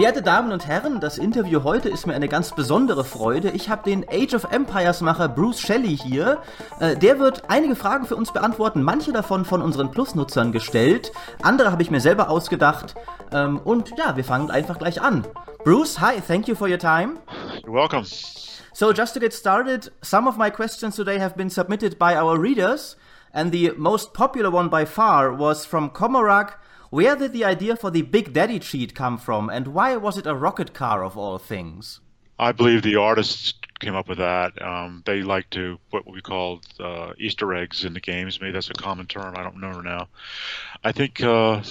Werte 0.00 0.22
Damen 0.22 0.50
und 0.50 0.66
Herren, 0.66 0.98
das 0.98 1.18
Interview 1.18 1.62
heute 1.62 1.90
ist 1.90 2.06
mir 2.06 2.14
eine 2.14 2.26
ganz 2.26 2.52
besondere 2.52 3.04
Freude. 3.04 3.50
Ich 3.50 3.68
habe 3.68 3.82
den 3.82 4.06
Age 4.10 4.32
of 4.32 4.44
Empires 4.50 5.02
Macher 5.02 5.28
Bruce 5.28 5.60
Shelley 5.60 5.94
hier. 5.94 6.38
Äh, 6.80 6.96
der 6.96 7.18
wird 7.18 7.42
einige 7.48 7.76
Fragen 7.76 8.06
für 8.06 8.16
uns 8.16 8.32
beantworten, 8.32 8.82
manche 8.82 9.12
davon 9.12 9.44
von 9.44 9.60
unseren 9.60 9.90
Plus-Nutzern 9.90 10.52
gestellt, 10.52 11.12
andere 11.42 11.70
habe 11.70 11.82
ich 11.82 11.90
mir 11.90 12.00
selber 12.00 12.30
ausgedacht. 12.30 12.94
Ähm, 13.30 13.58
und 13.58 13.92
ja, 13.98 14.16
wir 14.16 14.24
fangen 14.24 14.50
einfach 14.50 14.78
gleich 14.78 15.02
an. 15.02 15.26
Bruce, 15.64 16.00
hi, 16.00 16.18
thank 16.26 16.48
you 16.48 16.54
for 16.54 16.66
your 16.66 16.78
time. 16.78 17.18
You're 17.62 17.74
welcome. 17.74 18.06
So, 18.72 18.94
just 18.94 19.12
to 19.12 19.20
get 19.20 19.34
started, 19.34 19.92
some 20.00 20.26
of 20.26 20.38
my 20.38 20.50
questions 20.50 20.96
today 20.96 21.20
have 21.20 21.36
been 21.36 21.50
submitted 21.50 21.98
by 21.98 22.16
our 22.16 22.40
readers, 22.40 22.96
and 23.34 23.52
the 23.52 23.74
most 23.76 24.14
popular 24.14 24.50
one 24.50 24.70
by 24.70 24.86
far 24.86 25.30
was 25.30 25.66
from 25.66 25.90
Komorak. 25.90 26.54
Where 26.90 27.14
did 27.14 27.32
the 27.32 27.44
idea 27.44 27.76
for 27.76 27.92
the 27.92 28.02
Big 28.02 28.32
Daddy 28.32 28.58
cheat 28.58 28.96
come 28.96 29.16
from, 29.16 29.48
and 29.48 29.68
why 29.68 29.96
was 29.96 30.18
it 30.18 30.26
a 30.26 30.34
rocket 30.34 30.74
car 30.74 31.04
of 31.04 31.16
all 31.16 31.38
things? 31.38 32.00
I 32.36 32.50
believe 32.50 32.82
the 32.82 32.96
artists 32.96 33.54
came 33.78 33.94
up 33.94 34.08
with 34.08 34.18
that. 34.18 34.60
Um, 34.60 35.04
they 35.06 35.22
like 35.22 35.48
to 35.50 35.78
put 35.92 36.04
what 36.04 36.14
we 36.14 36.20
call 36.20 36.60
uh, 36.80 37.12
Easter 37.16 37.54
eggs 37.54 37.84
in 37.84 37.94
the 37.94 38.00
games. 38.00 38.40
Maybe 38.40 38.52
that's 38.52 38.70
a 38.70 38.74
common 38.74 39.06
term. 39.06 39.36
I 39.36 39.42
don't 39.44 39.54
remember 39.54 39.82
now. 39.82 40.08
I 40.82 40.90
think 40.90 41.22
uh, 41.22 41.62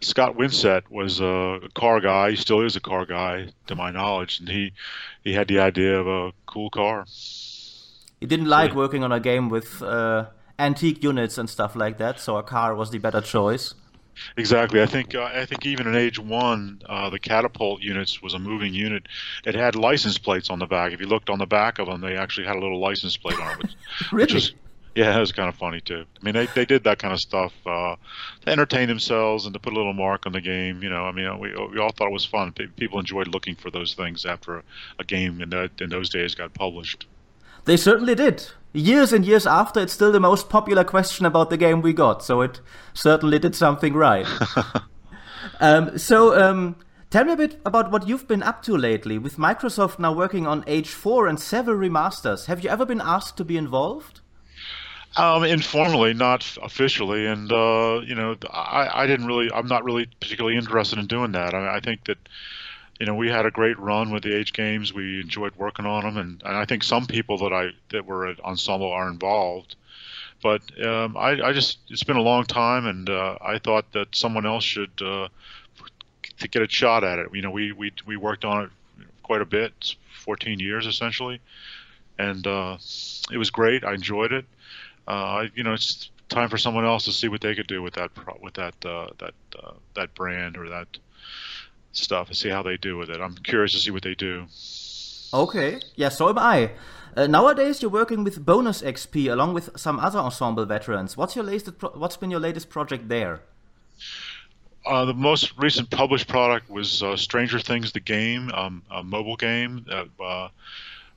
Scott 0.00 0.36
Winsett 0.36 0.90
was 0.90 1.20
a 1.20 1.60
car 1.74 2.00
guy. 2.00 2.30
He 2.30 2.36
still 2.36 2.62
is 2.62 2.74
a 2.74 2.80
car 2.80 3.06
guy, 3.06 3.50
to 3.68 3.76
my 3.76 3.92
knowledge, 3.92 4.40
and 4.40 4.48
he 4.48 4.72
he 5.22 5.34
had 5.34 5.46
the 5.46 5.60
idea 5.60 6.00
of 6.00 6.08
a 6.08 6.32
cool 6.46 6.70
car. 6.70 7.04
He 8.20 8.26
didn't 8.26 8.48
like 8.48 8.74
working 8.74 9.04
on 9.04 9.12
a 9.12 9.20
game 9.20 9.48
with 9.48 9.82
uh, 9.82 10.26
antique 10.58 11.04
units 11.04 11.38
and 11.38 11.48
stuff 11.48 11.76
like 11.76 11.98
that, 11.98 12.18
so 12.18 12.36
a 12.38 12.42
car 12.42 12.74
was 12.74 12.90
the 12.90 12.98
better 12.98 13.20
choice. 13.20 13.74
Exactly. 14.36 14.82
I 14.82 14.86
think 14.86 15.14
uh, 15.14 15.30
I 15.32 15.46
think 15.46 15.66
even 15.66 15.86
in 15.86 15.96
Age 15.96 16.18
One, 16.18 16.82
uh, 16.86 17.10
the 17.10 17.18
catapult 17.18 17.80
units 17.80 18.20
was 18.20 18.34
a 18.34 18.38
moving 18.38 18.74
unit. 18.74 19.06
It 19.44 19.54
had 19.54 19.74
license 19.74 20.18
plates 20.18 20.50
on 20.50 20.58
the 20.58 20.66
back. 20.66 20.92
If 20.92 21.00
you 21.00 21.06
looked 21.06 21.30
on 21.30 21.38
the 21.38 21.46
back 21.46 21.78
of 21.78 21.86
them, 21.86 22.00
they 22.00 22.16
actually 22.16 22.46
had 22.46 22.56
a 22.56 22.60
little 22.60 22.80
license 22.80 23.16
plate 23.16 23.38
on 23.40 23.52
it. 23.52 23.58
Which, 23.58 23.72
really? 24.12 24.24
Which 24.24 24.34
was, 24.34 24.54
yeah, 24.94 25.16
it 25.16 25.20
was 25.20 25.32
kind 25.32 25.48
of 25.48 25.54
funny 25.54 25.80
too. 25.80 26.04
I 26.20 26.24
mean, 26.24 26.34
they, 26.34 26.46
they 26.46 26.64
did 26.64 26.84
that 26.84 26.98
kind 26.98 27.14
of 27.14 27.20
stuff 27.20 27.52
uh, 27.64 27.96
to 28.42 28.50
entertain 28.50 28.88
themselves 28.88 29.46
and 29.46 29.54
to 29.54 29.60
put 29.60 29.72
a 29.72 29.76
little 29.76 29.92
mark 29.92 30.26
on 30.26 30.32
the 30.32 30.40
game. 30.40 30.82
You 30.82 30.90
know, 30.90 31.04
I 31.04 31.12
mean, 31.12 31.38
we, 31.38 31.54
we 31.72 31.78
all 31.78 31.92
thought 31.92 32.08
it 32.08 32.12
was 32.12 32.26
fun. 32.26 32.52
People 32.52 32.98
enjoyed 32.98 33.28
looking 33.28 33.54
for 33.54 33.70
those 33.70 33.94
things 33.94 34.26
after 34.26 34.62
a 34.98 35.04
game 35.04 35.40
in, 35.40 35.50
that, 35.50 35.80
in 35.80 35.90
those 35.90 36.10
days 36.10 36.34
got 36.34 36.52
published. 36.54 37.06
They 37.64 37.76
certainly 37.76 38.14
did. 38.14 38.46
Years 38.72 39.12
and 39.12 39.26
years 39.26 39.46
after, 39.46 39.80
it's 39.80 39.92
still 39.92 40.12
the 40.12 40.20
most 40.20 40.48
popular 40.48 40.84
question 40.84 41.26
about 41.26 41.50
the 41.50 41.56
game 41.56 41.82
we 41.82 41.92
got, 41.92 42.22
so 42.22 42.40
it 42.40 42.60
certainly 42.94 43.38
did 43.38 43.56
something 43.56 43.94
right. 43.94 44.26
um, 45.60 45.98
so, 45.98 46.40
um, 46.40 46.76
tell 47.10 47.24
me 47.24 47.32
a 47.32 47.36
bit 47.36 47.60
about 47.66 47.90
what 47.90 48.06
you've 48.06 48.28
been 48.28 48.44
up 48.44 48.62
to 48.62 48.76
lately. 48.76 49.18
With 49.18 49.38
Microsoft 49.38 49.98
now 49.98 50.12
working 50.12 50.46
on 50.46 50.62
Age 50.68 50.88
4 50.90 51.26
and 51.26 51.40
several 51.40 51.76
remasters, 51.76 52.46
have 52.46 52.62
you 52.62 52.70
ever 52.70 52.86
been 52.86 53.00
asked 53.00 53.36
to 53.38 53.44
be 53.44 53.56
involved? 53.56 54.20
Um, 55.16 55.42
informally, 55.42 56.14
not 56.14 56.56
officially, 56.62 57.26
and 57.26 57.50
uh, 57.50 58.00
you 58.06 58.14
know, 58.14 58.36
I, 58.52 59.02
I 59.02 59.06
didn't 59.08 59.26
really, 59.26 59.50
I'm 59.52 59.66
not 59.66 59.82
really 59.82 60.06
particularly 60.20 60.56
interested 60.56 61.00
in 61.00 61.08
doing 61.08 61.32
that. 61.32 61.52
I, 61.54 61.78
I 61.78 61.80
think 61.80 62.04
that 62.04 62.18
you 63.00 63.06
know, 63.06 63.14
we 63.14 63.30
had 63.30 63.46
a 63.46 63.50
great 63.50 63.78
run 63.78 64.10
with 64.10 64.22
the 64.22 64.36
Age 64.36 64.52
games. 64.52 64.92
We 64.92 65.22
enjoyed 65.22 65.56
working 65.56 65.86
on 65.86 66.04
them, 66.04 66.18
and, 66.18 66.42
and 66.44 66.54
I 66.54 66.66
think 66.66 66.84
some 66.84 67.06
people 67.06 67.38
that 67.38 67.52
I 67.52 67.70
that 67.88 68.04
were 68.04 68.26
at 68.26 68.38
Ensemble 68.40 68.92
are 68.92 69.08
involved. 69.08 69.74
But 70.42 70.62
um, 70.84 71.16
I, 71.16 71.40
I 71.42 71.52
just 71.52 71.78
it's 71.88 72.04
been 72.04 72.18
a 72.18 72.22
long 72.22 72.44
time, 72.44 72.84
and 72.84 73.08
uh, 73.08 73.38
I 73.40 73.58
thought 73.58 73.90
that 73.92 74.14
someone 74.14 74.44
else 74.44 74.64
should 74.64 74.90
uh, 75.00 75.28
to 76.40 76.48
get 76.48 76.60
a 76.60 76.68
shot 76.68 77.02
at 77.02 77.18
it. 77.18 77.28
You 77.32 77.40
know, 77.40 77.50
we 77.50 77.72
we 77.72 77.92
we 78.04 78.18
worked 78.18 78.44
on 78.44 78.64
it 78.64 78.70
quite 79.22 79.40
a 79.40 79.46
bit, 79.46 79.94
14 80.24 80.60
years 80.60 80.86
essentially, 80.86 81.40
and 82.18 82.46
uh, 82.46 82.76
it 83.32 83.38
was 83.38 83.48
great. 83.48 83.82
I 83.82 83.94
enjoyed 83.94 84.32
it. 84.32 84.44
Uh, 85.08 85.46
you 85.54 85.62
know, 85.62 85.72
it's 85.72 86.10
time 86.28 86.50
for 86.50 86.58
someone 86.58 86.84
else 86.84 87.06
to 87.06 87.12
see 87.12 87.28
what 87.28 87.40
they 87.40 87.54
could 87.54 87.66
do 87.66 87.80
with 87.80 87.94
that 87.94 88.10
with 88.42 88.54
that 88.54 88.74
uh, 88.84 89.08
that 89.18 89.34
uh, 89.58 89.72
that 89.94 90.14
brand 90.14 90.58
or 90.58 90.68
that 90.68 90.86
stuff 91.92 92.28
and 92.28 92.36
see 92.36 92.48
how 92.48 92.62
they 92.62 92.76
do 92.76 92.96
with 92.96 93.10
it. 93.10 93.20
I'm 93.20 93.34
curious 93.36 93.72
to 93.72 93.78
see 93.78 93.90
what 93.90 94.02
they 94.02 94.14
do. 94.14 94.46
Okay, 95.32 95.80
yeah, 95.96 96.08
so 96.08 96.28
am 96.28 96.38
I. 96.38 96.72
Uh, 97.16 97.26
nowadays, 97.26 97.82
you're 97.82 97.90
working 97.90 98.24
with 98.24 98.44
Bonus 98.44 98.82
XP 98.82 99.30
along 99.32 99.54
with 99.54 99.78
some 99.78 99.98
other 99.98 100.18
ensemble 100.18 100.64
veterans. 100.64 101.16
What's 101.16 101.34
your 101.34 101.44
latest? 101.44 101.78
Pro- 101.78 101.90
what's 101.90 102.16
been 102.16 102.30
your 102.30 102.40
latest 102.40 102.70
project 102.70 103.08
there? 103.08 103.40
Uh, 104.86 105.04
the 105.04 105.14
most 105.14 105.52
recent 105.58 105.90
published 105.90 106.28
product 106.28 106.70
was 106.70 107.02
uh, 107.02 107.16
Stranger 107.16 107.58
Things, 107.58 107.92
the 107.92 108.00
game, 108.00 108.50
um, 108.52 108.82
a 108.90 109.02
mobile 109.02 109.36
game. 109.36 109.84
Uh, 109.90 110.48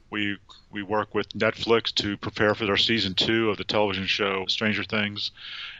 we 0.09 0.37
we 0.71 0.83
work 0.83 1.13
with 1.15 1.29
Netflix 1.29 1.93
to 1.95 2.17
prepare 2.17 2.55
for 2.55 2.65
their 2.65 2.77
season 2.77 3.13
two 3.13 3.49
of 3.49 3.57
the 3.57 3.63
television 3.63 4.05
show 4.05 4.45
Stranger 4.47 4.83
Things, 4.83 5.31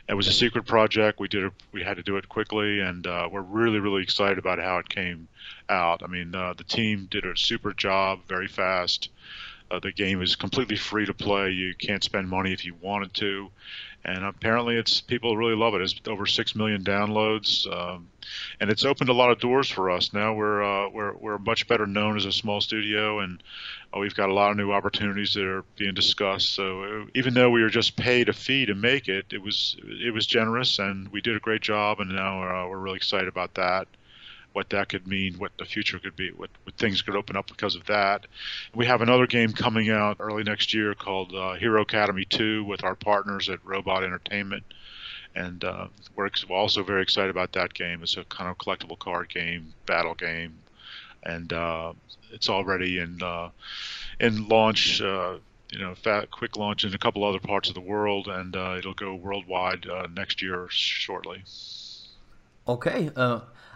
it 0.07 0.15
was 0.15 0.27
a 0.27 0.33
secret 0.33 0.65
project. 0.65 1.19
We 1.19 1.27
did. 1.27 1.51
We 1.71 1.83
had 1.83 1.97
to 1.97 2.03
do 2.03 2.17
it 2.17 2.27
quickly, 2.27 2.81
and 2.81 3.05
uh, 3.07 3.29
we're 3.31 3.41
really, 3.41 3.79
really 3.79 4.03
excited 4.03 4.37
about 4.37 4.59
how 4.59 4.77
it 4.79 4.89
came 4.89 5.27
out. 5.69 6.03
I 6.03 6.07
mean, 6.07 6.35
uh, 6.35 6.53
the 6.57 6.63
team 6.63 7.07
did 7.09 7.25
a 7.25 7.37
super 7.37 7.73
job, 7.73 8.19
very 8.27 8.47
fast. 8.47 9.09
Uh, 9.71 9.79
the 9.79 9.91
game 9.91 10.21
is 10.21 10.35
completely 10.35 10.75
free 10.75 11.05
to 11.05 11.13
play. 11.13 11.49
You 11.49 11.73
can't 11.73 12.03
spend 12.03 12.29
money 12.29 12.53
if 12.53 12.65
you 12.65 12.75
wanted 12.81 13.13
to, 13.15 13.49
and 14.05 14.25
apparently, 14.25 14.75
it's 14.75 14.99
people 15.01 15.37
really 15.37 15.55
love 15.55 15.75
it. 15.75 15.81
It's 15.81 15.95
over 16.07 16.25
six 16.25 16.55
million 16.55 16.83
downloads, 16.83 17.65
um, 17.71 18.09
and 18.59 18.69
it's 18.69 18.83
opened 18.83 19.09
a 19.09 19.13
lot 19.13 19.31
of 19.31 19.39
doors 19.39 19.69
for 19.69 19.89
us. 19.91 20.13
Now 20.13 20.33
we're 20.33 20.63
uh, 20.63 20.89
we're 20.89 21.13
we're 21.15 21.37
much 21.37 21.67
better 21.67 21.87
known 21.87 22.17
as 22.17 22.25
a 22.25 22.31
small 22.31 22.59
studio, 22.59 23.19
and 23.19 23.41
uh, 23.95 23.99
we've 23.99 24.15
got 24.15 24.29
a 24.29 24.33
lot 24.33 24.51
of 24.51 24.57
new 24.57 24.71
opportunities 24.71 25.33
that 25.35 25.45
are 25.45 25.63
being 25.77 25.93
discussed. 25.93 26.53
So 26.53 26.83
uh, 26.83 27.05
even 27.15 27.33
though 27.33 27.49
we 27.49 27.61
were 27.61 27.69
just 27.69 27.95
paid 27.95 28.27
a 28.27 28.33
fee 28.33 28.65
to 28.65 28.75
make 28.75 29.07
it, 29.07 29.27
it 29.31 29.41
was 29.41 29.77
it 29.81 30.13
was 30.13 30.27
generous, 30.27 30.79
and 30.79 31.07
we 31.09 31.21
did 31.21 31.35
a 31.35 31.39
great 31.39 31.61
job. 31.61 31.99
And 31.99 32.13
now 32.13 32.41
uh, 32.41 32.67
we're 32.67 32.79
really 32.79 32.97
excited 32.97 33.29
about 33.29 33.53
that 33.55 33.87
what 34.53 34.69
that 34.69 34.89
could 34.89 35.07
mean, 35.07 35.33
what 35.39 35.51
the 35.57 35.65
future 35.65 35.99
could 35.99 36.15
be, 36.15 36.29
what, 36.29 36.49
what 36.63 36.77
things 36.77 37.01
could 37.01 37.15
open 37.15 37.35
up 37.35 37.47
because 37.47 37.75
of 37.75 37.85
that. 37.87 38.25
We 38.73 38.85
have 38.85 39.01
another 39.01 39.27
game 39.27 39.51
coming 39.51 39.89
out 39.89 40.17
early 40.19 40.43
next 40.43 40.73
year 40.73 40.93
called 40.93 41.33
uh, 41.33 41.53
Hero 41.55 41.81
Academy 41.81 42.25
2 42.25 42.63
with 42.63 42.83
our 42.83 42.95
partners 42.95 43.49
at 43.49 43.65
Robot 43.65 44.03
Entertainment. 44.03 44.63
And 45.35 45.63
uh, 45.63 45.87
we're 46.15 46.29
also 46.51 46.83
very 46.83 47.01
excited 47.01 47.31
about 47.31 47.53
that 47.53 47.73
game. 47.73 48.03
It's 48.03 48.17
a 48.17 48.23
kind 48.25 48.49
of 48.49 48.57
collectible 48.59 48.99
card 48.99 49.29
game, 49.29 49.73
battle 49.87 50.13
game, 50.13 50.59
and 51.23 51.51
uh, 51.51 51.93
it's 52.31 52.49
already 52.49 52.99
in 52.99 53.21
uh, 53.23 53.49
in 54.19 54.47
launch. 54.47 55.01
Uh, 55.01 55.37
you 55.71 55.79
know, 55.79 55.95
fat, 55.95 56.29
quick 56.29 56.55
launch 56.55 56.83
in 56.83 56.93
a 56.93 56.99
couple 56.99 57.23
other 57.23 57.39
parts 57.39 57.67
of 57.67 57.73
the 57.73 57.81
world, 57.81 58.27
and 58.27 58.55
uh, 58.55 58.75
it'll 58.77 58.93
go 58.93 59.15
worldwide 59.15 59.87
next 60.13 60.39
year 60.43 60.67
shortly. 60.69 61.43
Okay. 62.67 63.09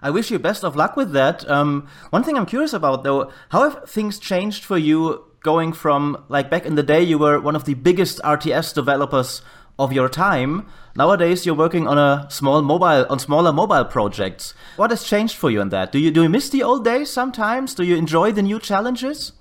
I 0.02 0.10
wish 0.10 0.32
you 0.32 0.40
best 0.40 0.64
of 0.64 0.76
luck 0.76 0.96
with 0.96 1.12
that. 1.14 1.50
Um, 1.50 1.88
one 2.10 2.24
thing 2.24 2.38
I'm 2.38 2.46
curious 2.46 2.74
about 2.74 3.04
though, 3.04 3.32
how 3.50 3.70
have 3.70 3.90
things 3.90 4.20
changed 4.20 4.64
for 4.64 4.78
you 4.78 5.24
going 5.42 5.72
from 5.72 6.24
like 6.30 6.50
back 6.50 6.66
in 6.66 6.76
the 6.76 6.84
day 6.84 7.02
you 7.02 7.18
were 7.18 7.40
one 7.40 7.56
of 7.56 7.66
the 7.66 7.74
biggest 7.74 8.20
RTS 8.20 8.74
developers 8.74 9.42
of 9.80 9.94
your 9.94 10.10
time. 10.10 10.68
Nowadays 10.96 11.46
you're 11.46 11.56
working 11.56 11.88
on 11.88 11.98
a 11.98 12.28
small 12.30 12.62
mobile 12.62 13.06
on 13.10 13.20
smaller 13.20 13.54
mobile 13.54 13.86
projects. 13.86 14.54
What 14.76 14.90
has 14.90 15.04
changed 15.04 15.36
for 15.36 15.52
you 15.52 15.62
in 15.62 15.70
that? 15.70 15.92
Do 15.92 16.00
you 16.00 16.12
do 16.12 16.24
you 16.24 16.30
miss 16.30 16.50
the 16.50 16.64
old 16.64 16.84
days 16.84 17.10
sometimes? 17.12 17.76
Do 17.76 17.84
you 17.84 17.96
enjoy 17.96 18.32
the 18.32 18.42
new 18.42 18.60
challenges? 18.60 19.34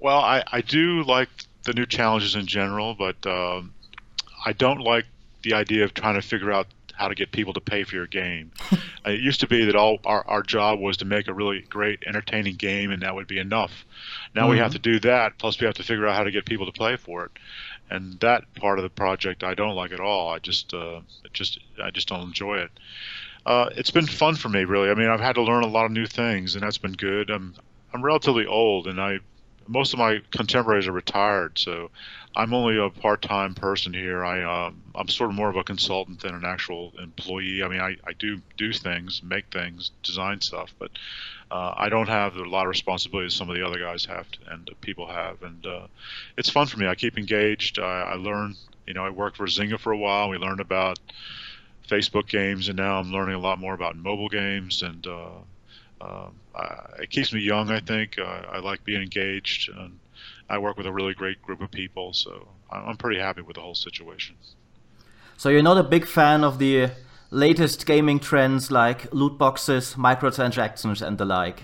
Well, 0.00 0.18
I, 0.18 0.42
I 0.50 0.62
do 0.62 1.02
like 1.04 1.28
the 1.64 1.74
new 1.74 1.86
challenges 1.86 2.34
in 2.34 2.46
general, 2.46 2.94
but 2.94 3.24
um, 3.26 3.74
I 4.44 4.52
don't 4.52 4.80
like 4.80 5.06
the 5.42 5.54
idea 5.54 5.84
of 5.84 5.94
trying 5.94 6.14
to 6.14 6.22
figure 6.22 6.50
out 6.50 6.66
how 7.00 7.08
to 7.08 7.14
get 7.14 7.32
people 7.32 7.54
to 7.54 7.60
pay 7.60 7.82
for 7.82 7.94
your 7.94 8.06
game. 8.06 8.52
uh, 8.72 8.76
it 9.06 9.20
used 9.20 9.40
to 9.40 9.46
be 9.46 9.64
that 9.64 9.74
all 9.74 9.98
our, 10.04 10.22
our 10.28 10.42
job 10.42 10.78
was 10.78 10.98
to 10.98 11.06
make 11.06 11.28
a 11.28 11.32
really 11.32 11.62
great, 11.62 12.04
entertaining 12.06 12.56
game, 12.56 12.90
and 12.90 13.00
that 13.02 13.14
would 13.14 13.26
be 13.26 13.38
enough. 13.38 13.86
Now 14.34 14.42
mm-hmm. 14.42 14.50
we 14.50 14.58
have 14.58 14.72
mm-hmm. 14.72 14.82
to 14.82 14.92
do 14.92 15.00
that, 15.00 15.38
plus 15.38 15.58
we 15.58 15.64
have 15.64 15.76
to 15.76 15.82
figure 15.82 16.06
out 16.06 16.14
how 16.14 16.24
to 16.24 16.30
get 16.30 16.44
people 16.44 16.66
to 16.66 16.72
play 16.72 16.96
for 16.96 17.24
it. 17.24 17.30
And 17.88 18.20
that 18.20 18.52
part 18.54 18.78
of 18.78 18.82
the 18.82 18.90
project 18.90 19.42
I 19.42 19.54
don't 19.54 19.74
like 19.74 19.92
at 19.92 20.00
all. 20.00 20.30
I 20.30 20.40
just, 20.40 20.74
uh, 20.74 21.00
just, 21.32 21.58
I 21.82 21.90
just 21.90 22.06
don't 22.06 22.20
enjoy 22.20 22.58
it. 22.58 22.70
Uh, 23.46 23.70
it's 23.74 23.90
been 23.90 24.06
fun 24.06 24.36
for 24.36 24.50
me, 24.50 24.64
really. 24.64 24.90
I 24.90 24.94
mean, 24.94 25.08
I've 25.08 25.20
had 25.20 25.36
to 25.36 25.42
learn 25.42 25.64
a 25.64 25.68
lot 25.68 25.86
of 25.86 25.92
new 25.92 26.06
things, 26.06 26.54
and 26.54 26.62
that's 26.62 26.78
been 26.78 26.92
good. 26.92 27.30
I'm, 27.30 27.54
I'm 27.94 28.04
relatively 28.04 28.44
old, 28.44 28.86
and 28.86 29.00
I, 29.00 29.20
most 29.66 29.94
of 29.94 29.98
my 29.98 30.20
contemporaries 30.32 30.86
are 30.86 30.92
retired, 30.92 31.58
so 31.58 31.90
I'm 32.36 32.54
only 32.54 32.78
a 32.78 32.90
part-time 32.90 33.54
person 33.54 33.92
here. 33.92 34.24
I 34.24 34.42
um, 34.66 34.82
I'm 34.94 35.08
sort 35.08 35.30
of 35.30 35.36
more 35.36 35.50
of 35.50 35.56
a 35.56 35.64
consultant 35.64 36.20
than 36.22 36.34
an 36.34 36.44
actual 36.44 36.92
employee. 37.02 37.62
I 37.62 37.68
mean, 37.68 37.80
I, 37.80 37.96
I 38.06 38.12
do 38.18 38.40
do 38.56 38.72
things, 38.72 39.22
make 39.22 39.46
things, 39.52 39.90
design 40.02 40.40
stuff, 40.40 40.74
but 40.78 40.92
uh, 41.50 41.74
I 41.76 41.88
don't 41.88 42.08
have 42.08 42.36
a 42.36 42.44
lot 42.48 42.66
of 42.66 42.70
responsibilities 42.70 43.34
some 43.34 43.50
of 43.50 43.56
the 43.56 43.66
other 43.66 43.80
guys 43.80 44.04
have 44.06 44.30
to, 44.32 44.38
and 44.52 44.70
people 44.80 45.08
have. 45.08 45.42
And 45.42 45.66
uh, 45.66 45.88
it's 46.36 46.50
fun 46.50 46.66
for 46.68 46.78
me. 46.78 46.86
I 46.86 46.94
keep 46.94 47.18
engaged. 47.18 47.78
I, 47.80 48.02
I 48.02 48.14
learn. 48.14 48.56
You 48.86 48.94
know, 48.94 49.04
I 49.04 49.10
worked 49.10 49.36
for 49.36 49.46
Zynga 49.46 49.78
for 49.78 49.92
a 49.92 49.98
while. 49.98 50.28
We 50.28 50.38
learned 50.38 50.60
about 50.60 50.98
Facebook 51.88 52.28
games, 52.28 52.68
and 52.68 52.76
now 52.76 52.98
I'm 52.98 53.12
learning 53.12 53.34
a 53.36 53.40
lot 53.40 53.58
more 53.58 53.74
about 53.74 53.96
mobile 53.96 54.28
games 54.28 54.82
and 54.82 55.06
uh, 55.06 55.30
um, 56.00 56.40
it 57.00 57.10
keeps 57.10 57.32
me 57.32 57.40
young. 57.40 57.70
I 57.70 57.80
think 57.80 58.18
uh, 58.18 58.22
I 58.52 58.60
like 58.60 58.84
being 58.84 59.02
engaged, 59.02 59.70
and 59.70 59.99
I 60.50 60.58
work 60.58 60.76
with 60.76 60.86
a 60.86 60.92
really 60.92 61.14
great 61.14 61.40
group 61.40 61.60
of 61.62 61.70
people, 61.70 62.12
so 62.12 62.48
I'm 62.70 62.96
pretty 62.96 63.20
happy 63.20 63.40
with 63.40 63.54
the 63.54 63.62
whole 63.62 63.76
situation. 63.76 64.36
So 65.36 65.48
you're 65.48 65.62
not 65.62 65.78
a 65.78 65.84
big 65.84 66.06
fan 66.06 66.42
of 66.42 66.58
the 66.58 66.90
latest 67.30 67.86
gaming 67.86 68.18
trends 68.18 68.70
like 68.70 69.12
loot 69.14 69.38
boxes, 69.38 69.94
microtransactions, 69.94 71.06
and 71.06 71.18
the 71.18 71.24
like. 71.24 71.62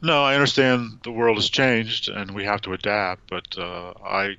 No, 0.00 0.24
I 0.24 0.34
understand 0.34 1.00
the 1.02 1.10
world 1.10 1.36
has 1.36 1.50
changed 1.50 2.08
and 2.08 2.30
we 2.30 2.44
have 2.44 2.62
to 2.62 2.72
adapt, 2.72 3.28
but 3.28 3.58
uh, 3.58 3.92
I 4.02 4.36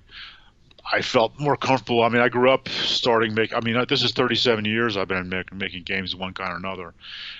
I 0.91 1.01
felt 1.01 1.39
more 1.39 1.56
comfortable. 1.56 2.01
I 2.01 2.09
mean, 2.09 2.21
I 2.21 2.30
grew 2.30 2.50
up 2.50 2.68
starting 2.69 3.36
make. 3.36 3.53
I 3.53 3.59
mean, 3.59 3.83
this 3.88 4.01
is 4.01 4.12
37 4.12 4.65
years 4.65 4.97
I've 4.97 5.07
been 5.07 5.30
make, 5.30 5.53
making 5.53 5.83
games 5.83 6.13
of 6.13 6.19
one 6.19 6.33
kind 6.33 6.51
or 6.51 6.57
another, 6.57 6.94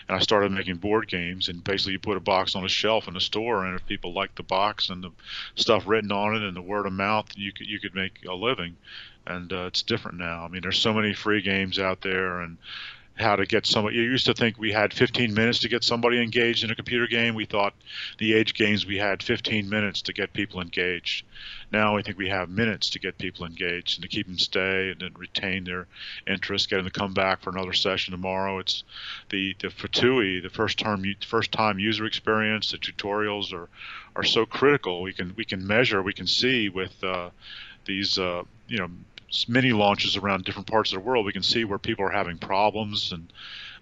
and 0.07 0.16
I 0.16 0.19
started 0.19 0.51
making 0.51 0.75
board 0.75 1.07
games. 1.07 1.50
And 1.50 1.63
basically, 1.63 1.94
you 1.94 2.00
put 2.00 2.18
a 2.18 2.22
box 2.22 2.56
on 2.56 2.63
a 2.63 2.69
shelf 2.69 3.07
in 3.07 3.16
a 3.16 3.22
store, 3.22 3.66
and 3.66 3.75
if 3.75 3.86
people 3.88 4.13
liked 4.13 4.36
the 4.36 4.44
box 4.44 4.90
and 4.90 5.04
the 5.04 5.12
stuff 5.56 5.88
written 5.88 6.12
on 6.12 6.36
it 6.36 6.44
and 6.44 6.56
the 6.56 6.62
word 6.62 6.86
of 6.86 6.94
mouth, 6.94 7.28
you 7.36 7.51
could 7.51 7.68
you 7.68 7.80
could 7.80 7.96
make 7.96 8.24
a 8.28 8.34
living. 8.34 8.78
And 9.25 9.51
uh, 9.51 9.66
it's 9.66 9.84
different 9.84 10.18
now. 10.18 10.44
I 10.44 10.48
mean, 10.48 10.62
there's 10.62 10.80
so 10.80 10.94
many 10.94 11.13
free 11.13 11.42
games 11.42 11.80
out 11.80 12.01
there, 12.01 12.42
and 12.42 12.57
how 13.19 13.36
to 13.36 13.45
get 13.45 13.66
somebody. 13.66 13.98
You 13.98 14.04
used 14.04 14.25
to 14.27 14.33
think 14.33 14.57
we 14.57 14.71
had 14.71 14.94
15 14.94 15.33
minutes 15.33 15.60
to 15.60 15.69
get 15.69 15.83
somebody 15.83 16.21
engaged 16.21 16.63
in 16.63 16.71
a 16.71 16.75
computer 16.75 17.07
game. 17.07 17.36
We 17.36 17.45
thought 17.45 17.74
the 18.18 18.33
age 18.33 18.54
games 18.54 18.86
we 18.86 18.98
had 18.98 19.21
15 19.21 19.69
minutes 19.69 20.01
to 20.04 20.13
get 20.13 20.33
people 20.33 20.62
engaged. 20.62 21.25
Now 21.71 21.98
I 21.98 22.01
think 22.01 22.18
we 22.18 22.30
have 22.30 22.50
minutes 22.50 22.89
to 22.92 23.00
get 23.00 23.18
people 23.18 23.45
engaged 23.45 23.98
and 23.98 24.04
to 24.04 24.07
keep 24.07 24.25
them 24.25 24.39
stay 24.39 24.92
and 24.92 25.01
then 25.01 25.13
retain 25.18 25.66
their 25.66 25.88
interest, 26.27 26.69
get 26.69 26.77
them 26.77 26.86
to 26.86 26.92
come 26.92 27.13
back 27.13 27.42
for 27.42 27.50
another 27.50 27.74
session 27.74 28.12
tomorrow. 28.12 28.60
It's 28.60 28.83
the 29.30 29.56
the 29.60 29.68
FTUE, 29.68 30.42
the 30.42 30.50
first 30.50 30.80
term 30.80 31.04
first 31.27 31.51
time 31.51 31.80
user 31.80 32.06
experience. 32.06 32.72
The 32.72 32.77
tutorials 32.77 33.54
are 33.54 33.69
are 34.15 34.24
so 34.24 34.45
critical. 34.45 35.01
We 35.01 35.13
can 35.13 35.33
we 35.36 35.45
can 35.45 35.65
measure, 35.65 36.01
we 36.01 36.13
can 36.13 36.27
see 36.27 36.69
with 36.69 37.04
uh, 37.04 37.30
these 37.86 38.18
uh, 38.18 38.44
you 38.68 38.77
know 38.77 38.89
many 39.48 39.72
launches 39.72 40.18
around 40.18 40.46
different 40.46 40.68
parts 40.68 40.92
of 40.92 41.02
the 41.02 41.08
world, 41.08 41.26
we 41.26 41.34
can 41.34 41.44
see 41.44 41.64
where 41.64 41.80
people 41.80 42.06
are 42.06 42.12
having 42.12 42.38
problems 42.38 43.12
and 43.12 43.31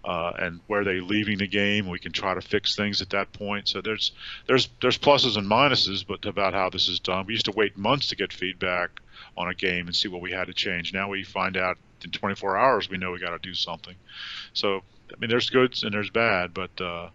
uh, 0.06 0.32
and 0.40 0.62
where 0.68 0.84
they're 0.84 1.02
leaving 1.02 1.38
the 1.38 1.48
game. 1.48 1.90
We 1.90 2.00
can 2.00 2.14
try 2.14 2.34
to 2.34 2.42
fix 2.42 2.76
things 2.76 3.02
at 3.02 3.10
that 3.10 3.34
point. 3.34 3.68
So 3.68 3.82
there's 3.82 4.12
there's 4.48 4.70
there's 4.82 4.98
pluses 4.98 5.38
and 5.38 5.50
minuses, 5.50 6.06
but 6.08 6.26
about 6.26 6.54
how 6.54 6.70
this 6.70 6.88
is 6.88 7.00
done. 7.00 7.26
We 7.26 7.34
used 7.34 7.46
to 7.46 7.52
wait 7.52 7.78
months 7.78 8.08
to 8.08 8.16
get 8.16 8.32
feedback 8.32 9.02
on 9.38 9.50
a 9.50 9.54
game 9.54 9.88
and 9.88 9.96
see 9.96 10.08
what 10.08 10.22
we 10.22 10.32
had 10.32 10.48
to 10.48 10.54
change. 10.54 10.94
Now 10.94 11.10
we 11.10 11.24
find 11.24 11.58
out 11.58 11.78
in 12.04 12.12
24 12.12 12.58
hours 12.58 12.90
we 12.90 12.98
know 12.98 13.12
we 13.12 13.20
got 13.20 13.32
to 13.32 13.40
do 13.40 13.54
something. 13.54 13.96
So 14.54 14.82
I 15.12 15.20
mean, 15.20 15.30
there's 15.30 15.50
goods 15.50 15.84
and 15.84 15.94
there's 15.94 16.10
bad, 16.10 16.54
but 16.54 16.82
uh, 16.82 17.10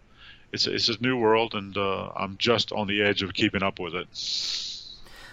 it's 0.52 0.66
it's 0.66 0.88
a 0.88 1.00
new 1.00 1.16
world, 1.16 1.54
and 1.54 1.76
uh, 1.76 2.10
I'm 2.16 2.36
just 2.38 2.72
on 2.72 2.86
the 2.86 3.02
edge 3.02 3.22
of 3.22 3.34
keeping 3.34 3.62
up 3.62 3.78
with 3.78 3.94
it. 3.94 4.08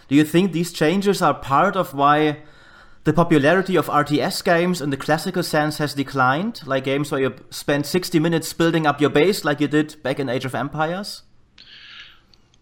Do 0.07 0.15
you 0.15 0.23
think 0.23 0.51
these 0.51 0.73
changes 0.73 1.21
are 1.21 1.33
part 1.33 1.75
of 1.75 1.93
why? 1.93 2.37
The 3.09 3.13
popularity 3.13 3.75
of 3.75 3.87
RTS 3.87 4.43
games 4.43 4.81
in 4.81 4.91
the 4.91 4.95
classical 4.95 5.41
sense 5.41 5.79
has 5.79 5.95
declined, 5.95 6.61
like 6.67 6.83
games 6.83 7.11
where 7.11 7.19
you 7.19 7.33
spend 7.49 7.87
60 7.87 8.19
minutes 8.19 8.53
building 8.53 8.85
up 8.85 9.01
your 9.01 9.09
base, 9.09 9.43
like 9.43 9.59
you 9.59 9.67
did 9.67 9.95
back 10.03 10.19
in 10.19 10.29
Age 10.29 10.45
of 10.45 10.53
Empires? 10.53 11.23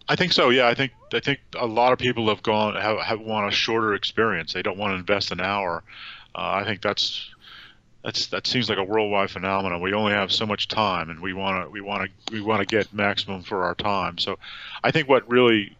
I 0.08 0.16
think 0.16 0.32
so. 0.32 0.48
Yeah, 0.48 0.66
I 0.66 0.72
think 0.72 0.92
I 1.12 1.20
think 1.20 1.40
a 1.54 1.66
lot 1.66 1.92
of 1.92 1.98
people 1.98 2.30
have 2.30 2.42
gone 2.42 2.76
have, 2.76 2.98
have 2.98 3.20
want 3.20 3.46
a 3.46 3.50
shorter 3.54 3.92
experience. 3.92 4.54
They 4.54 4.62
don't 4.62 4.78
want 4.78 4.92
to 4.92 4.94
invest 4.94 5.32
an 5.32 5.40
hour. 5.40 5.82
Uh, 6.34 6.62
I 6.62 6.64
think 6.64 6.80
that's 6.80 7.28
that's 8.02 8.28
that 8.28 8.46
seems 8.46 8.70
like 8.70 8.78
a 8.78 8.84
worldwide 8.84 9.30
phenomenon. 9.30 9.82
We 9.82 9.92
only 9.92 10.12
have 10.12 10.32
so 10.32 10.46
much 10.46 10.68
time, 10.68 11.10
and 11.10 11.20
we 11.20 11.34
want 11.34 11.66
to 11.66 11.70
we 11.70 11.82
want 11.82 12.10
to 12.10 12.32
we 12.32 12.40
want 12.40 12.66
to 12.66 12.74
get 12.74 12.90
maximum 12.94 13.42
for 13.42 13.64
our 13.64 13.74
time. 13.74 14.16
So, 14.16 14.38
I 14.82 14.92
think 14.92 15.10
what 15.10 15.28
really 15.28 15.76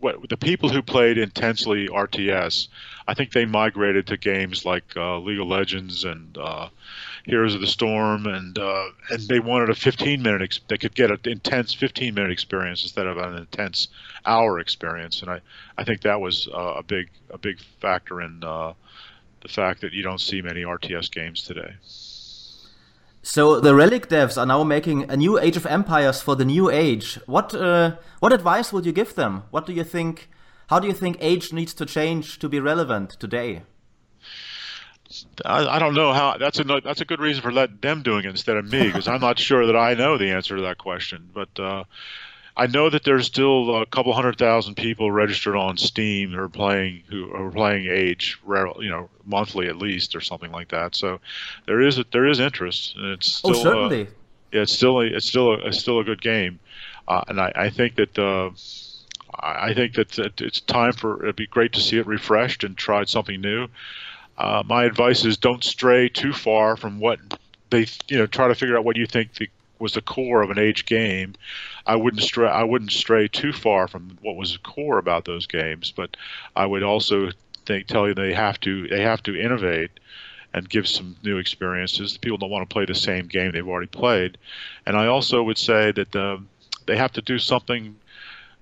what 0.00 0.28
the 0.28 0.36
people 0.36 0.68
who 0.68 0.82
played 0.82 1.18
intensely 1.18 1.88
RTS, 1.88 2.68
I 3.06 3.14
think 3.14 3.32
they 3.32 3.44
migrated 3.44 4.06
to 4.08 4.16
games 4.16 4.64
like 4.64 4.84
uh, 4.96 5.18
League 5.18 5.40
of 5.40 5.48
Legends 5.48 6.04
and 6.04 6.36
uh, 6.38 6.68
Heroes 7.24 7.54
of 7.54 7.60
the 7.60 7.66
Storm, 7.66 8.26
and 8.26 8.58
uh, 8.58 8.84
and 9.10 9.20
they 9.28 9.40
wanted 9.40 9.70
a 9.70 9.74
15 9.74 10.22
minute. 10.22 10.42
Ex- 10.42 10.60
they 10.68 10.78
could 10.78 10.94
get 10.94 11.10
an 11.10 11.18
intense 11.24 11.74
15 11.74 12.14
minute 12.14 12.30
experience 12.30 12.82
instead 12.82 13.06
of 13.06 13.16
an 13.16 13.36
intense 13.36 13.88
hour 14.24 14.60
experience, 14.60 15.22
and 15.22 15.30
I 15.30 15.40
I 15.76 15.84
think 15.84 16.02
that 16.02 16.20
was 16.20 16.48
uh, 16.48 16.74
a 16.76 16.82
big 16.82 17.10
a 17.30 17.38
big 17.38 17.58
factor 17.80 18.22
in 18.22 18.42
uh, 18.44 18.74
the 19.40 19.48
fact 19.48 19.80
that 19.80 19.92
you 19.92 20.02
don't 20.02 20.20
see 20.20 20.42
many 20.42 20.62
RTS 20.62 21.10
games 21.10 21.42
today. 21.42 21.74
So 23.22 23.60
the 23.60 23.74
Relic 23.74 24.08
devs 24.08 24.38
are 24.40 24.46
now 24.46 24.62
making 24.64 25.10
a 25.10 25.16
new 25.16 25.38
Age 25.38 25.56
of 25.56 25.66
Empires 25.66 26.22
for 26.22 26.36
the 26.36 26.44
new 26.44 26.70
age. 26.70 27.18
What 27.26 27.54
uh, 27.54 27.96
what 28.20 28.32
advice 28.32 28.72
would 28.72 28.86
you 28.86 28.92
give 28.92 29.14
them? 29.14 29.42
What 29.50 29.66
do 29.66 29.72
you 29.72 29.84
think? 29.84 30.28
How 30.68 30.78
do 30.78 30.86
you 30.86 30.94
think 30.94 31.16
age 31.20 31.52
needs 31.52 31.74
to 31.74 31.86
change 31.86 32.38
to 32.38 32.48
be 32.48 32.60
relevant 32.60 33.10
today? 33.10 33.62
I, 35.44 35.66
I 35.66 35.78
don't 35.78 35.94
know 35.94 36.12
how. 36.12 36.36
That's 36.38 36.58
a 36.58 36.64
that's 36.84 37.00
a 37.00 37.04
good 37.04 37.20
reason 37.20 37.42
for 37.42 37.50
letting 37.50 37.78
them 37.80 38.02
doing 38.02 38.24
it 38.24 38.30
instead 38.30 38.56
of 38.56 38.70
me 38.70 38.84
because 38.84 39.08
I'm 39.08 39.20
not 39.20 39.38
sure 39.38 39.66
that 39.66 39.76
I 39.76 39.94
know 39.94 40.18
the 40.18 40.30
answer 40.30 40.56
to 40.56 40.62
that 40.62 40.78
question. 40.78 41.30
But 41.32 41.58
uh, 41.58 41.84
I 42.58 42.66
know 42.66 42.90
that 42.90 43.04
there's 43.04 43.26
still 43.26 43.80
a 43.80 43.86
couple 43.86 44.12
hundred 44.12 44.36
thousand 44.36 44.74
people 44.74 45.12
registered 45.12 45.54
on 45.54 45.76
Steam 45.76 46.32
who 46.32 46.40
are 46.40 46.48
playing 46.48 47.04
who 47.08 47.32
are 47.32 47.52
playing 47.52 47.86
Age, 47.88 48.36
you 48.44 48.90
know, 48.90 49.08
monthly 49.24 49.68
at 49.68 49.76
least 49.76 50.16
or 50.16 50.20
something 50.20 50.50
like 50.50 50.70
that. 50.70 50.96
So 50.96 51.20
there 51.66 51.80
is 51.80 51.98
a, 51.98 52.04
there 52.10 52.26
is 52.26 52.40
interest, 52.40 52.96
and 52.96 53.12
it's 53.12 53.40
oh, 53.44 53.52
still, 53.52 53.60
oh 53.60 53.62
certainly. 53.62 54.02
Uh, 54.02 54.10
yeah, 54.50 54.62
it's 54.62 54.72
still 54.72 55.00
a, 55.00 55.04
it's 55.04 55.26
still 55.26 55.52
a, 55.52 55.66
it's 55.68 55.78
still 55.78 56.00
a 56.00 56.04
good 56.04 56.20
game, 56.20 56.58
uh, 57.06 57.22
and 57.28 57.40
I, 57.40 57.52
I 57.54 57.70
think 57.70 57.94
that. 57.94 58.18
Uh, 58.18 58.50
I 59.40 59.72
think 59.72 59.94
that 59.94 60.40
it's 60.40 60.60
time 60.62 60.92
for 60.92 61.22
it'd 61.22 61.36
be 61.36 61.46
great 61.46 61.74
to 61.74 61.80
see 61.80 61.98
it 61.98 62.06
refreshed 62.08 62.64
and 62.64 62.76
tried 62.76 63.08
something 63.08 63.40
new. 63.40 63.68
Uh, 64.36 64.64
my 64.66 64.82
advice 64.82 65.24
is 65.24 65.36
don't 65.36 65.62
stray 65.62 66.08
too 66.08 66.32
far 66.32 66.76
from 66.76 66.98
what 66.98 67.20
they 67.70 67.86
you 68.08 68.18
know 68.18 68.26
try 68.26 68.48
to 68.48 68.54
figure 68.54 68.76
out 68.76 68.84
what 68.84 68.96
you 68.96 69.06
think 69.06 69.34
the 69.34 69.48
was 69.78 69.92
the 69.92 70.02
core 70.02 70.42
of 70.42 70.50
an 70.50 70.58
age 70.58 70.86
game. 70.86 71.34
I 71.86 71.96
wouldn't 71.96 72.22
stray 72.22 72.48
I 72.48 72.64
wouldn't 72.64 72.92
stray 72.92 73.28
too 73.28 73.52
far 73.52 73.88
from 73.88 74.18
what 74.20 74.36
was 74.36 74.52
the 74.52 74.58
core 74.58 74.98
about 74.98 75.24
those 75.24 75.46
games, 75.46 75.92
but 75.94 76.16
I 76.56 76.66
would 76.66 76.82
also 76.82 77.30
think 77.66 77.86
tell 77.86 78.08
you 78.08 78.14
they 78.14 78.34
have 78.34 78.60
to 78.60 78.88
they 78.88 79.02
have 79.02 79.22
to 79.24 79.40
innovate 79.40 79.90
and 80.54 80.68
give 80.68 80.88
some 80.88 81.16
new 81.22 81.38
experiences. 81.38 82.16
People 82.16 82.38
don't 82.38 82.50
want 82.50 82.68
to 82.68 82.72
play 82.72 82.86
the 82.86 82.94
same 82.94 83.26
game 83.26 83.52
they've 83.52 83.68
already 83.68 83.86
played, 83.86 84.38
and 84.86 84.96
I 84.96 85.06
also 85.06 85.42
would 85.42 85.58
say 85.58 85.92
that 85.92 86.12
the, 86.12 86.42
they 86.86 86.96
have 86.96 87.12
to 87.12 87.22
do 87.22 87.38
something 87.38 87.96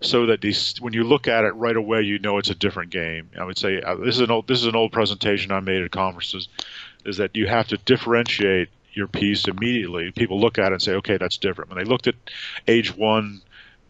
so 0.00 0.26
that 0.26 0.40
these 0.40 0.76
when 0.80 0.92
you 0.92 1.04
look 1.04 1.26
at 1.26 1.44
it 1.44 1.54
right 1.54 1.76
away 1.76 2.02
you 2.02 2.18
know 2.18 2.38
it's 2.38 2.50
a 2.50 2.54
different 2.54 2.90
game. 2.90 3.30
I 3.38 3.44
would 3.44 3.58
say 3.58 3.80
uh, 3.80 3.94
this 3.96 4.16
is 4.16 4.20
an 4.20 4.30
old 4.30 4.46
this 4.46 4.58
is 4.58 4.66
an 4.66 4.76
old 4.76 4.92
presentation 4.92 5.52
I 5.52 5.60
made 5.60 5.82
at 5.82 5.90
conferences 5.90 6.48
is 7.04 7.16
that 7.16 7.36
you 7.36 7.46
have 7.46 7.68
to 7.68 7.76
differentiate 7.78 8.68
your 8.96 9.06
piece 9.06 9.46
immediately. 9.46 10.10
People 10.10 10.40
look 10.40 10.58
at 10.58 10.72
it 10.72 10.72
and 10.72 10.82
say, 10.82 10.94
okay, 10.94 11.18
that's 11.18 11.36
different. 11.36 11.70
When 11.70 11.78
they 11.78 11.88
looked 11.88 12.06
at 12.06 12.14
age 12.66 12.96
one 12.96 13.42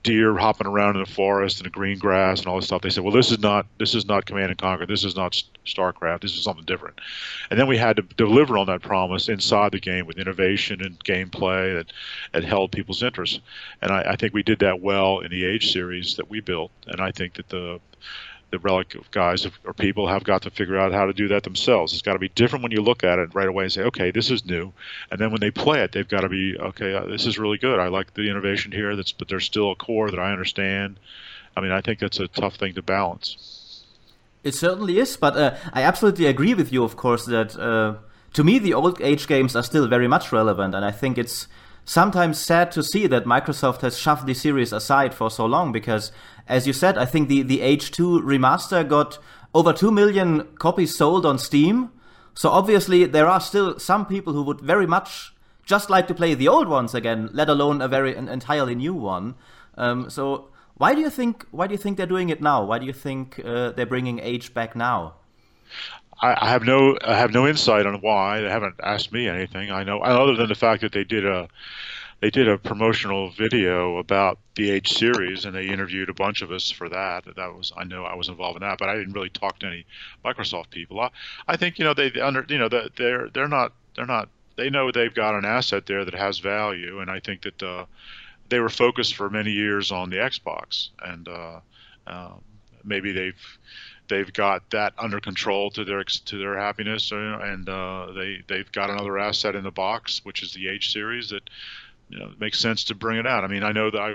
deer 0.02 0.36
hopping 0.36 0.66
around 0.68 0.94
in 0.94 1.02
the 1.02 1.10
forest 1.10 1.58
and 1.58 1.66
the 1.66 1.70
green 1.70 1.98
grass 1.98 2.38
and 2.38 2.48
all 2.48 2.56
this 2.56 2.66
stuff, 2.66 2.82
they 2.82 2.90
said, 2.90 3.02
well, 3.02 3.12
this 3.12 3.30
is 3.30 3.38
not 3.38 3.66
this 3.78 3.94
is 3.94 4.06
not 4.06 4.26
Command 4.26 4.50
and 4.50 4.58
Conquer. 4.58 4.84
This 4.86 5.04
is 5.04 5.16
not 5.16 5.40
StarCraft. 5.64 6.22
This 6.22 6.36
is 6.36 6.42
something 6.42 6.64
different. 6.64 7.00
And 7.50 7.58
then 7.58 7.68
we 7.68 7.76
had 7.76 7.96
to 7.96 8.02
deliver 8.02 8.58
on 8.58 8.66
that 8.66 8.82
promise 8.82 9.28
inside 9.28 9.72
the 9.72 9.80
game 9.80 10.06
with 10.06 10.18
innovation 10.18 10.82
and 10.82 10.98
gameplay 11.04 11.75
that, 11.76 11.92
that 12.32 12.44
held 12.44 12.72
people's 12.72 13.02
interest. 13.02 13.40
And 13.80 13.92
I, 13.92 14.12
I 14.12 14.16
think 14.16 14.34
we 14.34 14.42
did 14.42 14.58
that 14.58 14.80
well 14.80 15.20
in 15.20 15.30
the 15.30 15.44
Age 15.44 15.72
series 15.72 16.16
that 16.16 16.28
we 16.28 16.40
built. 16.40 16.72
And 16.86 17.00
I 17.00 17.12
think 17.12 17.34
that 17.34 17.48
the 17.48 17.80
the 18.50 18.59
relic 18.59 18.95
of 18.95 19.11
guys 19.11 19.47
or 19.65 19.73
people 19.75 20.07
have 20.07 20.25
got 20.25 20.43
to 20.43 20.50
figure 20.50 20.79
out 20.79 20.93
how 20.93 21.07
to 21.07 21.12
do 21.12 21.29
that 21.29 21.43
themselves. 21.43 21.93
It's 21.93 22.03
got 22.03 22.12
to 22.12 22.19
be 22.19 22.29
different 22.29 22.62
when 22.62 22.73
you 22.73 22.81
look 22.81 23.03
at 23.03 23.19
it 23.19 23.35
right 23.35 23.49
away 23.49 23.65
and 23.65 23.73
say, 23.73 23.83
okay, 23.83 24.11
this 24.12 24.31
is 24.31 24.45
new. 24.45 24.73
And 25.11 25.21
then 25.21 25.33
when 25.33 25.41
they 25.41 25.50
play 25.50 25.83
it, 25.83 25.93
they've 25.93 26.09
got 26.09 26.21
to 26.21 26.29
be, 26.29 26.57
okay, 26.57 26.95
uh, 26.95 27.07
this 27.07 27.26
is 27.26 27.38
really 27.38 27.59
good. 27.59 27.81
I 27.81 27.88
like 27.88 28.15
the 28.15 28.31
innovation 28.31 28.73
here. 28.73 28.95
That's 28.95 29.12
but 29.12 29.29
there's 29.29 29.45
still 29.45 29.73
a 29.73 29.75
core 29.75 30.11
that 30.11 30.21
I 30.21 30.33
understand. 30.33 30.99
I 31.57 31.61
mean, 31.61 31.73
I 31.73 31.81
think 31.81 31.99
that's 31.99 32.21
a 32.21 32.29
tough 32.29 32.57
thing 32.57 32.75
to 32.75 32.83
balance. 32.83 33.83
It 34.45 34.55
certainly 34.55 34.99
is, 35.00 35.17
but 35.17 35.37
uh, 35.37 35.57
I 35.73 35.83
absolutely 35.83 36.26
agree 36.26 36.55
with 36.55 36.73
you, 36.73 36.85
of 36.85 36.97
course, 36.97 37.25
that 37.26 37.59
uh, 37.59 37.97
to 38.35 38.45
me 38.45 38.61
the 38.61 38.75
old 38.75 39.00
age 39.00 39.26
games 39.26 39.57
are 39.57 39.62
still 39.62 39.88
very 39.88 40.07
much 40.07 40.31
relevant, 40.31 40.75
and 40.75 40.85
I 40.85 40.93
think 40.93 41.19
it's 41.19 41.49
sometimes 41.87 42.38
sad 42.38 42.71
to 42.73 42.83
see 42.83 43.07
that 43.07 43.25
Microsoft 43.25 43.81
has 43.81 43.97
shoved 43.97 44.26
the 44.26 44.35
series 44.35 44.73
aside 44.73 45.14
for 45.14 45.31
so 45.31 45.47
long 45.47 45.73
because, 45.73 46.12
as 46.47 46.66
you 46.66 46.75
said, 46.75 46.99
I 46.99 47.07
think 47.07 47.28
the, 47.28 47.43
the 47.43 47.62
Age 47.62 47.93
2 47.93 48.21
remaster 48.21 48.87
got 48.87 49.19
over 49.55 49.73
2 49.73 49.90
million 49.90 50.43
copies 50.59 50.95
sold 50.95 51.25
on 51.25 51.38
Steam. 51.38 51.90
So 52.35 52.50
obviously, 52.50 53.07
there 53.07 53.28
are 53.28 53.40
still 53.40 53.78
some 53.78 54.05
people 54.05 54.35
who 54.35 54.43
would 54.43 54.61
very 54.61 54.87
much 54.87 55.33
just 55.64 55.88
like 55.88 56.07
to 56.09 56.14
play 56.14 56.35
the 56.35 56.49
old 56.49 56.69
ones 56.69 56.95
again, 56.95 57.31
let 57.33 57.49
alone 57.49 57.81
a 57.81 57.88
very 57.88 58.14
an 58.14 58.28
entirely 58.28 58.75
new 58.75 58.93
one. 58.93 59.35
Um, 59.76 60.11
so 60.11 60.49
why 60.75 60.95
do 60.95 61.00
you 61.00 61.11
think 61.11 61.47
why 61.50 61.66
do 61.66 61.73
you 61.73 61.78
think 61.78 61.97
they're 61.97 62.07
doing 62.07 62.28
it 62.28 62.43
now? 62.43 62.64
Why 62.64 62.78
do 62.78 62.85
you 62.85 62.93
think 62.93 63.40
uh, 63.45 63.73
they're 63.73 63.87
bringing 63.87 64.19
Age 64.19 64.52
back 64.52 64.76
now? 64.76 65.14
I, 66.20 66.49
have 66.49 66.64
no 66.64 66.96
I 67.04 67.16
have 67.16 67.32
no 67.32 67.46
insight 67.46 67.87
on 67.87 68.00
why. 68.00 68.40
They 68.40 68.49
haven't 68.49 68.76
asked 68.82 69.12
me 69.12 69.28
anything. 69.28 69.70
I 69.70 69.85
know 69.85 70.00
other 70.00 70.35
than 70.35 70.49
the 70.49 70.54
fact 70.54 70.82
that 70.82 70.92
they 70.92 71.04
did 71.04 71.26
a 71.26 71.49
they 72.20 72.30
did 72.30 72.49
a 72.49 72.56
promotional 72.56 73.30
video 73.30 73.99
about 73.99 74.38
the 74.54 74.70
Age 74.70 74.94
series, 74.94 75.44
and 75.44 75.54
they 75.54 75.66
interviewed 75.68 76.08
a 76.08 76.14
bunch 76.14 76.40
of 76.40 76.50
us 76.50 76.70
for 76.70 76.88
that. 76.88 77.25
That 77.37 77.54
was 77.54 77.73
I 77.76 77.85
know 77.85 78.04
I 78.04 78.14
was 78.14 78.28
involved 78.28 78.56
in 78.56 78.66
that, 78.66 78.78
but 78.78 78.88
I 78.88 78.94
didn't 78.96 79.12
really 79.12 79.28
talk 79.28 79.58
to 79.58 79.66
any 79.66 79.85
Microsoft 80.25 80.70
people. 80.70 81.00
I, 81.00 81.11
I 81.46 81.56
think 81.56 81.78
you 81.78 81.85
know 81.85 81.94
they 81.94 82.11
under 82.20 82.46
you 82.49 82.58
know 82.58 82.68
that 82.68 82.96
they're 82.96 83.28
they're 83.28 83.49
not 83.49 83.73
they're 83.94 84.06
not 84.06 84.28
they 84.56 84.70
know 84.70 84.90
they've 84.90 85.14
got 85.14 85.35
an 85.35 85.44
asset 85.44 85.87
there 85.87 86.04
that 86.04 86.14
has 86.14 86.38
value, 86.38 87.00
and 87.00 87.11
I 87.11 87.20
think 87.20 87.42
that 87.42 87.62
uh, 87.62 87.85
they 88.49 88.61
were 88.61 88.70
focused 88.70 89.14
for 89.14 89.28
many 89.28 89.50
years 89.50 89.92
on 89.92 90.08
the 90.08 90.16
Xbox, 90.16 90.88
and 91.04 91.28
uh, 91.28 91.61
uh, 92.06 92.32
maybe 92.82 93.12
they've 93.12 93.58
they've 94.08 94.32
got 94.32 94.70
that 94.70 94.94
under 94.98 95.20
control 95.20 95.70
to 95.70 95.84
their 95.84 96.04
to 96.04 96.38
their 96.38 96.58
happiness, 96.58 97.10
and 97.12 97.68
uh, 97.68 98.12
they 98.12 98.42
they've 98.46 98.70
got 98.72 98.90
another 98.90 99.18
asset 99.18 99.54
in 99.54 99.64
the 99.64 99.70
box, 99.70 100.25
which 100.25 100.42
is 100.42 100.52
the 100.52 100.68
Age 100.68 100.92
series 100.92 101.30
that 101.30 101.48
you 102.08 102.18
know, 102.18 102.30
makes 102.38 102.58
sense 102.58 102.84
to 102.84 102.94
bring 102.94 103.18
it 103.18 103.26
out. 103.26 103.44
I 103.44 103.48
mean, 103.48 103.62
I 103.62 103.72
know 103.72 103.90
that 103.90 104.00
I, 104.00 104.14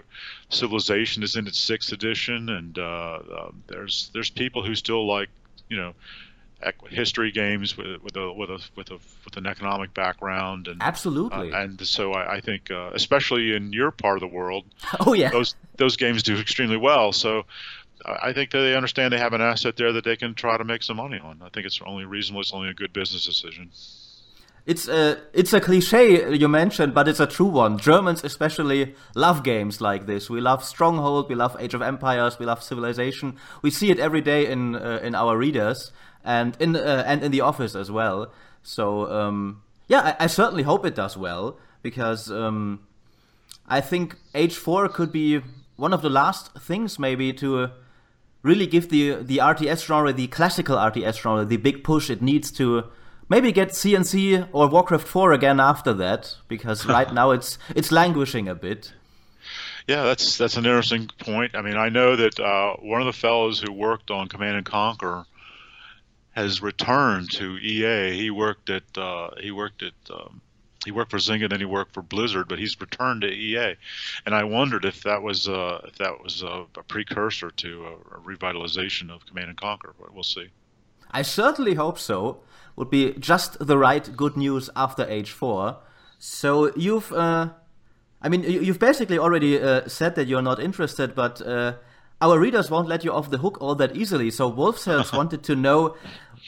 Civilization 0.49 1.23
is 1.23 1.35
in 1.35 1.47
its 1.47 1.59
sixth 1.59 1.91
edition, 1.91 2.49
and 2.49 2.77
uh, 2.77 2.81
uh, 2.81 3.51
there's 3.67 4.09
there's 4.13 4.29
people 4.29 4.63
who 4.63 4.75
still 4.75 5.05
like 5.07 5.29
you 5.69 5.77
know 5.77 5.93
history 6.89 7.31
games 7.31 7.75
with 7.75 8.01
with 8.03 8.15
a 8.15 8.31
with 8.31 8.49
a 8.49 8.59
with 8.75 8.91
a 8.91 8.97
with 9.25 9.37
an 9.37 9.47
economic 9.47 9.93
background 9.93 10.67
and 10.67 10.81
absolutely. 10.81 11.51
uh, 11.51 11.59
and 11.63 11.85
so 11.87 12.13
I, 12.13 12.35
I 12.35 12.41
think 12.41 12.69
uh, 12.69 12.91
especially 12.93 13.55
in 13.55 13.73
your 13.73 13.91
part 13.91 14.17
of 14.17 14.21
the 14.21 14.35
world 14.35 14.65
oh 14.99 15.13
yeah. 15.13 15.31
those 15.31 15.55
those 15.77 15.97
games 15.97 16.21
do 16.23 16.37
extremely 16.37 16.77
well. 16.77 17.11
So 17.11 17.45
I 18.05 18.33
think 18.33 18.51
they 18.51 18.75
understand 18.75 19.13
they 19.13 19.17
have 19.17 19.33
an 19.33 19.41
asset 19.41 19.75
there 19.77 19.93
that 19.93 20.03
they 20.03 20.15
can 20.15 20.33
try 20.33 20.57
to 20.57 20.63
make 20.63 20.83
some 20.83 20.97
money 20.97 21.19
on 21.19 21.41
I 21.41 21.49
think 21.49 21.65
it's 21.65 21.79
only 21.85 22.05
reasonable 22.05 22.41
it's 22.41 22.53
only 22.53 22.69
a 22.69 22.73
good 22.73 22.93
business 22.93 23.25
decision 23.25 23.71
it's 24.65 24.87
a 24.87 25.19
it's 25.33 25.53
a 25.53 25.59
cliche 25.59 26.35
you 26.35 26.47
mentioned, 26.47 26.93
but 26.93 27.07
it's 27.07 27.19
a 27.19 27.25
true 27.25 27.47
one. 27.47 27.79
Germans 27.79 28.23
especially 28.23 28.95
love 29.15 29.43
games 29.43 29.81
like 29.81 30.05
this. 30.05 30.29
We 30.29 30.39
love 30.39 30.63
Stronghold, 30.63 31.29
we 31.29 31.35
love 31.35 31.57
Age 31.59 31.73
of 31.73 31.81
Empires, 31.81 32.37
we 32.37 32.45
love 32.45 32.61
Civilization. 32.61 33.37
We 33.63 33.71
see 33.71 33.89
it 33.89 33.99
every 33.99 34.21
day 34.21 34.45
in 34.45 34.75
uh, 34.75 34.99
in 35.01 35.15
our 35.15 35.35
readers 35.35 35.91
and 36.23 36.55
in 36.59 36.75
uh, 36.75 37.03
and 37.07 37.23
in 37.23 37.31
the 37.31 37.41
office 37.41 37.73
as 37.73 37.89
well. 37.89 38.31
So 38.61 39.11
um, 39.11 39.63
yeah, 39.87 40.15
I, 40.19 40.25
I, 40.25 40.27
certainly 40.27 40.63
hope 40.63 40.85
it 40.85 40.93
does 40.93 41.17
well 41.17 41.57
because 41.81 42.29
um, 42.29 42.81
I 43.67 43.81
think 43.81 44.15
Age 44.35 44.55
Four 44.55 44.87
could 44.89 45.11
be 45.11 45.41
one 45.75 45.91
of 45.91 46.03
the 46.03 46.09
last 46.09 46.53
things 46.59 46.99
maybe 46.99 47.33
to. 47.33 47.71
Really 48.43 48.65
give 48.65 48.89
the 48.89 49.15
the 49.21 49.37
RTS 49.37 49.85
genre, 49.85 50.11
the 50.11 50.27
classical 50.27 50.77
RTS 50.77 51.21
genre, 51.21 51.45
the 51.45 51.57
big 51.57 51.83
push 51.83 52.09
it 52.09 52.21
needs 52.21 52.51
to 52.53 52.85
maybe 53.29 53.51
get 53.51 53.69
CNC 53.69 54.49
or 54.51 54.67
Warcraft 54.67 55.07
4 55.07 55.31
again 55.31 55.59
after 55.59 55.93
that 55.93 56.35
because 56.47 56.85
right 56.97 57.13
now 57.13 57.31
it's 57.31 57.57
it's 57.75 57.91
languishing 57.91 58.47
a 58.47 58.55
bit. 58.55 58.93
Yeah, 59.87 60.03
that's 60.03 60.37
that's 60.37 60.57
an 60.57 60.65
interesting 60.65 61.09
point. 61.19 61.55
I 61.55 61.61
mean, 61.61 61.77
I 61.77 61.89
know 61.89 62.15
that 62.15 62.39
uh, 62.39 62.75
one 62.81 63.01
of 63.01 63.07
the 63.07 63.19
fellows 63.19 63.59
who 63.59 63.71
worked 63.71 64.11
on 64.11 64.27
Command 64.27 64.57
and 64.57 64.65
Conquer 64.65 65.25
has 66.31 66.61
returned 66.61 67.31
to 67.31 67.57
EA. 67.57 68.15
He 68.15 68.29
worked 68.29 68.69
at 68.69 68.83
uh, 68.97 69.31
he 69.39 69.51
worked 69.51 69.83
at 69.83 69.93
um, 70.13 70.41
he 70.85 70.91
worked 70.91 71.11
for 71.11 71.17
Zynga, 71.17 71.49
then 71.49 71.59
he 71.59 71.65
worked 71.65 71.93
for 71.93 72.01
Blizzard, 72.01 72.47
but 72.47 72.57
he's 72.57 72.79
returned 72.79 73.21
to 73.21 73.27
EA, 73.27 73.75
and 74.25 74.33
I 74.33 74.43
wondered 74.43 74.85
if 74.85 75.03
that 75.03 75.21
was 75.21 75.47
uh, 75.47 75.81
if 75.85 75.97
that 75.97 76.23
was 76.23 76.41
a, 76.41 76.65
a 76.75 76.83
precursor 76.83 77.51
to 77.51 77.85
a, 77.85 77.93
a, 78.15 78.19
revitalization 78.21 79.09
of 79.09 79.25
Command 79.25 79.49
and 79.49 79.59
Conquer. 79.59 79.93
But 79.99 80.13
we'll 80.13 80.23
see. 80.23 80.49
I 81.11 81.21
certainly 81.21 81.75
hope 81.75 81.99
so 81.99 82.41
would 82.75 82.89
be 82.89 83.13
just 83.13 83.65
the 83.65 83.77
right 83.77 84.15
good 84.15 84.37
news 84.37 84.69
after 84.75 85.05
age 85.07 85.31
four. 85.31 85.77
So 86.17 86.71
you've, 86.75 87.11
uh, 87.11 87.49
I 88.21 88.29
mean, 88.29 88.43
you've 88.43 88.79
basically 88.79 89.17
already 89.17 89.59
uh, 89.59 89.87
said 89.87 90.15
that 90.15 90.27
you're 90.27 90.41
not 90.41 90.59
interested, 90.59 91.13
but 91.15 91.41
uh, 91.41 91.73
our 92.21 92.39
readers 92.39 92.69
won't 92.69 92.87
let 92.87 93.03
you 93.03 93.11
off 93.11 93.31
the 93.31 93.39
hook 93.39 93.57
all 93.59 93.75
that 93.75 93.95
easily. 93.95 94.31
So 94.31 94.47
Wolf 94.47 94.77
Cells 94.77 95.11
wanted 95.19 95.43
to 95.43 95.55
know. 95.55 95.95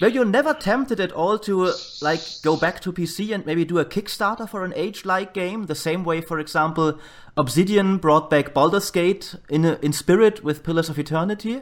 Were 0.02 0.08
you 0.08 0.26
never 0.26 0.54
tempted 0.54 1.00
at 1.00 1.12
all 1.12 1.38
to 1.40 1.72
like 2.02 2.22
go 2.44 2.56
back 2.58 2.80
to 2.82 2.92
PC 2.92 3.34
and 3.34 3.46
maybe 3.46 3.66
do 3.66 3.80
a 3.80 3.86
Kickstarter 3.86 4.50
for 4.50 4.64
an 4.64 4.74
age-like 4.76 5.34
game, 5.34 5.66
the 5.66 5.76
same 5.76 6.04
way, 6.04 6.22
for 6.22 6.40
example, 6.40 6.98
Obsidian 7.38 7.98
brought 7.98 8.30
back 8.30 8.54
Baldur's 8.54 8.90
Gate 8.90 9.36
in 9.50 9.66
in 9.66 9.94
spirit 9.94 10.44
with 10.44 10.64
Pillars 10.64 10.90
of 10.90 10.98
Eternity? 10.98 11.62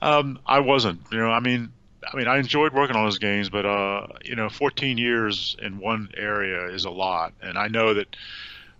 Um, 0.00 0.38
I 0.46 0.60
wasn't. 0.60 1.00
You 1.10 1.18
know, 1.18 1.30
I 1.30 1.40
mean, 1.40 1.72
I 2.12 2.16
mean, 2.16 2.28
I 2.28 2.38
enjoyed 2.38 2.72
working 2.72 2.96
on 2.96 3.04
those 3.04 3.18
games, 3.18 3.48
but 3.48 3.64
uh, 3.64 4.06
you 4.24 4.36
know, 4.36 4.48
14 4.48 4.98
years 4.98 5.56
in 5.60 5.78
one 5.78 6.08
area 6.16 6.66
is 6.66 6.84
a 6.84 6.90
lot, 6.90 7.32
and 7.40 7.56
I 7.56 7.68
know 7.68 7.94
that 7.94 8.16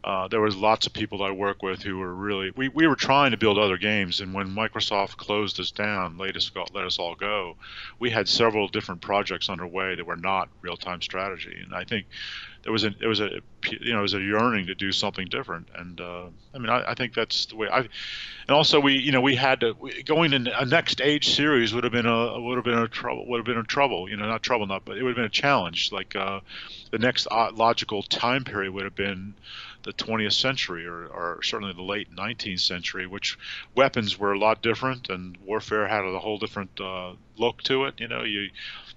uh, 0.04 0.28
there 0.28 0.40
was 0.40 0.56
lots 0.56 0.86
of 0.86 0.92
people 0.92 1.22
I 1.22 1.30
work 1.30 1.62
with 1.62 1.82
who 1.82 1.98
were 1.98 2.12
really 2.12 2.50
we, 2.56 2.68
we 2.68 2.86
were 2.86 2.96
trying 2.96 3.30
to 3.30 3.36
build 3.36 3.58
other 3.58 3.78
games, 3.78 4.20
and 4.20 4.34
when 4.34 4.48
Microsoft 4.48 5.16
closed 5.16 5.60
us 5.60 5.70
down, 5.70 6.18
let 6.18 6.36
us 6.36 6.50
let 6.72 6.84
us 6.84 6.98
all 6.98 7.14
go, 7.14 7.56
we 7.98 8.10
had 8.10 8.28
several 8.28 8.68
different 8.68 9.00
projects 9.00 9.48
underway 9.48 9.94
that 9.94 10.06
were 10.06 10.16
not 10.16 10.48
real 10.60 10.76
time 10.76 11.02
strategy, 11.02 11.56
and 11.62 11.74
I 11.74 11.84
think 11.84 12.06
there 12.62 12.72
was 12.72 12.84
a 12.84 12.90
there 12.90 13.08
was 13.08 13.20
a 13.20 13.40
you 13.70 13.90
know 13.90 13.94
there 13.94 14.02
was 14.02 14.14
a 14.14 14.20
yearning 14.20 14.66
to 14.66 14.74
do 14.74 14.92
something 14.92 15.26
different, 15.28 15.68
and 15.74 16.00
uh, 16.00 16.26
I 16.54 16.58
mean 16.58 16.68
I, 16.68 16.90
I, 16.90 16.94
think 16.94 17.14
that's 17.14 17.46
the 17.46 17.56
way 17.56 17.68
I, 17.68 17.78
and 17.78 18.50
also 18.50 18.78
we 18.78 18.98
you 18.98 19.10
know 19.10 19.20
we 19.20 19.34
had 19.34 19.60
to 19.60 19.74
we, 19.80 20.02
going 20.02 20.32
in 20.32 20.46
a 20.46 20.64
next 20.64 21.00
age 21.00 21.34
series 21.34 21.74
would 21.74 21.84
have 21.84 21.92
been 21.92 22.06
a 22.06 22.40
would 22.40 22.56
have 22.56 22.64
been 22.64 22.78
a 22.78 22.88
trouble 22.88 23.26
would 23.28 23.38
have 23.38 23.46
been 23.46 23.58
a 23.58 23.64
trouble 23.64 24.08
you 24.08 24.16
know 24.16 24.26
not 24.26 24.42
trouble 24.42 24.66
not 24.66 24.84
but 24.84 24.96
it 24.96 25.02
would 25.02 25.10
have 25.10 25.16
been 25.16 25.24
a 25.24 25.28
challenge. 25.28 25.90
Like 25.90 26.14
uh, 26.14 26.40
the 26.90 26.98
next 26.98 27.26
uh, 27.30 27.50
logical 27.52 28.02
time 28.02 28.44
period 28.44 28.72
would 28.72 28.84
have 28.84 28.96
been 28.96 29.34
the 29.82 29.92
20th 29.92 30.32
century 30.32 30.86
or, 30.86 31.06
or 31.06 31.42
certainly 31.42 31.72
the 31.72 31.82
late 31.82 32.14
19th 32.14 32.60
century, 32.60 33.06
which 33.06 33.38
weapons 33.74 34.18
were 34.18 34.32
a 34.32 34.38
lot 34.38 34.62
different 34.62 35.08
and 35.10 35.36
warfare 35.44 35.88
had 35.88 36.04
a 36.04 36.18
whole 36.18 36.38
different 36.38 36.80
uh, 36.80 37.12
look 37.36 37.62
to 37.62 37.84
it. 37.84 37.94
You 37.98 38.08
know, 38.08 38.22
you 38.22 38.50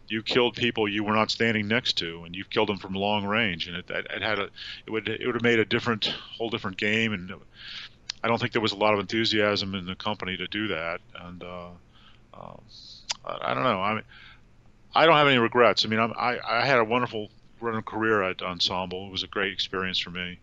you 0.07 0.21
killed 0.21 0.55
people 0.55 0.87
you 0.87 1.03
were 1.03 1.15
not 1.15 1.31
standing 1.31 1.67
next 1.67 1.93
to, 1.93 2.23
and 2.25 2.35
you 2.35 2.45
killed 2.45 2.69
them 2.69 2.77
from 2.77 2.93
long 2.93 3.25
range, 3.25 3.67
and 3.67 3.75
it, 3.77 3.89
it, 3.89 4.21
had 4.21 4.39
a 4.39 4.49
it 4.85 4.91
would 4.91 5.07
it 5.07 5.25
would 5.25 5.35
have 5.35 5.43
made 5.43 5.59
a 5.59 5.65
different 5.65 6.05
whole 6.05 6.49
different 6.49 6.77
game, 6.77 7.13
and 7.13 7.33
I 8.23 8.27
don't 8.27 8.39
think 8.39 8.51
there 8.51 8.61
was 8.61 8.71
a 8.71 8.77
lot 8.77 8.93
of 8.93 8.99
enthusiasm 8.99 9.73
in 9.73 9.85
the 9.85 9.95
company 9.95 10.37
to 10.37 10.47
do 10.47 10.67
that, 10.67 11.01
and 11.19 11.43
uh, 11.43 11.69
uh, 12.33 12.57
I, 13.25 13.51
I 13.51 13.53
don't 13.55 13.63
know. 13.63 13.81
I 13.81 13.93
mean, 13.95 14.03
I 14.93 15.05
don't 15.05 15.15
have 15.15 15.27
any 15.27 15.39
regrets. 15.39 15.85
I 15.85 15.87
mean, 15.87 15.99
I'm, 15.99 16.13
I 16.15 16.37
I 16.47 16.65
had 16.65 16.77
a 16.77 16.85
wonderful 16.85 17.29
run 17.59 17.75
of 17.75 17.85
career 17.85 18.21
at 18.21 18.43
Ensemble. 18.43 19.07
It 19.07 19.11
was 19.11 19.23
a 19.23 19.27
great 19.27 19.51
experience 19.53 19.97
for 19.97 20.11
me 20.11 20.39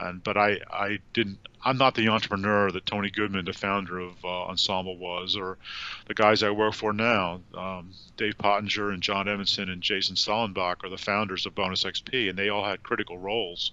and 0.00 0.22
but 0.22 0.36
I 0.36 0.58
I 0.70 0.98
didn't 1.12 1.38
I'm 1.62 1.76
not 1.76 1.94
the 1.94 2.08
entrepreneur 2.08 2.70
that 2.70 2.86
Tony 2.86 3.10
Goodman, 3.10 3.44
the 3.44 3.52
founder 3.52 3.98
of 3.98 4.24
uh, 4.24 4.44
Ensemble, 4.44 4.96
was, 4.96 5.36
or 5.36 5.58
the 6.06 6.14
guys 6.14 6.42
I 6.42 6.50
work 6.50 6.74
for 6.74 6.92
now. 6.92 7.42
Um, 7.54 7.92
Dave 8.16 8.38
Pottinger 8.38 8.90
and 8.90 9.02
John 9.02 9.28
Evanson 9.28 9.68
and 9.68 9.82
Jason 9.82 10.16
Sollenbach 10.16 10.82
are 10.84 10.88
the 10.88 10.96
founders 10.96 11.44
of 11.44 11.54
Bonus 11.54 11.84
XP, 11.84 12.30
and 12.30 12.38
they 12.38 12.48
all 12.48 12.64
had 12.64 12.82
critical 12.82 13.18
roles 13.18 13.72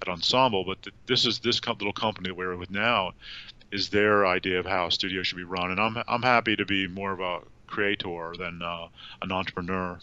at 0.00 0.08
Ensemble. 0.08 0.64
But 0.64 0.82
th- 0.82 0.94
this 1.06 1.26
is 1.26 1.40
this 1.40 1.60
little 1.66 1.92
company 1.92 2.28
that 2.28 2.36
we're 2.36 2.56
with 2.56 2.70
now 2.70 3.14
is 3.72 3.88
their 3.88 4.24
idea 4.24 4.60
of 4.60 4.66
how 4.66 4.86
a 4.86 4.92
studio 4.92 5.24
should 5.24 5.36
be 5.36 5.44
run, 5.44 5.72
and 5.72 5.80
I'm 5.80 5.96
I'm 6.06 6.22
happy 6.22 6.54
to 6.54 6.64
be 6.64 6.86
more 6.86 7.12
of 7.12 7.20
a 7.20 7.40
creator 7.74 8.32
than 8.38 8.62
uh, 8.62 8.86
an 9.22 9.32
entrepreneur. 9.32 9.98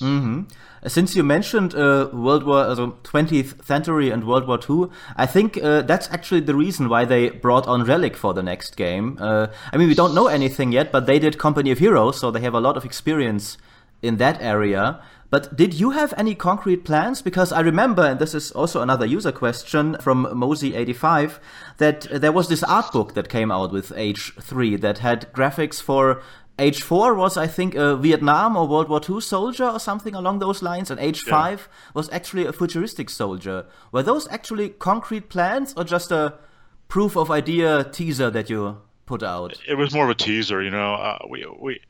Mm-hmm. 0.00 0.42
Since 0.86 1.14
you 1.14 1.22
mentioned 1.22 1.74
uh, 1.74 2.08
World 2.12 2.44
War, 2.44 2.64
uh, 2.64 2.74
20th 3.04 3.64
century 3.66 4.10
and 4.10 4.26
World 4.26 4.46
War 4.46 4.58
II, 4.58 4.90
I 5.16 5.26
think 5.26 5.62
uh, 5.62 5.82
that's 5.82 6.08
actually 6.10 6.40
the 6.40 6.54
reason 6.54 6.88
why 6.88 7.04
they 7.04 7.28
brought 7.28 7.66
on 7.66 7.84
Relic 7.84 8.16
for 8.16 8.32
the 8.32 8.42
next 8.42 8.76
game. 8.76 9.18
Uh, 9.20 9.48
I 9.72 9.76
mean, 9.76 9.88
we 9.88 9.94
don't 9.94 10.14
know 10.14 10.28
anything 10.28 10.72
yet, 10.72 10.90
but 10.90 11.04
they 11.04 11.18
did 11.18 11.36
Company 11.36 11.70
of 11.70 11.78
Heroes, 11.78 12.18
so 12.18 12.30
they 12.30 12.40
have 12.40 12.54
a 12.54 12.60
lot 12.60 12.76
of 12.78 12.84
experience 12.84 13.58
in 14.00 14.16
that 14.16 14.40
area. 14.40 15.02
But 15.30 15.54
did 15.54 15.74
you 15.74 15.90
have 15.90 16.12
any 16.16 16.34
concrete 16.34 16.84
plans? 16.84 17.22
Because 17.22 17.52
I 17.52 17.60
remember, 17.60 18.02
and 18.02 18.18
this 18.18 18.34
is 18.34 18.50
also 18.50 18.82
another 18.82 19.06
user 19.06 19.30
question 19.30 19.96
from 20.00 20.26
Mosey85, 20.26 21.38
that 21.78 22.00
there 22.10 22.32
was 22.32 22.48
this 22.48 22.64
art 22.64 22.92
book 22.92 23.14
that 23.14 23.28
came 23.28 23.52
out 23.52 23.70
with 23.70 23.92
Age 23.94 24.32
3 24.40 24.76
that 24.76 24.98
had 24.98 25.32
graphics 25.32 25.80
for 25.80 26.20
Age 26.60 26.82
4 26.82 27.14
was, 27.14 27.36
I 27.36 27.46
think, 27.46 27.74
a 27.74 27.96
Vietnam 27.96 28.56
or 28.56 28.68
World 28.68 28.88
War 28.88 29.00
II 29.08 29.20
soldier 29.20 29.64
or 29.64 29.80
something 29.80 30.14
along 30.14 30.40
those 30.40 30.62
lines, 30.62 30.90
and 30.90 31.00
Age 31.00 31.22
yeah. 31.26 31.56
5 31.56 31.68
was 31.94 32.10
actually 32.10 32.44
a 32.46 32.52
futuristic 32.52 33.08
soldier. 33.08 33.66
Were 33.92 34.02
those 34.02 34.28
actually 34.28 34.68
concrete 34.68 35.30
plans 35.30 35.72
or 35.76 35.84
just 35.84 36.12
a 36.12 36.34
proof 36.88 37.16
of 37.16 37.30
idea 37.30 37.84
teaser 37.84 38.30
that 38.30 38.50
you 38.50 38.78
put 39.06 39.22
out? 39.22 39.58
It 39.66 39.74
was 39.74 39.94
more 39.94 40.04
of 40.04 40.10
a 40.10 40.14
teaser, 40.14 40.62
you 40.62 40.70
know. 40.70 40.94
Uh, 40.94 41.18
we, 41.28 41.46
we, 41.58 41.80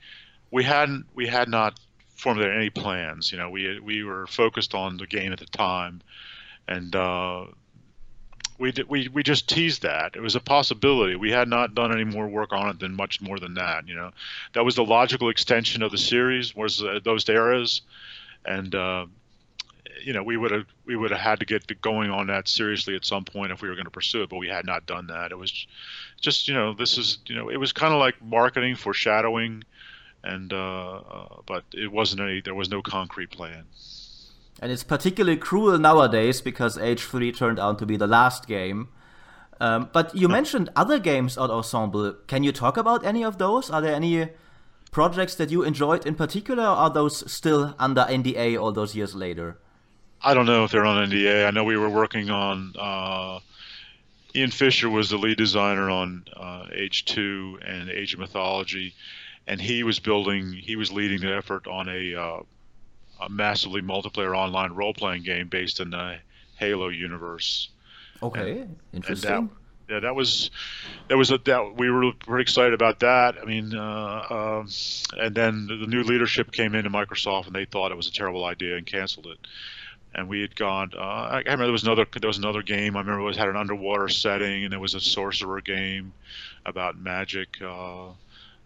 we, 0.51 0.63
hadn't, 0.63 1.07
we 1.15 1.27
had 1.27 1.49
not 1.49 1.81
formulated 2.15 2.57
any 2.57 2.71
plans, 2.71 3.33
you 3.33 3.39
know. 3.39 3.51
We, 3.51 3.81
we 3.81 4.05
were 4.05 4.27
focused 4.29 4.75
on 4.75 4.99
the 4.99 5.07
game 5.07 5.33
at 5.33 5.41
the 5.41 5.47
time. 5.47 6.01
And 6.69 6.95
uh, 6.95 7.47
we 8.61 8.73
we 8.89 9.09
we 9.09 9.23
just 9.23 9.49
teased 9.49 9.83
that 9.83 10.15
it 10.15 10.21
was 10.21 10.37
a 10.37 10.41
possibility. 10.41 11.17
We 11.17 11.33
had 11.33 11.49
not 11.49 11.75
done 11.75 11.93
any 11.93 12.05
more 12.05 12.29
work 12.29 12.53
on 12.53 12.69
it 12.69 12.79
than 12.79 12.95
much 12.95 13.21
more 13.21 13.41
than 13.41 13.55
that. 13.55 13.89
You 13.89 13.97
know, 13.97 14.11
that 14.53 14.65
was 14.65 14.77
the 14.77 14.85
logical 14.85 15.31
extension 15.31 15.83
of 15.83 15.91
the 15.91 15.99
series 15.99 16.55
was 16.55 16.83
uh, 16.83 17.01
those 17.03 17.29
eras, 17.29 17.81
and 18.45 18.75
uh, 18.75 19.07
you 20.05 20.13
know, 20.13 20.23
we 20.23 20.37
would 20.37 20.51
have 20.51 20.67
we 20.85 20.95
would 20.95 21.11
have 21.11 21.21
had 21.21 21.41
to 21.41 21.47
get 21.47 21.81
going 21.81 22.11
on 22.11 22.27
that 22.27 22.49
seriously 22.49 22.95
at 22.95 23.05
some 23.05 23.25
point 23.25 23.51
if 23.51 23.63
we 23.63 23.69
were 23.69 23.75
going 23.75 23.87
to 23.87 23.91
pursue 23.91 24.23
it, 24.23 24.29
but 24.29 24.37
we 24.37 24.49
had 24.49 24.67
not 24.67 24.87
done 24.87 25.07
that. 25.07 25.33
It 25.33 25.39
was 25.39 25.67
just 26.21 26.47
you 26.47 26.55
know 26.55 26.75
this 26.75 26.99
is 26.99 27.19
you 27.27 27.35
know 27.35 27.49
it 27.49 27.57
was 27.57 27.73
kind 27.73 27.95
of 27.95 27.99
like 27.99 28.23
marketing, 28.23 28.77
foreshadowing, 28.77 29.65
and 30.23 30.53
uh, 30.53 30.97
uh, 30.97 31.37
but 31.47 31.65
it 31.73 31.91
wasn't 31.91 32.21
any 32.21 32.43
there 32.43 32.55
was 32.55 32.69
no 32.69 32.83
concrete 32.83 33.31
plan. 33.31 33.65
And 34.61 34.71
it's 34.71 34.85
particularly 34.85 35.39
cruel 35.39 35.79
nowadays 35.79 36.41
because 36.41 36.79
Age 36.79 37.03
3 37.03 37.33
turned 37.33 37.59
out 37.59 37.79
to 37.79 37.87
be 37.87 37.97
the 37.97 38.07
last 38.07 38.47
game. 38.47 38.89
Um, 39.59 39.91
but 39.93 40.15
you 40.15 40.29
mentioned 40.29 40.71
other 40.77 40.99
games 40.99 41.37
at 41.37 41.51
Ensemble. 41.51 42.15
Can 42.27 42.45
you 42.45 42.53
talk 42.53 42.77
about 42.77 43.05
any 43.05 43.25
of 43.25 43.39
those? 43.39 43.71
Are 43.71 43.81
there 43.81 43.95
any 43.95 44.29
projects 44.91 45.35
that 45.37 45.51
you 45.51 45.63
enjoyed 45.63 46.07
in 46.07 46.15
particular, 46.15 46.63
or 46.63 46.77
are 46.77 46.91
those 46.91 47.31
still 47.31 47.75
under 47.79 48.03
NDA 48.03 48.61
all 48.61 48.73
those 48.73 48.95
years 48.95 49.15
later? 49.15 49.59
I 50.23 50.35
don't 50.35 50.47
know 50.47 50.65
if 50.65 50.71
they're 50.71 50.85
on 50.85 51.09
NDA. 51.09 51.47
I 51.47 51.51
know 51.51 51.65
we 51.65 51.77
were 51.77 51.89
working 51.89 52.31
on. 52.31 52.75
Uh, 52.79 53.41
Ian 54.35 54.51
Fischer 54.51 54.89
was 54.89 55.11
the 55.11 55.17
lead 55.17 55.39
designer 55.39 55.91
on 55.91 56.25
uh, 56.37 56.67
Age 56.73 57.05
Two 57.05 57.59
and 57.65 57.91
Age 57.91 58.15
of 58.15 58.21
Mythology, 58.21 58.95
and 59.47 59.61
he 59.61 59.83
was 59.83 59.99
building. 59.99 60.53
He 60.53 60.77
was 60.77 60.93
leading 60.93 61.21
the 61.21 61.35
effort 61.35 61.67
on 61.67 61.89
a, 61.89 62.15
uh, 62.15 62.43
a 63.21 63.29
massively 63.29 63.83
multiplayer 63.83 64.37
online 64.37 64.73
role-playing 64.73 65.23
game 65.23 65.49
based 65.49 65.81
in 65.81 65.91
the 65.91 66.19
Halo 66.57 66.89
universe. 66.89 67.69
Okay, 68.23 68.61
and, 68.61 68.77
interesting. 68.93 69.31
And 69.31 69.49
that, 69.49 69.55
yeah, 69.91 70.01
that 70.01 70.15
was 70.15 70.51
that 71.09 71.17
was 71.17 71.33
a 71.33 71.39
that 71.39 71.77
we 71.77 71.91
were 71.91 72.13
pretty 72.13 72.43
excited 72.43 72.75
about 72.75 73.01
that. 73.01 73.37
I 73.43 73.45
mean, 73.45 73.75
uh, 73.75 74.61
um, 74.63 74.69
and 75.19 75.35
then 75.35 75.67
the 75.67 75.87
new 75.87 76.05
leadership 76.05 76.53
came 76.53 76.77
into 76.77 76.91
Microsoft 76.91 77.47
and 77.47 77.55
they 77.55 77.65
thought 77.65 77.91
it 77.91 77.97
was 77.97 78.07
a 78.07 78.13
terrible 78.13 78.45
idea 78.45 78.77
and 78.77 78.87
canceled 78.87 79.27
it. 79.27 79.39
And 80.15 80.29
we 80.29 80.43
had 80.43 80.55
gone. 80.55 80.93
Uh, 80.97 81.01
I, 81.01 81.39
remember 81.39 81.65
there 81.65 81.73
was 81.73 81.83
another 81.83 82.07
there 82.21 82.29
was 82.29 82.39
another 82.39 82.63
game. 82.63 82.97
I 82.97 83.01
remember 83.01 83.21
it 83.21 83.25
was 83.25 83.37
had 83.37 83.49
an 83.49 83.57
underwater 83.57 84.09
setting 84.09 84.65
and 84.65 84.73
there 84.73 84.81
was 84.81 84.95
a 84.95 85.01
sorcerer 85.01 85.61
game 85.61 86.13
about 86.65 86.97
magic. 86.97 87.57
Uh, 87.61 88.11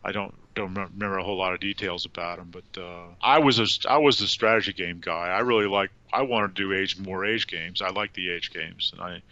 I 0.05 0.13
don't 0.13 0.35
don't 0.55 0.75
remember 0.75 1.19
a 1.19 1.25
whole 1.25 1.39
lot 1.39 1.55
of 1.55 1.61
details 1.61 2.05
about 2.05 2.39
them, 2.39 2.53
but 2.53 2.81
uh, 2.81 3.07
I 3.21 3.39
was 3.39 3.59
a 3.59 3.67
I 3.89 3.99
was 3.99 4.19
the 4.19 4.27
strategy 4.27 4.73
game 4.73 5.01
guy. 5.01 5.29
I 5.29 5.41
really 5.41 5.67
like 5.67 5.91
I 6.13 6.23
wanted 6.23 6.55
to 6.55 6.63
do 6.63 6.73
age 6.73 6.99
more 6.99 7.25
age 7.25 7.47
games. 7.47 7.83
I 7.83 7.91
like 7.91 8.13
the 8.13 8.31
age 8.31 8.53
games, 8.53 8.93
and 8.93 9.01
I 9.01 9.23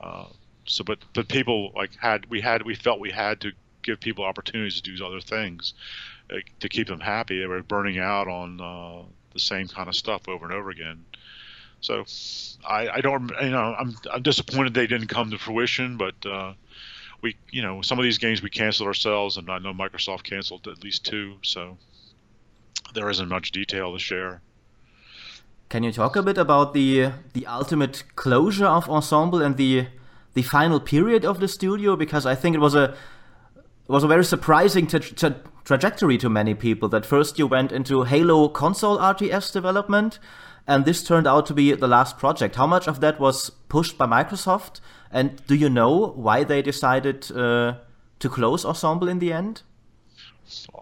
uh, 0.00 0.26
so 0.66 0.82
but 0.84 0.98
but 1.12 1.28
people 1.28 1.72
like 1.74 1.96
had 1.96 2.28
we 2.30 2.40
had 2.40 2.62
we 2.62 2.74
felt 2.74 2.98
we 3.00 3.10
had 3.10 3.40
to 3.42 3.52
give 3.82 4.00
people 4.00 4.24
opportunities 4.24 4.80
to 4.80 4.96
do 4.96 5.04
other 5.04 5.20
things 5.20 5.74
to 6.60 6.68
keep 6.68 6.88
them 6.88 7.00
happy. 7.00 7.38
They 7.38 7.46
were 7.46 7.62
burning 7.62 7.98
out 7.98 8.28
on 8.28 8.60
uh, 8.60 9.02
the 9.32 9.38
same 9.38 9.68
kind 9.68 9.88
of 9.88 9.94
stuff 9.94 10.28
over 10.28 10.44
and 10.44 10.54
over 10.54 10.70
again. 10.70 11.04
So 11.80 12.04
I, 12.66 12.88
I 12.88 13.00
don't 13.02 13.30
you 13.42 13.50
know 13.50 13.74
I'm 13.78 13.96
I'm 14.10 14.22
disappointed 14.22 14.74
they 14.74 14.86
didn't 14.86 15.08
come 15.08 15.30
to 15.30 15.38
fruition, 15.38 15.98
but 15.98 16.14
uh, 16.24 16.54
we 17.24 17.36
you 17.50 17.62
know 17.62 17.82
some 17.82 17.98
of 17.98 18.04
these 18.04 18.18
games 18.18 18.42
we 18.42 18.50
canceled 18.50 18.86
ourselves, 18.86 19.36
and 19.38 19.50
I 19.50 19.58
know 19.58 19.72
Microsoft 19.72 20.22
canceled 20.22 20.68
at 20.68 20.84
least 20.84 21.04
two, 21.04 21.38
so 21.42 21.76
there 22.94 23.10
isn't 23.10 23.28
much 23.28 23.50
detail 23.50 23.92
to 23.92 23.98
share. 23.98 24.42
Can 25.70 25.82
you 25.82 25.90
talk 25.90 26.14
a 26.14 26.22
bit 26.22 26.38
about 26.38 26.74
the 26.74 27.10
the 27.32 27.46
ultimate 27.46 28.04
closure 28.14 28.66
of 28.66 28.88
Ensemble 28.88 29.42
and 29.42 29.56
the 29.56 29.86
the 30.34 30.42
final 30.42 30.78
period 30.78 31.24
of 31.24 31.40
the 31.40 31.48
studio 31.48 31.96
because 31.96 32.26
I 32.26 32.34
think 32.34 32.54
it 32.54 32.60
was 32.60 32.74
a 32.74 32.84
it 33.88 33.92
was 33.96 34.04
a 34.04 34.08
very 34.08 34.24
surprising 34.24 34.86
tra 34.86 35.00
tra 35.00 35.34
trajectory 35.64 36.18
to 36.18 36.28
many 36.28 36.54
people. 36.54 36.88
That 36.90 37.06
first 37.06 37.38
you 37.38 37.46
went 37.46 37.72
into 37.72 38.04
Halo 38.04 38.48
console 38.48 38.98
RTS 38.98 39.50
development, 39.52 40.18
and 40.66 40.84
this 40.84 41.02
turned 41.02 41.26
out 41.26 41.46
to 41.46 41.54
be 41.54 41.72
the 41.72 41.88
last 41.88 42.18
project. 42.18 42.56
How 42.56 42.66
much 42.66 42.88
of 42.88 43.00
that 43.00 43.20
was 43.20 43.50
pushed 43.68 43.98
by 43.98 44.06
Microsoft, 44.06 44.80
and 45.10 45.44
do 45.46 45.54
you 45.54 45.68
know 45.68 46.08
why 46.16 46.44
they 46.44 46.62
decided 46.62 47.30
uh, 47.32 47.74
to 48.18 48.28
close 48.28 48.64
Ensemble 48.64 49.08
in 49.08 49.18
the 49.18 49.32
end? 49.32 49.62